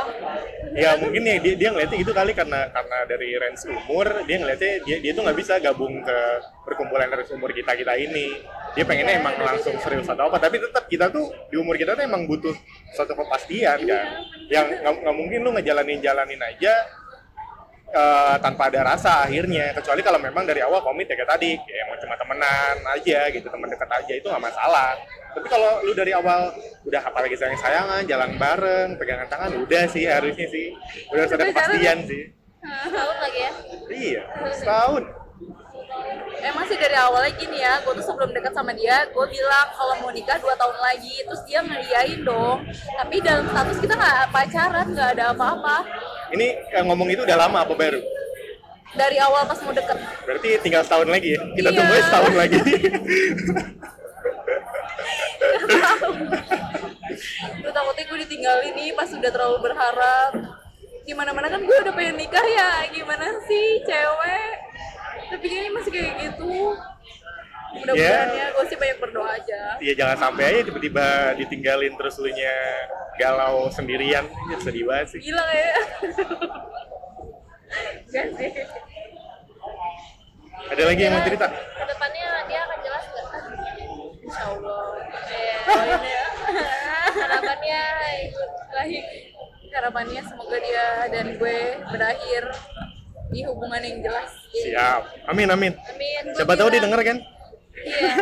Ya 0.73 0.91
mungkin 0.97 1.21
ya 1.21 1.37
dia 1.37 1.53
dia 1.61 1.69
ngeliatnya 1.69 1.97
gitu 2.01 2.13
kali 2.13 2.31
karena 2.33 2.59
karena 2.73 2.97
dari 3.05 3.29
range 3.37 3.61
umur 3.69 4.07
dia 4.25 4.37
ngeliatnya 4.41 4.73
dia 4.81 4.97
dia 4.97 5.11
tuh 5.13 5.21
nggak 5.29 5.37
bisa 5.37 5.53
gabung 5.61 6.01
ke 6.01 6.17
perkumpulan 6.65 7.13
range 7.13 7.29
umur 7.37 7.53
kita 7.53 7.77
kita 7.77 7.93
ini 8.01 8.41
dia 8.73 8.83
pengennya 8.89 9.21
emang 9.21 9.37
langsung 9.37 9.77
serius 9.77 10.09
atau 10.09 10.33
apa 10.33 10.41
tapi 10.41 10.57
tetap 10.57 10.89
kita 10.89 11.13
tuh 11.13 11.29
di 11.53 11.61
umur 11.61 11.77
kita 11.77 11.93
tuh 11.93 12.03
emang 12.09 12.25
butuh 12.25 12.53
suatu 12.97 13.13
kepastian 13.13 13.85
kan? 13.85 14.05
Yang 14.49 14.81
nggak 14.81 15.15
mungkin 15.15 15.39
lu 15.45 15.53
ngejalanin 15.53 16.01
jalanin 16.01 16.41
aja 16.41 16.73
eh, 17.93 18.35
tanpa 18.41 18.73
ada 18.73 18.81
rasa 18.81 19.29
akhirnya. 19.29 19.77
Kecuali 19.77 20.01
kalau 20.01 20.17
memang 20.17 20.49
dari 20.49 20.65
awal 20.65 20.81
komit 20.81 21.05
ya 21.05 21.13
kayak 21.13 21.29
tadi 21.37 21.53
kayak 21.53 21.85
mau 21.85 21.97
cuma 22.01 22.15
temenan 22.17 22.75
aja 22.97 23.19
gitu 23.29 23.45
teman 23.45 23.69
dekat 23.69 23.89
aja 23.93 24.13
itu 24.17 24.25
nggak 24.25 24.41
masalah. 24.41 24.97
Tapi 25.37 25.47
kalau 25.49 25.71
lu 25.85 25.93
dari 25.93 26.11
awal 26.17 26.49
udah 26.89 27.01
apalagi 27.05 27.37
sayang 27.37 27.57
sayangan 27.61 28.01
jalan 28.09 28.37
bareng 28.41 28.97
pegangan 28.97 29.29
tangan 29.29 29.51
udah 29.61 29.85
sih 29.85 30.09
harusnya 30.09 30.49
sih. 30.49 30.73
Udah 31.13 31.29
ada 31.29 31.45
kepastian 31.45 31.99
sih. 32.09 32.23
tahun 32.95 33.17
lagi 33.21 33.39
ya? 33.39 33.51
Iya 33.93 34.23
setahun 34.57 35.22
emang 36.43 36.65
sih 36.67 36.75
dari 36.75 36.97
awalnya 36.99 37.31
gini 37.39 37.63
ya 37.63 37.79
gue 37.79 37.93
tuh 37.95 38.03
sebelum 38.03 38.35
dekat 38.35 38.51
sama 38.51 38.75
dia 38.75 39.07
gue 39.07 39.25
bilang 39.31 39.67
kalau 39.71 39.95
mau 40.03 40.11
nikah 40.11 40.37
dua 40.41 40.53
tahun 40.59 40.77
lagi. 40.79 41.15
Terus 41.23 41.41
dia 41.47 41.59
ngeriain 41.63 42.21
dong. 42.25 42.67
Tapi 42.69 43.15
dalam 43.23 43.45
status 43.47 43.77
kita 43.79 43.93
nggak 43.95 44.29
pacaran 44.29 44.87
nggak 44.91 45.09
ada 45.17 45.23
apa-apa. 45.31 45.77
Ini 46.33 46.47
eh, 46.73 46.83
ngomong 46.83 47.07
itu 47.09 47.21
udah 47.23 47.37
lama 47.47 47.63
apa 47.63 47.73
baru? 47.73 48.01
Dari 48.93 49.17
awal 49.17 49.49
pas 49.49 49.57
mau 49.65 49.73
deket. 49.73 49.97
Berarti 50.25 50.49
tinggal 50.61 50.85
setahun 50.85 51.09
lagi 51.09 51.33
ya? 51.33 51.41
Kita 51.57 51.69
Iya. 51.71 51.77
tunggu 51.81 51.93
setahun 51.97 52.33
lagi. 52.37 52.59
Gue 57.63 57.71
takutnya 57.71 58.03
gue 58.09 58.17
ditinggalin 58.25 58.73
nih 58.75 58.91
pas 58.93 59.09
udah 59.09 59.31
terlalu 59.31 59.57
berharap. 59.61 60.31
Gimana 61.03 61.35
mana 61.35 61.47
kan 61.51 61.61
gue 61.61 61.77
udah 61.83 61.93
pengen 61.93 62.15
nikah 62.15 62.45
ya. 62.45 62.87
Gimana 62.91 63.27
sih 63.47 63.81
cewek 63.83 64.51
tapi 65.33 65.45
kayaknya 65.49 65.71
masih 65.73 65.91
kayak 65.91 66.11
gitu. 66.21 66.53
Mudah-mudahan 67.73 68.27
Ya. 68.29 68.37
ya 68.37 68.45
gue 68.53 68.65
sih 68.69 68.77
banyak 68.77 68.97
berdoa 69.01 69.29
aja. 69.33 69.61
Ya 69.81 69.93
jangan 69.97 70.17
sampai 70.29 70.43
aja 70.45 70.61
tiba-tiba 70.69 71.33
ditinggalin 71.41 71.93
terus 71.97 72.21
lu 72.21 72.29
nya 72.29 72.53
galau 73.17 73.65
sendirian. 73.73 74.29
Ya 74.29 74.57
sedih 74.61 74.85
banget 74.85 75.17
sih. 75.17 75.19
Gila 75.25 75.43
kayak 75.49 75.75
Gak 78.13 78.27
sih. 78.37 78.51
Ada 80.69 80.83
lagi 80.85 81.01
yang 81.01 81.13
mau 81.17 81.25
cerita? 81.25 81.47
Ke 81.49 81.85
depannya 81.89 82.27
dia 82.45 82.59
akan 82.61 82.77
jelas 82.85 83.03
nggak? 83.09 83.25
Insya 84.21 84.43
Allah. 84.53 84.85
Iya. 85.33 85.57
Doain 85.65 86.03
ya 86.05 86.23
harapannya 87.13 87.83
Baik 88.73 89.05
harapannya 89.73 90.21
semoga 90.21 90.57
dia 90.61 91.09
dan 91.09 91.25
gue 91.33 91.57
berakhir 91.89 92.43
di 93.33 93.41
hubungan 93.43 93.81
yang 93.81 93.97
jelas. 94.05 94.29
Siap. 94.53 95.01
Amin 95.27 95.49
amin. 95.49 95.73
Amin. 95.73 96.23
Siapa 96.37 96.53
tahu 96.53 96.69
dia 96.69 96.81
denger 96.85 97.01
kan? 97.01 97.17
Iya. 97.73 98.15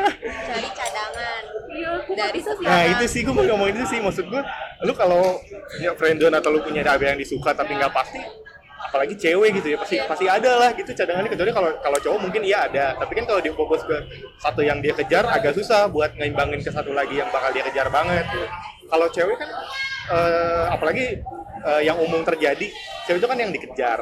Cari 0.48 0.70
cadangan. 0.72 1.44
Iya 1.72 1.92
dari 2.16 2.40
Nah 2.40 2.56
sekarang 2.56 2.92
itu 2.96 3.06
sih 3.12 3.22
gue 3.28 3.34
mau 3.36 3.44
ngomongin 3.46 3.76
itu 3.84 3.86
sih. 3.92 4.00
Maksud 4.00 4.26
gue, 4.32 4.42
lu 4.88 4.94
kalau 4.96 5.38
punya 5.76 5.92
friendzone 6.00 6.36
atau 6.40 6.50
lu 6.56 6.60
punya 6.64 6.82
ada 6.84 7.00
yang 7.00 7.20
disuka 7.20 7.52
tapi 7.52 7.76
nggak 7.76 7.92
pasti, 7.92 8.20
apalagi 8.82 9.16
cewek 9.16 9.60
gitu 9.62 9.76
ya 9.76 9.78
pasti 9.80 9.96
pasti 10.04 10.26
ada 10.28 10.52
lah 10.58 10.70
gitu 10.76 10.92
cadangannya. 10.96 11.32
Kecuali 11.32 11.52
kalau 11.52 11.70
kalau 11.80 11.98
cowok 12.00 12.20
mungkin 12.20 12.42
iya 12.48 12.68
ada, 12.68 12.96
tapi 12.96 13.12
kan 13.20 13.26
kalau 13.28 13.40
dia 13.44 13.54
fokus 13.56 13.84
ke 13.88 13.98
satu 14.40 14.64
yang 14.64 14.80
dia 14.84 14.96
kejar 14.96 15.28
agak 15.28 15.56
susah 15.56 15.88
buat 15.92 16.16
ngeimbangin 16.16 16.60
ke 16.64 16.72
satu 16.72 16.92
lagi 16.96 17.20
yang 17.20 17.30
bakal 17.32 17.52
dia 17.52 17.64
kejar 17.68 17.88
banget. 17.92 18.24
Gitu. 18.32 18.48
Kalau 18.92 19.08
cewek 19.08 19.38
kan 19.40 19.50
eh, 20.12 20.64
apalagi 20.76 21.06
eh, 21.66 21.82
yang 21.86 21.98
umum 22.02 22.22
terjadi, 22.26 22.68
cewek 23.06 23.20
itu 23.22 23.28
kan 23.28 23.38
yang 23.38 23.52
dikejar, 23.54 24.00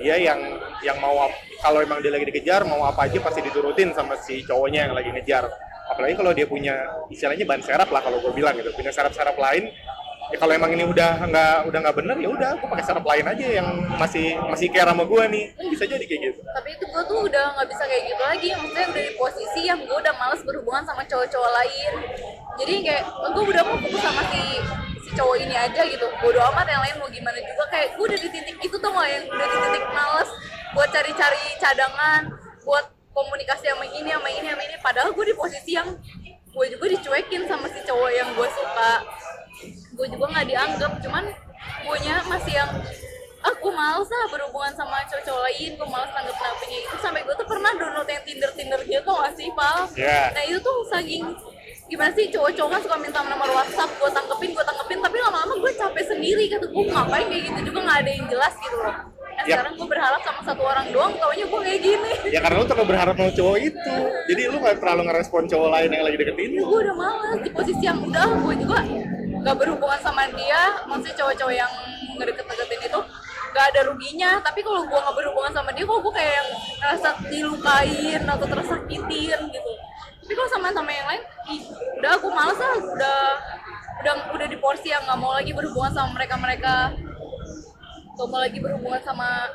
dia 0.00 0.16
yang 0.16 0.40
yang 0.84 0.98
mau 1.00 1.28
kalau 1.60 1.80
emang 1.80 2.00
dia 2.04 2.12
lagi 2.12 2.28
dikejar 2.28 2.64
mau 2.68 2.84
apa 2.84 3.08
aja 3.08 3.18
pasti 3.20 3.40
diturutin 3.44 3.92
sama 3.96 4.16
si 4.20 4.44
cowoknya 4.44 4.88
yang 4.88 4.94
lagi 4.96 5.10
ngejar. 5.12 5.48
Apalagi 5.86 6.18
kalau 6.18 6.34
dia 6.34 6.50
punya 6.50 6.74
istilahnya 7.06 7.46
ban 7.46 7.62
serap 7.62 7.86
lah 7.94 8.02
kalau 8.02 8.18
gue 8.18 8.34
bilang 8.34 8.58
gitu 8.58 8.74
punya 8.74 8.90
serap-serap 8.90 9.38
lain 9.38 9.70
ya 10.32 10.36
kalau 10.42 10.52
emang 10.52 10.70
ini 10.74 10.84
udah 10.86 11.22
nggak 11.22 11.56
udah 11.70 11.78
nggak 11.86 11.96
bener 11.96 12.16
ya 12.18 12.28
udah 12.30 12.48
aku 12.58 12.64
pakai 12.66 12.84
serap 12.84 13.04
lain 13.06 13.26
aja 13.26 13.46
yang 13.62 13.68
masih 13.94 14.34
masih 14.50 14.66
care 14.74 14.90
sama 14.90 15.04
gue 15.06 15.22
nih. 15.30 15.44
Kan 15.54 15.66
bisa 15.70 15.84
jadi 15.86 16.04
kayak 16.04 16.20
gitu. 16.32 16.40
Tapi 16.42 16.68
itu 16.74 16.84
gue 16.86 17.02
tuh 17.06 17.18
udah 17.30 17.44
nggak 17.54 17.68
bisa 17.70 17.82
kayak 17.86 18.02
gitu 18.10 18.22
lagi 18.22 18.48
maksudnya 18.58 18.86
udah 18.90 19.02
di 19.06 19.12
posisi 19.14 19.60
yang 19.66 19.78
gue 19.86 19.96
udah 19.96 20.14
males 20.18 20.42
berhubungan 20.42 20.82
sama 20.82 21.02
cowok-cowok 21.06 21.50
lain. 21.62 21.92
Jadi 22.56 22.74
kayak 22.82 23.02
gue 23.06 23.44
udah 23.46 23.62
mau 23.62 23.76
fokus 23.78 24.02
sama 24.02 24.22
si 24.32 24.42
si 25.06 25.10
cowok 25.14 25.36
ini 25.38 25.54
aja 25.54 25.82
gitu. 25.86 26.06
Bodo 26.18 26.40
amat 26.52 26.66
yang 26.66 26.82
lain 26.82 26.96
mau 26.98 27.08
gimana 27.10 27.38
juga. 27.38 27.64
Kayak 27.70 27.88
gue 27.94 28.04
udah 28.10 28.18
di 28.18 28.28
titik 28.34 28.56
itu 28.58 28.76
tuh 28.76 28.90
nggak 28.90 29.08
yang 29.08 29.24
udah 29.30 29.46
di 29.46 29.56
titik 29.62 29.84
males 29.94 30.30
buat 30.74 30.88
cari-cari 30.90 31.44
cadangan 31.62 32.22
buat 32.66 32.84
komunikasi 33.14 33.70
sama 33.70 33.86
ini 33.86 34.10
sama 34.10 34.28
ini 34.28 34.46
sama 34.50 34.62
ini. 34.66 34.76
Padahal 34.82 35.10
gue 35.14 35.24
di 35.30 35.34
posisi 35.38 35.78
yang 35.78 35.88
gue 36.56 36.66
juga 36.72 36.86
dicuekin 36.88 37.44
sama 37.44 37.68
si 37.68 37.84
cowok 37.84 38.10
yang 38.16 38.28
gue 38.32 38.48
suka 38.48 38.90
gue 39.96 40.06
juga 40.12 40.24
nggak 40.28 40.46
dianggap 40.52 40.92
cuman 41.00 41.24
gue 41.82 41.98
masih 42.28 42.52
yang 42.52 42.70
aku 43.46 43.68
males 43.70 44.08
lah 44.10 44.26
berhubungan 44.28 44.72
sama 44.74 45.00
cowok-cowok 45.08 45.42
lain 45.48 45.70
gue 45.78 45.88
males 45.88 46.10
tanggap 46.12 46.36
napinya. 46.36 46.78
Itu 46.84 46.96
sampai 47.00 47.20
gue 47.24 47.34
tuh 47.38 47.46
pernah 47.48 47.70
download 47.78 48.08
yang 48.10 48.22
tinder 48.26 48.50
tinder 48.52 48.80
gitu 48.84 49.10
gak 49.10 49.32
sih 49.38 49.48
pal? 49.54 49.86
Ya. 49.94 50.34
nah 50.34 50.42
itu 50.42 50.58
tuh 50.60 50.76
saking 50.90 51.24
gimana 51.86 52.10
sih 52.18 52.26
cowok-cowok 52.34 52.70
kan 52.74 52.80
suka 52.82 52.96
minta 52.98 53.22
nomor 53.22 53.46
WhatsApp 53.54 53.90
gue 53.94 54.10
tanggepin 54.10 54.50
gue 54.50 54.64
tanggepin 54.66 54.98
tapi 54.98 55.16
lama-lama 55.22 55.54
gue 55.62 55.72
capek 55.78 56.04
sendiri 56.10 56.44
kata 56.50 56.66
gue 56.68 56.84
ngapain 56.90 57.26
kayak 57.30 57.42
gitu? 57.46 57.58
Juga 57.70 57.78
nggak 57.86 57.98
ada 58.02 58.10
yang 58.10 58.26
jelas 58.28 58.54
gitu 58.58 58.76
loh. 58.82 58.96
Nah 59.36 59.44
Ya. 59.44 59.60
sekarang 59.60 59.74
gue 59.76 59.88
berharap 59.92 60.20
sama 60.24 60.40
satu 60.48 60.62
orang 60.64 60.86
doang 60.90 61.12
taunya 61.20 61.44
gue 61.46 61.60
kayak 61.62 61.80
gini. 61.84 62.12
Ya 62.34 62.40
karena 62.42 62.56
lu 62.58 62.66
terlalu 62.66 62.88
berharap 62.90 63.14
sama 63.14 63.30
cowok 63.30 63.56
itu. 63.62 63.96
Jadi 64.32 64.40
lu 64.50 64.56
nggak 64.58 64.76
terlalu 64.82 65.02
ngerespon 65.06 65.42
cowok 65.46 65.68
lain 65.70 65.88
yang 65.94 66.04
lagi 66.08 66.16
deketin 66.18 66.50
ya 66.50 66.60
lu 66.60 66.64
gue 66.66 66.80
udah 66.88 66.96
males 66.98 67.38
di 67.44 67.50
posisi 67.54 67.82
yang 67.84 67.98
udah 68.02 68.26
gue 68.42 68.54
juga 68.58 68.78
gak 69.46 69.56
berhubungan 69.62 70.00
sama 70.02 70.26
dia 70.34 70.82
maksudnya 70.90 71.14
cowok-cowok 71.22 71.54
yang 71.54 71.70
ngedeket-deketin 72.18 72.90
itu 72.90 73.00
gak 73.54 73.66
ada 73.72 73.80
ruginya. 73.86 74.30
Tapi 74.42 74.60
kalau 74.66 74.82
gue 74.82 74.98
gak 74.98 75.14
berhubungan 75.14 75.52
sama 75.54 75.70
dia 75.70 75.86
kok 75.86 75.98
gue 76.02 76.14
kayak 76.18 76.42
ngerasa 76.82 77.08
dilukain 77.30 78.22
atau 78.26 78.46
tersakitin 78.50 79.38
gitu. 79.54 79.72
Tapi 80.26 80.32
kalau 80.34 80.50
sama 80.50 80.74
sama 80.74 80.90
yang 80.90 81.06
lain 81.06 81.22
ih 81.54 81.60
udah 82.02 82.10
aku 82.18 82.26
males 82.34 82.58
lah 82.58 82.74
udah 82.74 83.20
udah 84.02 84.12
udah 84.34 84.46
di 84.50 84.58
porsi 84.58 84.90
yang 84.90 85.06
nggak 85.06 85.18
mau 85.22 85.32
lagi 85.32 85.54
berhubungan 85.54 85.94
sama 85.94 86.10
mereka 86.18 86.34
mereka 86.34 86.74
gak 88.18 88.26
mau 88.26 88.40
lagi 88.42 88.58
berhubungan 88.58 89.00
sama 89.06 89.46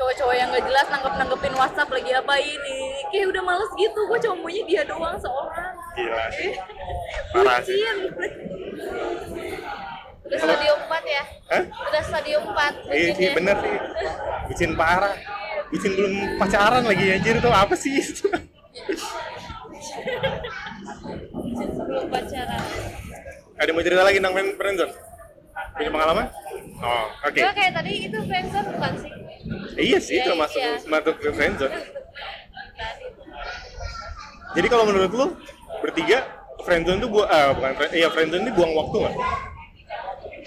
cowok-cowok 0.00 0.32
yang 0.32 0.48
gak 0.48 0.64
jelas 0.64 0.86
nanggep-nanggepin 0.88 1.54
WhatsApp 1.60 1.92
lagi 1.92 2.10
apa 2.16 2.34
ini 2.40 2.78
kayak 3.12 3.36
udah 3.36 3.42
males 3.44 3.68
gitu 3.76 4.00
gue 4.08 4.18
cuma 4.24 4.34
maunya 4.40 4.62
dia 4.64 4.82
doang 4.88 5.16
seorang 5.20 5.76
gila 5.92 6.16
iya. 6.16 6.24
sih 6.32 6.50
parah 7.36 7.58
sih 7.60 7.76
iya. 7.76 7.92
udah 10.24 10.38
stadium 10.40 10.78
4 10.88 11.04
ya 11.04 11.24
Hah? 11.52 11.64
udah 11.68 12.02
stadium 12.08 12.42
4 12.48 12.96
iya 12.96 13.10
sih 13.12 13.28
bener 13.36 13.56
sih 13.60 13.76
bucin 14.48 14.72
parah 14.72 15.14
bucin 15.68 15.92
belum 15.92 16.14
pacaran 16.40 16.82
lagi 16.88 17.04
ya? 17.04 17.14
anjir 17.20 17.36
tuh 17.36 17.52
apa 17.52 17.74
sih 17.76 17.92
itu 18.00 18.24
bucin 21.44 21.68
pacaran 22.08 22.62
ada 23.60 23.70
mau 23.76 23.84
cerita 23.84 24.00
lagi 24.00 24.16
tentang 24.16 24.56
friendzone 24.56 24.94
punya 25.76 25.90
pengalaman? 25.92 26.26
Oh, 26.80 27.06
oke. 27.24 27.32
Okay. 27.32 27.44
Gue 27.44 27.54
kayak 27.56 27.72
tadi 27.76 27.92
itu 28.08 28.18
friendzone 28.24 28.68
bukan 28.72 28.92
sih? 29.04 29.19
Iya 29.80 29.98
sih 29.98 30.20
Iya, 30.20 30.32
termasuk 30.32 30.60
iya. 30.60 30.76
termasuk 30.82 31.14
ke 31.20 31.28
friendzone 31.32 31.76
jadi 34.50 34.66
kalau 34.66 34.84
menurut 34.88 35.10
lu 35.14 35.26
bertiga 35.80 36.26
friendzone 36.66 37.00
tuh 37.00 37.08
gua 37.08 37.24
ah, 37.30 37.50
bukan 37.54 37.72
friend, 37.78 37.92
iya 37.94 38.08
friendzone 38.10 38.44
itu 38.44 38.52
buang 38.52 38.72
waktu 38.76 38.96
nggak? 39.00 39.14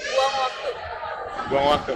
Buang 0.03 0.33
waktu. 0.37 0.69
Buang 1.49 1.65
waktu. 1.71 1.93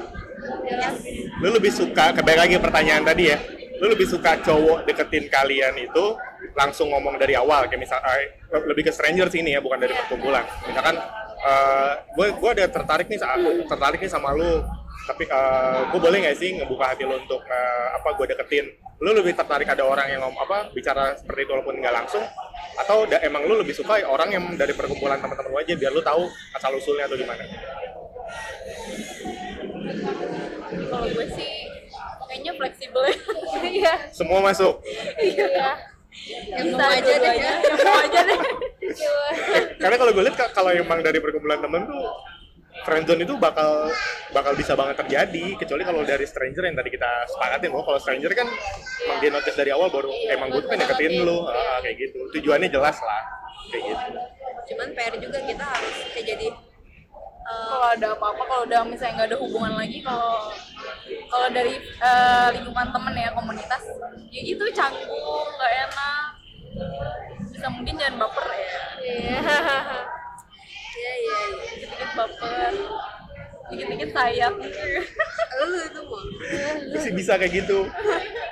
Lu 1.43 1.47
lebih 1.53 1.71
suka 1.73 2.15
kembali 2.15 2.37
lagi 2.39 2.55
pertanyaan 2.57 3.03
tadi 3.05 3.23
ya 3.29 3.37
lu 3.77 3.93
lebih 3.93 4.09
suka 4.09 4.41
cowok 4.41 4.89
deketin 4.89 5.29
kalian 5.29 5.77
itu 5.77 6.17
langsung 6.57 6.89
ngomong 6.89 7.21
dari 7.21 7.37
awal 7.37 7.69
kayak 7.69 7.85
misal 7.85 8.01
eh, 8.09 8.33
lebih 8.65 8.89
ke 8.89 8.91
stranger 8.93 9.29
sini 9.29 9.53
ya 9.53 9.61
bukan 9.61 9.77
dari 9.77 9.93
perkumpulan. 9.93 10.41
Misalkan 10.65 10.97
eh, 11.47 11.91
gue 12.11 12.27
gue 12.35 12.49
ada 12.59 12.65
tertarik 12.67 13.07
nih 13.07 13.19
tertarik 13.65 13.99
nih 13.99 14.11
sama 14.11 14.35
lu. 14.35 14.63
Tapi 15.07 15.23
gue 15.87 15.99
boleh 16.03 16.19
nggak 16.19 16.35
sih 16.35 16.59
ngebuka 16.59 16.83
hati 16.91 17.07
lu 17.07 17.15
untuk 17.15 17.39
eh, 17.47 17.87
apa 17.95 18.11
gue 18.11 18.25
deketin? 18.27 18.65
Lu 18.99 19.15
lebih 19.15 19.31
tertarik 19.31 19.63
ada 19.65 19.87
orang 19.87 20.11
yang 20.11 20.19
ngom 20.19 20.35
apa 20.35 20.67
bicara 20.75 21.15
seperti 21.15 21.47
itu 21.47 21.51
walaupun 21.55 21.79
nggak 21.79 21.95
langsung? 21.95 22.23
Atau 22.75 23.07
da- 23.07 23.23
emang 23.23 23.47
lu 23.47 23.55
lebih 23.55 23.71
suka 23.71 24.03
orang 24.03 24.29
yang 24.29 24.43
dari 24.59 24.75
perkumpulan 24.75 25.15
teman-teman 25.17 25.47
lu 25.47 25.57
aja 25.57 25.73
biar 25.73 25.91
lu 25.95 26.03
tahu 26.03 26.27
asal 26.51 26.75
usulnya 26.75 27.07
atau 27.07 27.15
gimana? 27.15 27.39
Kalau 30.67 31.07
gue 31.07 31.25
sih 31.31 31.51
kayaknya 32.27 32.51
fleksibel. 32.59 33.03
Ya 33.77 33.95
semua 34.11 34.39
masuk? 34.43 34.79
Iya. 35.17 35.96
Yang 36.25 36.67
mau 36.73 36.89
aja 36.89 37.13
deh. 37.13 37.35
Yang 37.37 37.79
mau 37.81 37.97
aja 37.97 38.19
deh. 38.23 38.39
Karena 39.81 39.95
kalau 39.95 40.11
gue 40.11 40.23
lihat 40.23 40.35
ka- 40.35 40.53
kalau 40.53 40.71
emang 40.71 40.99
dari 40.99 41.19
perkumpulan 41.19 41.59
temen 41.59 41.85
tuh 41.85 42.03
friendzone 42.77 43.25
itu 43.25 43.33
bakal 43.37 43.89
bakal 44.31 44.53
bisa 44.53 44.73
banget 44.73 44.95
terjadi. 45.01 45.45
Kecuali 45.57 45.83
kalau 45.83 46.01
dari 46.03 46.25
stranger 46.25 46.63
yang 46.63 46.75
tadi 46.75 46.89
kita 46.89 47.09
sepakatin 47.27 47.69
loh 47.71 47.83
kalau 47.83 47.99
stranger 47.99 48.31
kan 48.33 48.47
emang 49.05 49.17
dia 49.19 49.29
notice 49.31 49.57
dari 49.57 49.71
awal 49.71 49.89
baru 49.89 50.09
Iya, 50.09 50.37
emang 50.37 50.47
gue 50.51 50.61
tuh 50.61 50.69
banget 50.69 51.11
lu. 51.19 51.37
Ya. 51.43 51.53
ah, 51.53 51.79
kayak 51.81 51.95
gitu. 51.99 52.19
Tujuannya 52.37 52.69
jelas 52.69 52.97
lah 53.01 53.23
kayak 53.67 53.83
gitu. 53.83 54.07
Cuman 54.67 54.87
PR 54.95 55.15
juga 55.15 55.39
kita 55.41 55.63
harus 55.63 55.95
kayak 56.11 56.25
jadi 56.35 56.47
eh, 57.47 57.65
kalau 57.71 57.87
ada 57.95 58.07
apa-apa 58.13 58.43
kalau 58.43 58.63
udah 58.67 58.81
misalnya 58.83 59.13
nggak 59.23 59.29
ada 59.31 59.37
hubungan 59.39 59.73
lagi 59.79 59.99
kalau 60.03 60.51
kalau 61.31 61.47
dari 61.51 61.75
eh, 61.79 62.47
lingkungan 62.59 62.87
temen 62.91 63.15
ya 63.15 63.29
komunitas 63.31 63.83
ya 64.31 64.41
gitu 64.43 64.63
canggung 64.75 65.47
nggak 65.55 65.73
enak. 65.87 66.27
Bisa 67.55 67.67
mungkin 67.73 67.95
jangan 67.97 68.15
baper 68.21 68.47
ya. 68.51 68.81
Iya. 69.01 69.39
iya 70.97 71.11
iya 71.17 71.37
iya. 71.47 71.63
Dikit-dikit 71.73 72.11
baper 72.13 72.73
dikit-dikit 73.67 74.09
sayang. 74.15 74.55
Lu 75.57 75.65
itu 76.87 76.97
sih 77.01 77.11
bisa 77.11 77.35
kayak 77.35 77.51
gitu. 77.51 77.87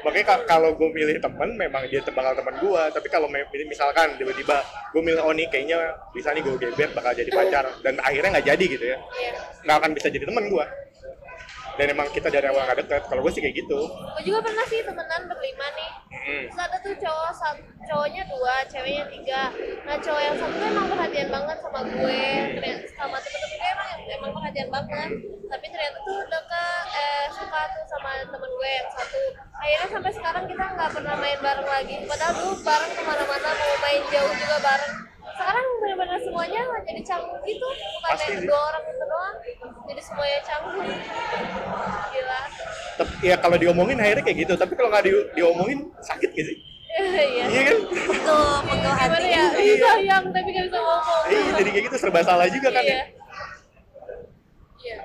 Makanya 0.03 0.25
ka- 0.25 0.45
kalau 0.45 0.73
gue 0.75 0.89
milih 0.91 1.17
temen 1.17 1.49
memang 1.57 1.87
dia 1.89 2.01
bakal 2.05 2.33
teman 2.37 2.55
gue 2.61 2.81
tapi 2.93 3.07
kalau 3.09 3.27
misalkan 3.65 4.13
tiba-tiba 4.19 4.61
gue 4.93 5.01
milih 5.01 5.21
oh 5.21 5.33
nih 5.33 5.47
kayaknya 5.49 5.77
bisa 6.13 6.29
nih 6.35 6.41
gue 6.45 6.55
gebet 6.59 6.91
bakal 6.93 7.11
jadi 7.15 7.31
pacar. 7.31 7.65
Dan 7.81 7.97
akhirnya 8.01 8.39
nggak 8.39 8.47
jadi 8.55 8.65
gitu 8.65 8.85
ya. 8.85 8.97
Nggak 9.63 9.77
akan 9.81 9.91
bisa 9.95 10.07
jadi 10.11 10.25
temen 10.27 10.47
gue 10.49 10.65
dan 11.75 11.85
emang 11.91 12.07
kita 12.11 12.31
dari 12.31 12.47
awal 12.47 12.63
nggak 12.63 12.87
deket 12.87 13.01
kalau 13.11 13.21
gue 13.23 13.31
sih 13.35 13.41
kayak 13.43 13.55
gitu 13.59 13.79
Gue 13.85 14.23
juga 14.23 14.39
pernah 14.47 14.65
sih 14.71 14.79
temenan 14.79 15.21
berlima 15.27 15.67
nih. 15.75 15.91
Terus 16.47 16.57
ada 16.57 16.77
tuh 16.81 16.95
cowok 16.97 17.31
satu, 17.35 17.61
cowoknya 17.85 18.23
dua, 18.31 18.55
ceweknya 18.71 19.05
tiga. 19.11 19.41
Nah 19.83 19.95
cowok 19.99 20.21
yang 20.23 20.35
satu 20.39 20.53
tuh 20.55 20.67
emang 20.71 20.87
perhatian 20.89 21.29
banget 21.29 21.57
sama 21.61 21.79
gue, 21.83 22.23
ternyata 22.55 22.87
sama 22.95 23.17
temen-temen 23.21 23.57
gue 23.59 23.69
emang 23.75 23.89
emang 24.07 24.31
perhatian 24.33 24.69
banget. 24.71 25.09
Tapi 25.45 25.65
ternyata 25.69 25.97
tuh 26.01 26.19
deket, 26.25 26.83
eh, 26.95 27.25
suka 27.35 27.61
tuh 27.75 27.83
sama 27.91 28.09
temen 28.25 28.51
gue 28.55 28.71
yang 28.71 28.89
satu. 28.95 29.21
Akhirnya 29.59 29.87
sampai 29.91 30.11
sekarang 30.15 30.43
kita 30.49 30.63
nggak 30.79 30.89
pernah 30.95 31.15
main 31.19 31.39
bareng 31.43 31.69
lagi. 31.69 31.95
Padahal 32.07 32.33
dulu 32.39 32.53
bareng 32.63 32.91
ke 32.95 33.01
mana-mana 33.03 33.49
mau 33.51 33.75
main 33.83 34.01
jauh 34.09 34.33
juga 34.33 34.57
bareng. 34.63 34.93
Sekarang 35.35 35.67
benar-benar 35.95 36.19
semuanya 36.21 36.61
jadi 36.83 37.01
canggung 37.01 37.39
gitu, 37.41 37.67
bukan 37.67 38.09
Pasti 38.11 38.31
dua 38.43 38.59
orang 38.61 38.83
itu 38.83 39.05
doang. 39.05 39.35
Jadi 39.85 40.01
semuanya 40.03 40.39
canggung. 40.43 40.87
Gila. 42.05 42.39
Tapi 42.95 43.13
ya 43.23 43.35
kalau 43.39 43.55
diomongin 43.55 43.97
akhirnya 43.97 44.23
kayak 44.23 44.37
gitu 44.41 44.53
tapi 44.55 44.71
kalau 44.73 44.87
nggak 44.87 45.03
di- 45.03 45.27
diomongin 45.33 45.79
sakit 45.99 46.31
gak 46.31 46.45
sih 46.45 46.57
Iya. 46.95 47.43
iya 47.45 47.61
kan 47.65 47.77
betul 47.91 48.55
pegel 48.63 48.93
hati 48.93 49.27
ya? 49.27 49.43
Iya. 49.51 49.75
Sayang 49.83 50.25
tapi 50.31 50.47
gak 50.49 50.63
bisa 50.65 50.79
ngomong. 50.79 51.21
iya 51.27 51.51
jadi 51.59 51.69
kayak 51.69 51.85
gitu 51.91 51.97
serba 51.99 52.23
salah 52.23 52.47
juga 52.47 52.71
kan 52.71 52.79
Iya. 52.81 52.95
ya 52.95 53.03
ya 54.85 54.97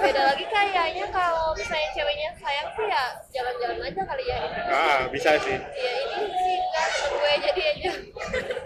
Beda 0.00 0.22
lagi 0.32 0.44
kayaknya 0.48 1.06
kalau 1.12 1.52
misalnya 1.52 1.88
ceweknya 1.92 2.30
sayang 2.40 2.68
sih 2.72 2.86
ya 2.88 3.02
jalan-jalan 3.32 3.78
aja 3.84 4.02
kali 4.08 4.24
ya. 4.24 4.38
ah 4.72 5.00
bisa 5.12 5.36
sih. 5.44 5.56
Iya 5.56 5.92
ini 6.00 6.26
sih 6.32 6.56
enggak 6.56 6.88
gue 7.12 7.32
jadi 7.44 7.62
aja 7.68 7.90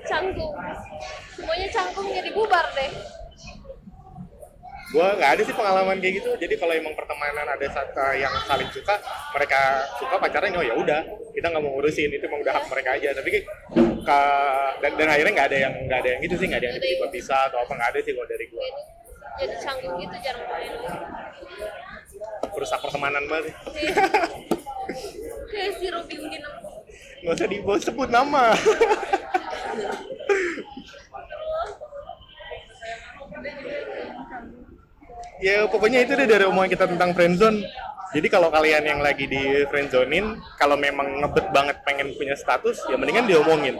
canggung. 0.06 0.54
Semuanya 1.34 1.68
canggung 1.74 2.06
jadi 2.10 2.30
bubar 2.30 2.66
deh. 2.76 2.90
gua 4.90 5.14
nggak 5.14 5.38
ada 5.38 5.42
sih 5.46 5.54
pengalaman 5.54 6.02
kayak 6.02 6.14
gitu. 6.18 6.30
Jadi 6.34 6.54
kalau 6.58 6.74
emang 6.74 6.90
pertemanan 6.98 7.46
ada 7.46 7.62
satu 7.70 8.10
yang 8.18 8.34
saling 8.42 8.66
suka 8.74 8.98
mereka 9.30 9.86
suka 10.02 10.18
pacaran 10.18 10.50
oh 10.58 10.66
ya 10.66 10.74
udah 10.74 11.06
kita 11.30 11.46
nggak 11.46 11.62
mau 11.62 11.78
ngurusin. 11.78 12.10
Itu 12.10 12.26
emang 12.26 12.42
udah 12.42 12.58
hak 12.58 12.66
mereka 12.66 12.98
aja. 12.98 13.14
Tapi 13.14 13.28
kayak 13.30 13.46
ka- 14.02 14.74
dan, 14.82 14.92
dan 14.98 15.06
akhirnya 15.14 15.32
nggak 15.38 15.48
ada 15.54 15.58
yang 15.62 15.74
nggak 15.86 15.98
ada 16.02 16.08
yang 16.10 16.20
gitu 16.26 16.34
sih 16.42 16.46
nggak 16.50 16.58
ada 16.58 16.66
yang 16.66 16.76
tiba-tiba 16.82 17.06
pisah 17.06 17.40
atau 17.46 17.62
apa 17.62 17.70
nggak 17.70 17.90
ada 17.94 17.98
sih 18.02 18.12
kalau 18.18 18.26
dari 18.26 18.46
gua. 18.50 18.66
Ini 18.66 18.82
jadi 19.40 19.56
canggung 19.64 19.96
gitu 19.96 20.16
jarang 20.20 20.44
main. 20.52 20.72
merusak 22.50 22.78
pertemanan 22.84 23.24
banget. 23.24 23.56
Sih. 23.72 23.88
Kayak 25.48 25.72
si 25.80 25.86
Robby 25.88 26.16
Udin 26.20 26.42
nggak 27.20 27.36
usah 27.36 27.48
dibawa 27.52 27.76
sebut 27.76 28.08
nama. 28.08 28.44
Ya 35.40 35.64
pokoknya 35.68 36.04
itu 36.04 36.12
deh 36.16 36.28
dari 36.28 36.44
omongan 36.48 36.68
kita 36.68 36.84
tentang 36.84 37.16
friendzone 37.16 37.64
jadi 38.10 38.26
kalau 38.26 38.50
kalian 38.50 38.82
yang 38.82 39.00
lagi 39.00 39.30
di 39.30 39.62
friendzonein 39.70 40.34
kalau 40.58 40.74
memang 40.74 41.22
ngebet 41.22 41.46
banget 41.54 41.78
pengen 41.86 42.10
punya 42.18 42.34
status 42.34 42.82
ya 42.90 42.98
mendingan 42.98 43.30
diomongin. 43.30 43.78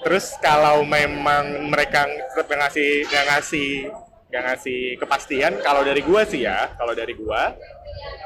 Terus 0.00 0.32
kalau 0.40 0.80
memang 0.88 1.68
mereka 1.68 2.08
tetap 2.32 2.48
ngasih 2.48 3.04
ngasih 3.04 3.92
nggak 4.28 4.42
ngasih 4.44 4.80
kepastian 5.00 5.56
kalau 5.64 5.80
dari 5.80 6.04
gua 6.04 6.20
sih 6.28 6.44
ya 6.44 6.68
kalau 6.76 6.92
dari 6.92 7.16
gua 7.16 7.56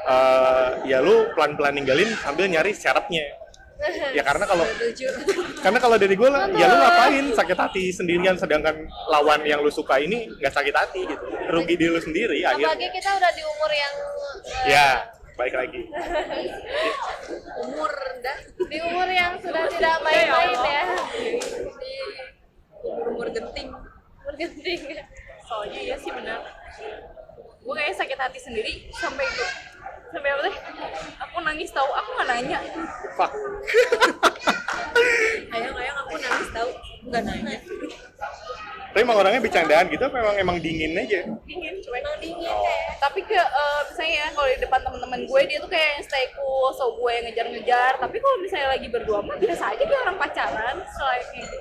eh, 0.03 0.69
ya 0.87 0.99
lu 0.99 1.31
pelan-pelan 1.33 1.73
ninggalin 1.79 2.09
sambil 2.19 2.45
nyari 2.47 2.75
syaratnya. 2.75 3.43
Ya 4.15 4.23
karena 4.23 4.47
kalau 4.47 4.63
karena 5.59 5.79
kalau 5.81 5.97
dari 5.99 6.15
gue 6.15 6.29
ya 6.55 6.65
lu 6.71 6.75
ngapain 6.77 7.25
sakit 7.35 7.57
hati 7.57 7.91
sendirian 7.91 8.39
sedangkan 8.39 8.87
lawan 9.11 9.43
yang 9.43 9.59
lu 9.59 9.67
suka 9.67 9.99
ini 9.99 10.31
nggak 10.39 10.53
sakit 10.55 10.71
hati 10.71 11.03
gitu. 11.03 11.25
Rugi 11.51 11.75
di 11.75 11.91
lu 11.91 11.99
sendiri 11.99 12.47
Apalagi 12.47 12.63
akhirnya 12.63 12.89
kita 12.95 13.09
udah 13.19 13.31
di 13.35 13.43
umur 13.43 13.71
yang 13.75 13.93
eh, 14.47 14.65
ya 14.71 14.87
baik 15.35 15.53
lagi. 15.57 15.81
Umur 17.59 17.91
rendah 17.91 18.37
di 18.71 18.77
umur 18.87 19.09
yang 19.09 19.31
sudah 19.41 19.63
tidak 19.67 19.95
main-main 19.99 20.53
ya. 20.63 20.83
di 21.75 21.93
umur 22.87 23.05
umur 23.19 23.27
genting. 23.35 23.69
Umur 24.23 24.33
genting. 24.39 24.81
Soalnya 25.43 25.79
ya 25.83 25.95
sih 25.99 26.11
benar 26.11 26.39
gue 27.63 27.73
kayak 27.79 27.95
sakit 27.95 28.19
hati 28.19 28.39
sendiri 28.43 28.91
sampai 28.91 29.23
gue 29.23 29.49
sampai 30.13 30.29
apa 30.29 30.41
sih 30.45 30.55
aku 31.17 31.37
nangis 31.41 31.69
tahu 31.73 31.89
aku 31.89 32.09
nggak 32.13 32.29
nanya. 32.29 32.59
Fuck. 33.17 33.33
Ayang 35.53 35.73
ayang 35.73 35.97
aku 36.05 36.13
nangis 36.21 36.49
tahu 36.53 36.69
nggak 37.09 37.23
nanya. 37.25 37.57
Tapi 38.93 39.01
emang 39.01 39.17
orangnya 39.17 39.41
bercandaan 39.41 39.89
gitu 39.89 40.05
apa 40.05 40.15
memang 40.21 40.35
emang 40.37 40.57
dingin 40.61 40.93
aja? 40.93 41.25
Dingin 41.49 41.81
cuek 41.81 42.01
Emang 42.05 42.17
dingin 42.21 42.45
kayak. 42.45 42.93
tapi 43.01 43.25
ke 43.25 43.33
eh, 43.33 43.79
misalnya 43.89 44.13
ya 44.13 44.25
kalau 44.37 44.47
di 44.53 44.59
depan 44.61 44.79
teman-teman 44.85 45.19
gue 45.25 45.41
dia 45.49 45.57
tuh 45.57 45.71
kayak 45.73 45.89
yang 45.97 46.03
stay 46.05 46.25
cool 46.37 46.69
so 46.77 46.93
gue 47.01 47.09
yang 47.09 47.25
ngejar-ngejar. 47.25 47.91
Tapi 47.97 48.15
kalau 48.21 48.37
misalnya 48.37 48.67
lagi 48.69 48.87
berdua 48.93 49.19
mah 49.25 49.37
biasa 49.41 49.63
aja 49.73 49.81
dia 49.81 49.97
orang 50.03 50.17
pacaran 50.21 50.77
selain 50.93 51.25
gitu 51.41 51.57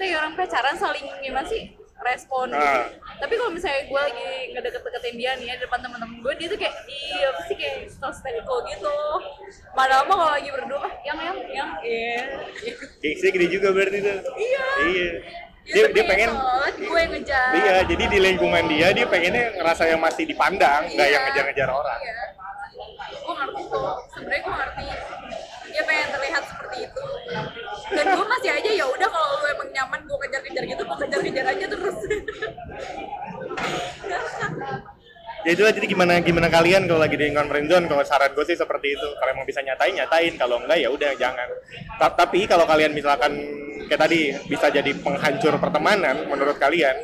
kayak 0.00 0.16
orang 0.16 0.34
pacaran 0.36 0.76
saling 0.76 1.04
gimana 1.20 1.44
sih 1.44 1.76
respon 2.00 2.46
gitu. 2.50 2.60
Ah. 2.60 2.88
tapi 3.20 3.34
kalau 3.36 3.50
misalnya 3.52 3.82
gue 3.86 4.00
lagi 4.00 4.28
ngedeket-deketin 4.56 5.14
dia 5.20 5.30
nih 5.36 5.46
ya 5.52 5.54
di 5.60 5.62
depan 5.68 5.78
teman-teman 5.84 6.16
gue 6.20 6.32
dia 6.40 6.46
tuh 6.48 6.58
kayak 6.58 6.74
iya 6.88 7.26
apa 7.30 7.40
sih 7.46 7.56
kayak 7.56 8.42
cool 8.48 8.60
gitu 8.64 8.96
padahal 9.76 10.04
mah 10.08 10.16
kalau 10.16 10.32
lagi 10.32 10.48
berdua 10.50 10.80
ah, 10.80 10.92
yang 11.04 11.18
yang 11.20 11.38
yang 11.52 11.68
iya 11.84 12.22
gengsinya 13.04 13.30
gede 13.36 13.46
juga 13.52 13.68
berarti 13.76 13.98
tuh 14.00 14.18
iya 14.40 14.66
iya 14.88 15.10
dia, 15.70 15.84
dia, 15.92 16.02
kayak 16.02 16.08
pengen 16.08 16.30
gue 16.80 17.02
ngejar 17.14 17.50
iya 17.54 17.76
jadi 17.84 18.04
di 18.08 18.18
lingkungan 18.18 18.64
dia 18.66 18.88
dia 18.96 19.06
pengennya 19.06 19.44
ngerasa 19.60 19.82
yang 19.86 20.00
masih 20.00 20.24
dipandang 20.24 20.88
nggak 20.96 21.06
Iya. 21.06 21.14
yang 21.14 21.22
ngejar-ngejar 21.28 21.68
orang 21.68 22.00
Iya. 22.00 22.40
Gue 23.20 23.34
ngerti 23.36 23.62
tuh. 23.68 23.92
Sebenarnya 24.14 24.40
gue 24.42 24.54
ngerti. 24.56 24.84
Dia 25.70 25.82
pengen 25.86 26.08
terlihat 26.10 26.42
seperti 26.48 26.76
itu. 26.88 27.04
Dan 27.90 28.04
gue 28.16 28.26
masih 28.26 28.50
aja 28.50 28.70
ya 28.70 28.86
udah 28.86 29.08
kalau 29.10 29.19
kejar-kejar 30.60 30.64
gitu 30.68 30.82
gue 30.84 30.96
kejar-kejar 31.06 31.46
aja 31.56 31.66
terus. 31.68 31.96
Ya 35.40 35.50
itulah 35.56 35.72
jadi 35.72 35.86
gimana 35.88 36.20
gimana 36.20 36.52
kalian 36.52 36.84
kalau 36.84 37.00
lagi 37.00 37.16
di 37.16 37.32
lingkungan 37.32 37.48
friendzone 37.48 37.88
kalau 37.88 38.04
saran 38.04 38.36
gue 38.36 38.44
sih 38.44 38.56
seperti 38.60 38.92
itu. 38.92 39.08
Kalau 39.16 39.30
emang 39.32 39.48
bisa 39.48 39.64
nyatain 39.64 39.96
nyatain. 39.96 40.36
Kalau 40.36 40.60
enggak 40.60 40.78
ya 40.84 40.88
udah 40.92 41.10
jangan. 41.16 41.48
Ta- 41.96 42.12
tapi 42.12 42.44
kalau 42.44 42.68
kalian 42.68 42.92
misalkan 42.92 43.32
kayak 43.88 44.00
tadi 44.04 44.36
bisa 44.46 44.68
jadi 44.68 44.92
penghancur 45.00 45.56
pertemanan 45.56 46.28
menurut 46.28 46.60
kalian 46.60 46.94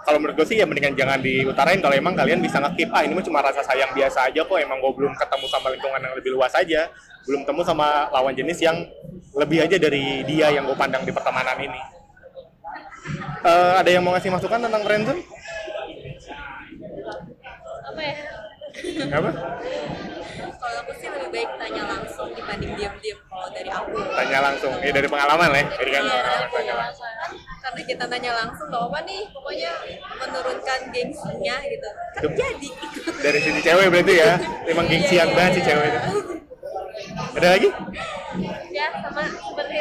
kalau 0.00 0.16
menurut 0.16 0.44
gue 0.44 0.46
sih 0.48 0.56
ya 0.60 0.68
mendingan 0.68 0.92
jangan 0.92 1.24
diutarain. 1.24 1.80
Kalau 1.80 1.96
emang 1.96 2.12
kalian 2.12 2.44
bisa 2.44 2.60
ngekip 2.60 2.92
ah 2.92 3.00
ini 3.00 3.16
mah 3.16 3.24
cuma 3.24 3.40
rasa 3.40 3.64
sayang 3.64 3.96
biasa 3.96 4.28
aja 4.28 4.44
kok. 4.44 4.58
Emang 4.60 4.76
gue 4.84 4.92
belum 4.92 5.16
ketemu 5.16 5.46
sama 5.48 5.72
lingkungan 5.72 6.00
yang 6.04 6.14
lebih 6.20 6.36
luas 6.36 6.52
aja. 6.52 6.92
Belum 7.24 7.48
ketemu 7.48 7.64
sama 7.64 8.12
lawan 8.12 8.36
jenis 8.36 8.60
yang 8.60 8.76
lebih 9.32 9.64
aja 9.64 9.80
dari 9.80 10.20
dia 10.28 10.52
yang 10.52 10.68
gue 10.68 10.76
pandang 10.76 11.00
di 11.08 11.12
pertemanan 11.16 11.56
ini 11.56 11.99
Eh, 13.40 13.72
ada 13.80 13.88
yang 13.88 14.02
mau 14.04 14.12
ngasih 14.12 14.28
masukan 14.28 14.60
tentang 14.60 14.82
friendzone? 14.84 15.22
apa 17.80 18.00
ya 18.06 18.16
Apa? 19.10 19.30
Kalau 20.60 20.78
aku 20.84 20.92
sih 20.94 21.08
lebih 21.10 21.28
baik 21.32 21.50
tanya 21.58 21.82
langsung 21.90 22.28
dibanding 22.30 22.72
diam-diam 22.78 23.18
kalau 23.26 23.48
dari 23.50 23.66
aku. 23.66 23.96
Tanya 24.14 24.38
langsung, 24.44 24.72
ya 24.78 24.92
dari 24.92 25.08
pengalaman 25.10 25.48
lah 25.50 25.58
ya. 25.58 25.66
Jadi 25.74 25.90
kan 25.90 26.02
Iya, 26.04 26.12
pengalaman, 26.12 26.48
dari. 26.54 26.78
Kan 27.18 27.32
karena 27.60 27.80
kita 27.82 28.04
tanya 28.06 28.30
langsung 28.36 28.66
gak 28.70 28.82
apa 28.86 28.98
nih, 29.04 29.22
pokoknya 29.32 29.72
menurunkan 30.20 30.80
gengsinya 30.92 31.56
gitu. 31.66 31.88
Kan 32.14 32.30
jadi. 32.36 32.68
Dari 33.20 33.38
sisi 33.42 33.60
cewek 33.60 33.86
berarti 33.90 34.14
ya, 34.14 34.30
emang 34.70 34.86
gengsian 34.86 35.28
Iya, 35.28 35.34
banget 35.34 35.52
si 35.52 35.60
iya. 35.60 35.66
cewek 35.66 35.86
itu. 35.88 36.00
Ada 37.36 37.48
lagi? 37.56 37.68
ya 38.70 38.86
sama 39.00 39.22
seperti 39.26 39.76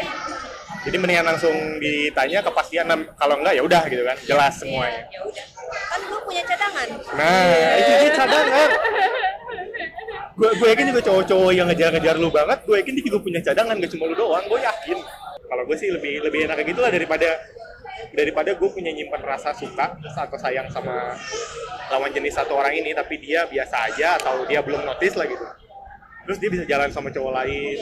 Jadi 0.80 0.96
mendingan 0.96 1.28
langsung 1.28 1.52
ditanya 1.84 2.40
kepastian, 2.40 2.88
kalau 3.20 3.36
enggak 3.36 3.52
ya 3.52 3.62
udah 3.68 3.84
gitu 3.92 4.04
kan, 4.08 4.16
jelas 4.24 4.54
semuanya. 4.56 5.04
Ya 5.12 5.20
udah. 5.28 5.46
Kan 5.92 6.00
gue 6.08 6.20
punya 6.24 6.44
cadangan. 6.48 6.88
Nah, 7.20 7.76
itu 7.76 7.92
dia 8.00 8.12
cadangan. 8.16 8.70
Gue 10.40 10.50
gue 10.56 10.68
yakin 10.72 10.86
juga 10.96 11.02
cowok-cowok 11.04 11.52
yang 11.52 11.68
ngejar-ngejar 11.68 12.16
lu 12.16 12.32
banget, 12.32 12.64
gue 12.64 12.76
yakin 12.80 12.94
dia 12.96 13.06
juga 13.12 13.20
punya 13.20 13.40
cadangan, 13.44 13.76
gak 13.76 13.92
cuma 13.92 14.08
lu 14.08 14.16
doang, 14.16 14.46
gue 14.48 14.60
yakin. 14.64 14.98
Kalau 15.52 15.64
gue 15.68 15.76
sih 15.76 15.90
lebih 15.92 16.24
lebih 16.24 16.48
enak 16.48 16.56
kayak 16.64 16.70
gitu 16.72 16.80
lah 16.80 16.92
daripada 16.96 17.28
daripada 18.16 18.50
gue 18.56 18.70
punya 18.72 18.96
nyimpan 18.96 19.22
rasa 19.28 19.52
suka 19.52 20.00
atau 20.00 20.38
sayang 20.40 20.72
sama 20.72 21.20
lawan 21.92 22.16
jenis 22.16 22.40
satu 22.40 22.56
orang 22.56 22.72
ini, 22.72 22.96
tapi 22.96 23.20
dia 23.20 23.44
biasa 23.52 23.92
aja 23.92 24.16
atau 24.16 24.48
dia 24.48 24.64
belum 24.64 24.88
notice 24.88 25.20
lah 25.20 25.28
gitu. 25.28 25.44
Terus 26.30 26.38
dia 26.38 26.50
bisa 26.54 26.62
jalan 26.70 26.94
sama 26.94 27.10
cowok 27.10 27.42
lain, 27.42 27.78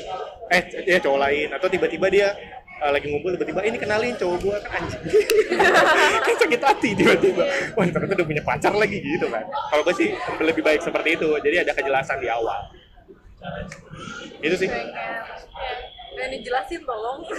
eh 0.47 0.61
ya 0.87 1.03
cowok 1.03 1.19
lain, 1.19 1.51
atau 1.51 1.67
tiba-tiba 1.67 2.07
dia 2.07 2.31
eh, 2.79 2.91
lagi 2.95 3.11
ngumpul 3.11 3.35
tiba-tiba 3.35 3.59
"Eh, 3.59 3.75
ini 3.75 3.75
kenalin 3.75 4.15
cowok 4.15 4.37
gue 4.39 4.55
kan 4.63 4.79
anjing. 4.79 5.03
Kan 6.23 6.35
sakit 6.39 6.61
hati 6.63 6.89
tiba-tiba. 6.95 7.43
Wah 7.75 7.83
ternyata 7.91 8.15
udah 8.15 8.27
punya 8.31 8.43
pacar 8.47 8.71
lagi 8.71 9.03
gitu 9.03 9.27
kan. 9.27 9.43
Kalau 9.51 9.83
gue 9.83 9.95
sih 9.99 10.15
lebih 10.39 10.63
baik 10.63 10.79
seperti 10.79 11.19
itu. 11.19 11.27
Jadi 11.43 11.55
ada 11.59 11.75
kejelasan 11.75 12.23
di 12.23 12.31
awal. 12.31 12.71
Itu 14.39 14.55
sih. 14.55 14.71
Pengen 16.15 16.29
dijelasin 16.39 16.87
tolong. 16.87 17.27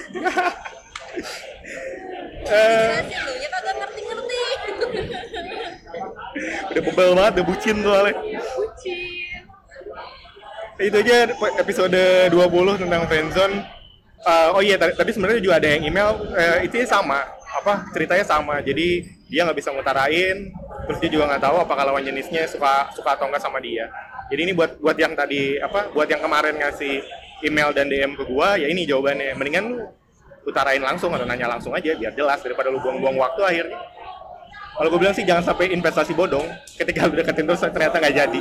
Eh, 2.49 3.03
Jelasin 3.03 3.21
lu, 3.27 3.33
ya 3.43 3.49
kagak 3.51 3.75
ngerti-ngerti. 3.81 4.41
udah 6.69 6.83
bebel 6.85 7.11
banget 7.17 7.33
udah 7.35 7.47
bucin 7.49 7.77
soalnya 7.83 8.15
itu 10.79 10.97
aja 11.03 11.31
episode 11.59 12.01
20 12.31 12.83
tentang 12.83 13.03
friendzone 13.11 13.79
Eh, 14.19 14.49
oh 14.51 14.59
iya 14.59 14.75
tadi 14.75 15.15
sebenarnya 15.15 15.39
juga 15.39 15.63
ada 15.63 15.69
yang 15.71 15.87
email 15.87 16.11
eh, 16.35 16.67
itu 16.67 16.83
sama 16.83 17.23
apa 17.55 17.87
ceritanya 17.95 18.27
sama. 18.27 18.59
Jadi 18.59 19.07
dia 19.31 19.47
nggak 19.47 19.59
bisa 19.63 19.71
ngutarain 19.71 20.51
terus 20.89 20.99
dia 20.99 21.11
juga 21.13 21.31
nggak 21.31 21.43
tahu 21.45 21.57
apakah 21.63 21.85
lawan 21.87 22.03
jenisnya 22.03 22.49
suka 22.51 22.91
suka 22.99 23.15
atau 23.15 23.31
enggak 23.31 23.41
sama 23.47 23.63
dia. 23.63 23.87
Jadi 24.27 24.51
ini 24.51 24.53
buat 24.59 24.75
buat 24.83 24.99
yang 24.99 25.15
tadi 25.15 25.63
apa 25.63 25.95
buat 25.95 26.11
yang 26.11 26.19
kemarin 26.19 26.59
ngasih 26.59 26.99
email 27.47 27.71
dan 27.71 27.87
DM 27.87 28.19
ke 28.19 28.27
gua 28.27 28.59
ya 28.59 28.67
ini 28.67 28.83
jawabannya. 28.91 29.39
Mendingan 29.39 29.65
lu 29.71 29.87
utarain 30.51 30.83
langsung 30.83 31.15
atau 31.15 31.23
nanya 31.23 31.47
langsung 31.47 31.71
aja 31.71 31.95
biar 31.95 32.11
jelas 32.19 32.43
daripada 32.43 32.75
lu 32.75 32.83
buang-buang 32.83 33.23
waktu 33.23 33.41
akhirnya. 33.47 33.79
Kalau 34.79 34.95
gue 34.95 35.01
bilang 35.03 35.15
sih 35.15 35.27
jangan 35.27 35.43
sampai 35.43 35.75
investasi 35.75 36.15
bodong. 36.15 36.47
Ketika 36.75 37.07
lu 37.11 37.19
deketin 37.19 37.47
terus 37.47 37.63
ternyata 37.63 37.99
nggak 37.99 38.15
jadi 38.15 38.41